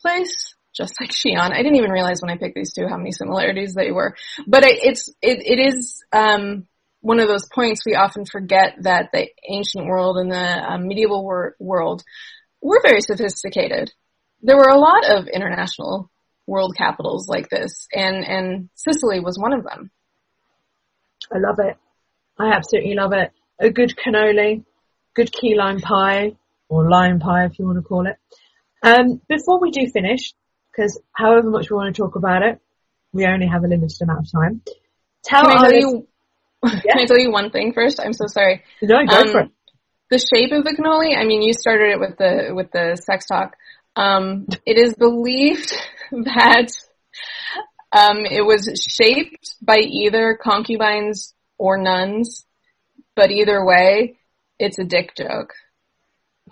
place, 0.01 0.55
just 0.75 1.01
like 1.01 1.11
Xi'an. 1.11 1.53
I 1.53 1.63
didn't 1.63 1.77
even 1.77 1.91
realize 1.91 2.21
when 2.21 2.31
I 2.31 2.37
picked 2.37 2.55
these 2.55 2.73
two 2.73 2.87
how 2.89 2.97
many 2.97 3.13
similarities 3.13 3.75
they 3.75 3.91
were. 3.91 4.17
But 4.47 4.65
it's 4.65 5.09
it, 5.23 5.43
it 5.45 5.59
is 5.59 6.05
um, 6.13 6.67
one 7.01 7.21
of 7.21 7.29
those 7.29 7.49
points 7.53 7.83
we 7.85 7.95
often 7.95 8.25
forget 8.25 8.77
that 8.83 9.11
the 9.13 9.29
ancient 9.49 9.87
world 9.87 10.19
and 10.19 10.31
the 10.31 10.37
um, 10.37 10.87
medieval 10.87 11.25
wor- 11.25 11.57
world 11.59 12.03
were 12.61 12.81
very 12.83 13.01
sophisticated. 13.01 13.93
There 14.43 14.57
were 14.57 14.69
a 14.69 14.79
lot 14.79 15.09
of 15.09 15.29
international 15.29 16.11
world 16.47 16.75
capitals 16.77 17.29
like 17.29 17.49
this, 17.49 17.87
and 17.93 18.25
and 18.25 18.69
Sicily 18.75 19.21
was 19.21 19.39
one 19.39 19.53
of 19.53 19.65
them. 19.65 19.91
I 21.33 21.39
love 21.39 21.59
it. 21.59 21.77
I 22.39 22.53
absolutely 22.53 22.95
love 22.95 23.13
it 23.13 23.33
a 23.61 23.71
good 23.71 23.95
cannoli, 23.95 24.65
good 25.15 25.31
key 25.33 25.55
lime 25.55 25.81
pie, 25.81 26.33
or 26.69 26.89
lime 26.89 27.21
pie 27.21 27.45
if 27.45 27.59
you 27.59 27.67
want 27.67 27.79
to 27.79 27.83
call 27.83 28.07
it. 28.07 28.17
Um, 28.83 29.21
before 29.29 29.61
we 29.61 29.71
do 29.71 29.87
finish, 29.93 30.33
because 30.73 30.99
however 31.13 31.51
much 31.51 31.71
we 31.71 31.77
want 31.77 31.95
to 31.95 32.03
talk 32.03 32.17
about 32.17 32.43
it, 32.43 32.61
we 33.13 33.27
only 33.27 33.47
have 33.47 33.63
a 33.63 33.69
limited 33.69 34.01
amount 34.03 34.27
of 34.27 34.33
time. 34.33 34.63
Tell 35.23 35.43
can 35.43 35.59
I 35.59 35.61
tell 35.61 35.73
you? 35.73 36.07
Yeah. 36.63 36.81
Can 36.83 36.99
I 36.99 37.07
tell 37.07 37.19
you 37.19 37.33
one 37.33 37.51
thing 37.51 37.73
first? 37.73 37.99
I'm 37.99 38.13
so 38.13 38.27
sorry. 38.27 38.63
No, 38.83 39.03
go 39.07 39.17
um, 39.17 39.29
for 39.33 39.41
it. 39.41 39.51
The 40.11 40.19
shape 40.19 40.53
of 40.53 40.63
the 40.63 40.73
cannoli. 40.73 41.17
I 41.17 41.25
mean, 41.25 41.41
you 41.41 41.55
started 41.55 41.93
it 41.93 41.99
with 42.01 42.19
the 42.19 42.53
with 42.55 42.71
the 42.71 43.01
sex 43.03 43.25
talk. 43.25 43.57
Um, 43.97 44.47
it 44.67 44.77
is 44.77 44.95
believed 44.95 45.73
that 46.13 46.71
um, 47.93 48.27
it 48.27 48.45
was 48.45 48.69
shaped 48.87 49.57
by 49.63 49.79
either 49.79 50.39
concubines 50.43 51.33
or 51.57 51.79
nuns 51.79 52.45
but 53.21 53.31
either 53.31 53.63
way, 53.63 54.17
it's 54.59 54.79
a 54.79 54.85
dick 54.85 55.15
joke. 55.15 55.53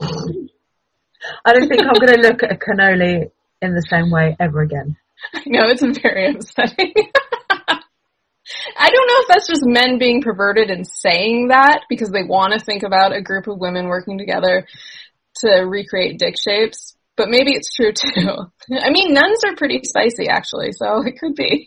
I 0.02 1.54
don't 1.54 1.66
think 1.66 1.80
I'm 1.80 1.94
going 1.94 2.14
to 2.14 2.20
look 2.20 2.42
at 2.42 2.52
a 2.52 2.56
cannoli 2.56 3.30
in 3.62 3.74
the 3.74 3.86
same 3.88 4.10
way 4.10 4.36
ever 4.38 4.60
again. 4.60 4.98
No, 5.46 5.66
it's 5.70 5.82
very 6.02 6.34
upsetting. 6.34 6.92
I 8.76 8.90
don't 8.90 9.08
know 9.08 9.20
if 9.20 9.28
that's 9.28 9.48
just 9.48 9.64
men 9.64 9.98
being 9.98 10.20
perverted 10.20 10.70
and 10.70 10.86
saying 10.86 11.48
that 11.48 11.84
because 11.88 12.10
they 12.10 12.22
want 12.22 12.52
to 12.52 12.58
think 12.62 12.82
about 12.82 13.16
a 13.16 13.22
group 13.22 13.48
of 13.48 13.58
women 13.58 13.86
working 13.86 14.18
together 14.18 14.66
to 15.36 15.50
recreate 15.62 16.18
dick 16.18 16.34
shapes, 16.38 16.94
but 17.16 17.30
maybe 17.30 17.52
it's 17.52 17.74
true 17.74 17.92
too. 17.94 18.36
I 18.78 18.90
mean, 18.90 19.14
nuns 19.14 19.42
are 19.46 19.56
pretty 19.56 19.80
spicy 19.84 20.28
actually, 20.28 20.72
so 20.72 21.00
it 21.00 21.18
could 21.18 21.34
be. 21.34 21.66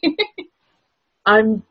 I'm 1.26 1.64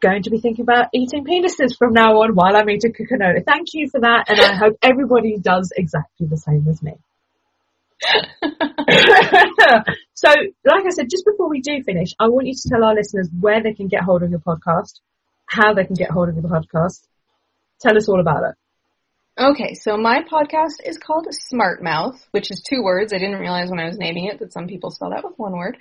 going 0.00 0.22
to 0.22 0.30
be 0.30 0.38
thinking 0.38 0.62
about 0.62 0.88
eating 0.94 1.24
penises 1.24 1.76
from 1.76 1.92
now 1.92 2.22
on 2.22 2.34
while 2.34 2.56
I'm 2.56 2.70
eating 2.70 2.92
cannoli. 2.92 3.44
Thank 3.44 3.68
you 3.74 3.88
for 3.90 4.00
that, 4.00 4.26
and 4.28 4.40
I 4.40 4.54
hope 4.54 4.76
everybody 4.82 5.38
does 5.38 5.72
exactly 5.76 6.26
the 6.26 6.36
same 6.36 6.66
as 6.68 6.82
me. 6.82 6.94
so, 10.14 10.28
like 10.64 10.86
I 10.86 10.90
said, 10.90 11.10
just 11.10 11.26
before 11.26 11.48
we 11.48 11.60
do 11.60 11.82
finish, 11.82 12.10
I 12.18 12.28
want 12.28 12.46
you 12.46 12.54
to 12.54 12.68
tell 12.68 12.84
our 12.84 12.94
listeners 12.94 13.28
where 13.38 13.62
they 13.62 13.74
can 13.74 13.88
get 13.88 14.02
hold 14.02 14.22
of 14.22 14.30
your 14.30 14.40
podcast, 14.40 15.00
how 15.46 15.74
they 15.74 15.84
can 15.84 15.94
get 15.94 16.10
hold 16.10 16.28
of 16.28 16.36
your 16.36 16.44
podcast. 16.44 17.06
Tell 17.80 17.96
us 17.96 18.08
all 18.08 18.20
about 18.20 18.44
it. 18.44 18.54
Okay, 19.38 19.74
so 19.74 19.96
my 19.96 20.22
podcast 20.22 20.84
is 20.84 20.98
called 20.98 21.26
Smart 21.30 21.82
Mouth, 21.82 22.26
which 22.32 22.50
is 22.50 22.60
two 22.60 22.82
words. 22.82 23.12
I 23.12 23.18
didn't 23.18 23.38
realize 23.38 23.70
when 23.70 23.78
I 23.78 23.86
was 23.86 23.96
naming 23.96 24.26
it 24.26 24.38
that 24.40 24.52
some 24.52 24.66
people 24.66 24.90
spell 24.90 25.10
that 25.10 25.24
with 25.24 25.38
one 25.38 25.56
word. 25.56 25.78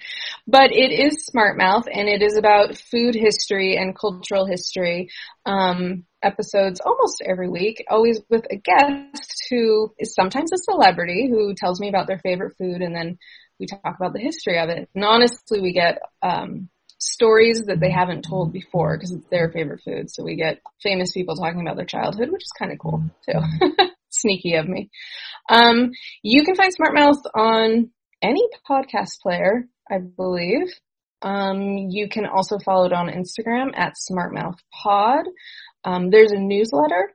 But 0.47 0.71
it 0.71 0.91
is 0.91 1.25
Smart 1.25 1.57
Mouth 1.57 1.85
and 1.91 2.07
it 2.07 2.21
is 2.21 2.37
about 2.37 2.77
food 2.77 3.15
history 3.15 3.75
and 3.75 3.97
cultural 3.97 4.45
history. 4.45 5.09
Um, 5.45 6.05
episodes 6.21 6.79
almost 6.85 7.21
every 7.25 7.49
week, 7.49 7.83
always 7.89 8.21
with 8.29 8.45
a 8.51 8.55
guest 8.55 9.47
who 9.49 9.93
is 9.97 10.13
sometimes 10.13 10.51
a 10.53 10.57
celebrity 10.57 11.27
who 11.29 11.53
tells 11.53 11.79
me 11.79 11.89
about 11.89 12.07
their 12.07 12.19
favorite 12.19 12.55
food 12.57 12.81
and 12.81 12.95
then 12.95 13.17
we 13.59 13.65
talk 13.65 13.95
about 13.97 14.13
the 14.13 14.19
history 14.19 14.57
of 14.59 14.69
it. 14.69 14.89
And 14.95 15.03
honestly, 15.03 15.59
we 15.59 15.73
get, 15.73 15.99
um, 16.21 16.69
stories 16.99 17.63
that 17.67 17.79
they 17.79 17.89
haven't 17.89 18.23
told 18.23 18.53
before 18.53 18.97
because 18.97 19.11
it's 19.11 19.27
their 19.29 19.51
favorite 19.51 19.81
food. 19.83 20.11
So 20.11 20.23
we 20.23 20.35
get 20.35 20.61
famous 20.83 21.13
people 21.13 21.35
talking 21.35 21.61
about 21.61 21.77
their 21.77 21.85
childhood, 21.85 22.31
which 22.31 22.43
is 22.43 22.51
kind 22.57 22.71
of 22.71 22.79
cool 22.79 23.03
too. 23.27 23.39
Sneaky 24.09 24.55
of 24.55 24.67
me. 24.67 24.89
Um, 25.49 25.91
you 26.23 26.43
can 26.43 26.55
find 26.55 26.73
Smart 26.73 26.93
Mouth 26.93 27.21
on 27.33 27.91
any 28.21 28.45
podcast 28.69 29.21
player, 29.21 29.65
I 29.89 29.99
believe. 29.99 30.67
Um, 31.21 31.87
you 31.89 32.09
can 32.09 32.25
also 32.25 32.59
follow 32.59 32.85
it 32.85 32.93
on 32.93 33.09
Instagram 33.09 33.77
at 33.77 33.95
smartmouthpod. 33.95 35.23
Um, 35.83 36.09
there's 36.09 36.31
a 36.31 36.39
newsletter. 36.39 37.13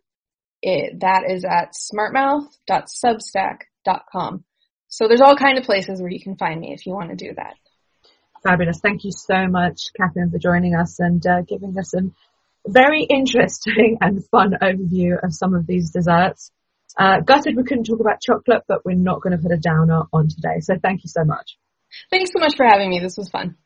It, 0.62 1.00
that 1.00 1.24
is 1.28 1.44
at 1.44 1.74
smartmouth.substack.com. 1.74 4.44
So 4.88 5.08
there's 5.08 5.20
all 5.20 5.36
kind 5.36 5.58
of 5.58 5.64
places 5.64 6.00
where 6.00 6.10
you 6.10 6.22
can 6.22 6.36
find 6.36 6.60
me 6.60 6.72
if 6.72 6.86
you 6.86 6.94
want 6.94 7.10
to 7.10 7.16
do 7.16 7.34
that. 7.34 7.56
Fabulous. 8.44 8.78
Thank 8.80 9.04
you 9.04 9.10
so 9.10 9.46
much, 9.48 9.88
Katherine, 9.96 10.30
for 10.30 10.38
joining 10.38 10.74
us 10.74 11.00
and 11.00 11.26
uh, 11.26 11.40
giving 11.48 11.78
us 11.78 11.94
a 11.94 12.02
very 12.68 13.02
interesting 13.04 13.96
and 14.02 14.22
fun 14.26 14.52
overview 14.60 15.16
of 15.22 15.34
some 15.34 15.54
of 15.54 15.66
these 15.66 15.90
desserts. 15.90 16.50
Uh, 16.98 17.20
gutted 17.20 17.56
we 17.56 17.64
couldn't 17.64 17.84
talk 17.84 18.00
about 18.00 18.20
chocolate, 18.20 18.62
but 18.68 18.84
we're 18.84 18.96
not 18.96 19.22
going 19.22 19.34
to 19.34 19.42
put 19.42 19.50
a 19.50 19.56
downer 19.56 20.02
on 20.12 20.28
today. 20.28 20.60
So 20.60 20.74
thank 20.80 21.04
you 21.04 21.08
so 21.08 21.24
much. 21.24 21.56
Thanks 22.10 22.30
so 22.34 22.38
much 22.38 22.54
for 22.56 22.66
having 22.66 22.90
me. 22.90 23.00
This 23.00 23.16
was 23.16 23.30
fun. 23.30 23.56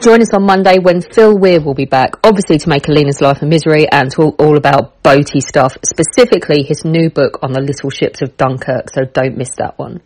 Join 0.00 0.20
us 0.20 0.34
on 0.34 0.44
Monday 0.44 0.78
when 0.80 1.02
Phil 1.02 1.38
Weir 1.38 1.60
will 1.60 1.74
be 1.74 1.84
back, 1.84 2.16
obviously 2.24 2.58
to 2.58 2.68
make 2.68 2.88
Alina's 2.88 3.20
life 3.20 3.42
a 3.42 3.46
misery 3.46 3.86
and 3.88 4.10
to 4.12 4.22
all 4.22 4.56
about 4.56 5.02
boaty 5.04 5.40
stuff, 5.40 5.76
specifically 5.84 6.64
his 6.64 6.84
new 6.84 7.10
book 7.10 7.38
on 7.42 7.52
the 7.52 7.60
little 7.60 7.90
ships 7.90 8.22
of 8.22 8.36
Dunkirk, 8.36 8.90
so 8.92 9.04
don't 9.04 9.36
miss 9.36 9.50
that 9.58 9.78
one. 9.78 10.00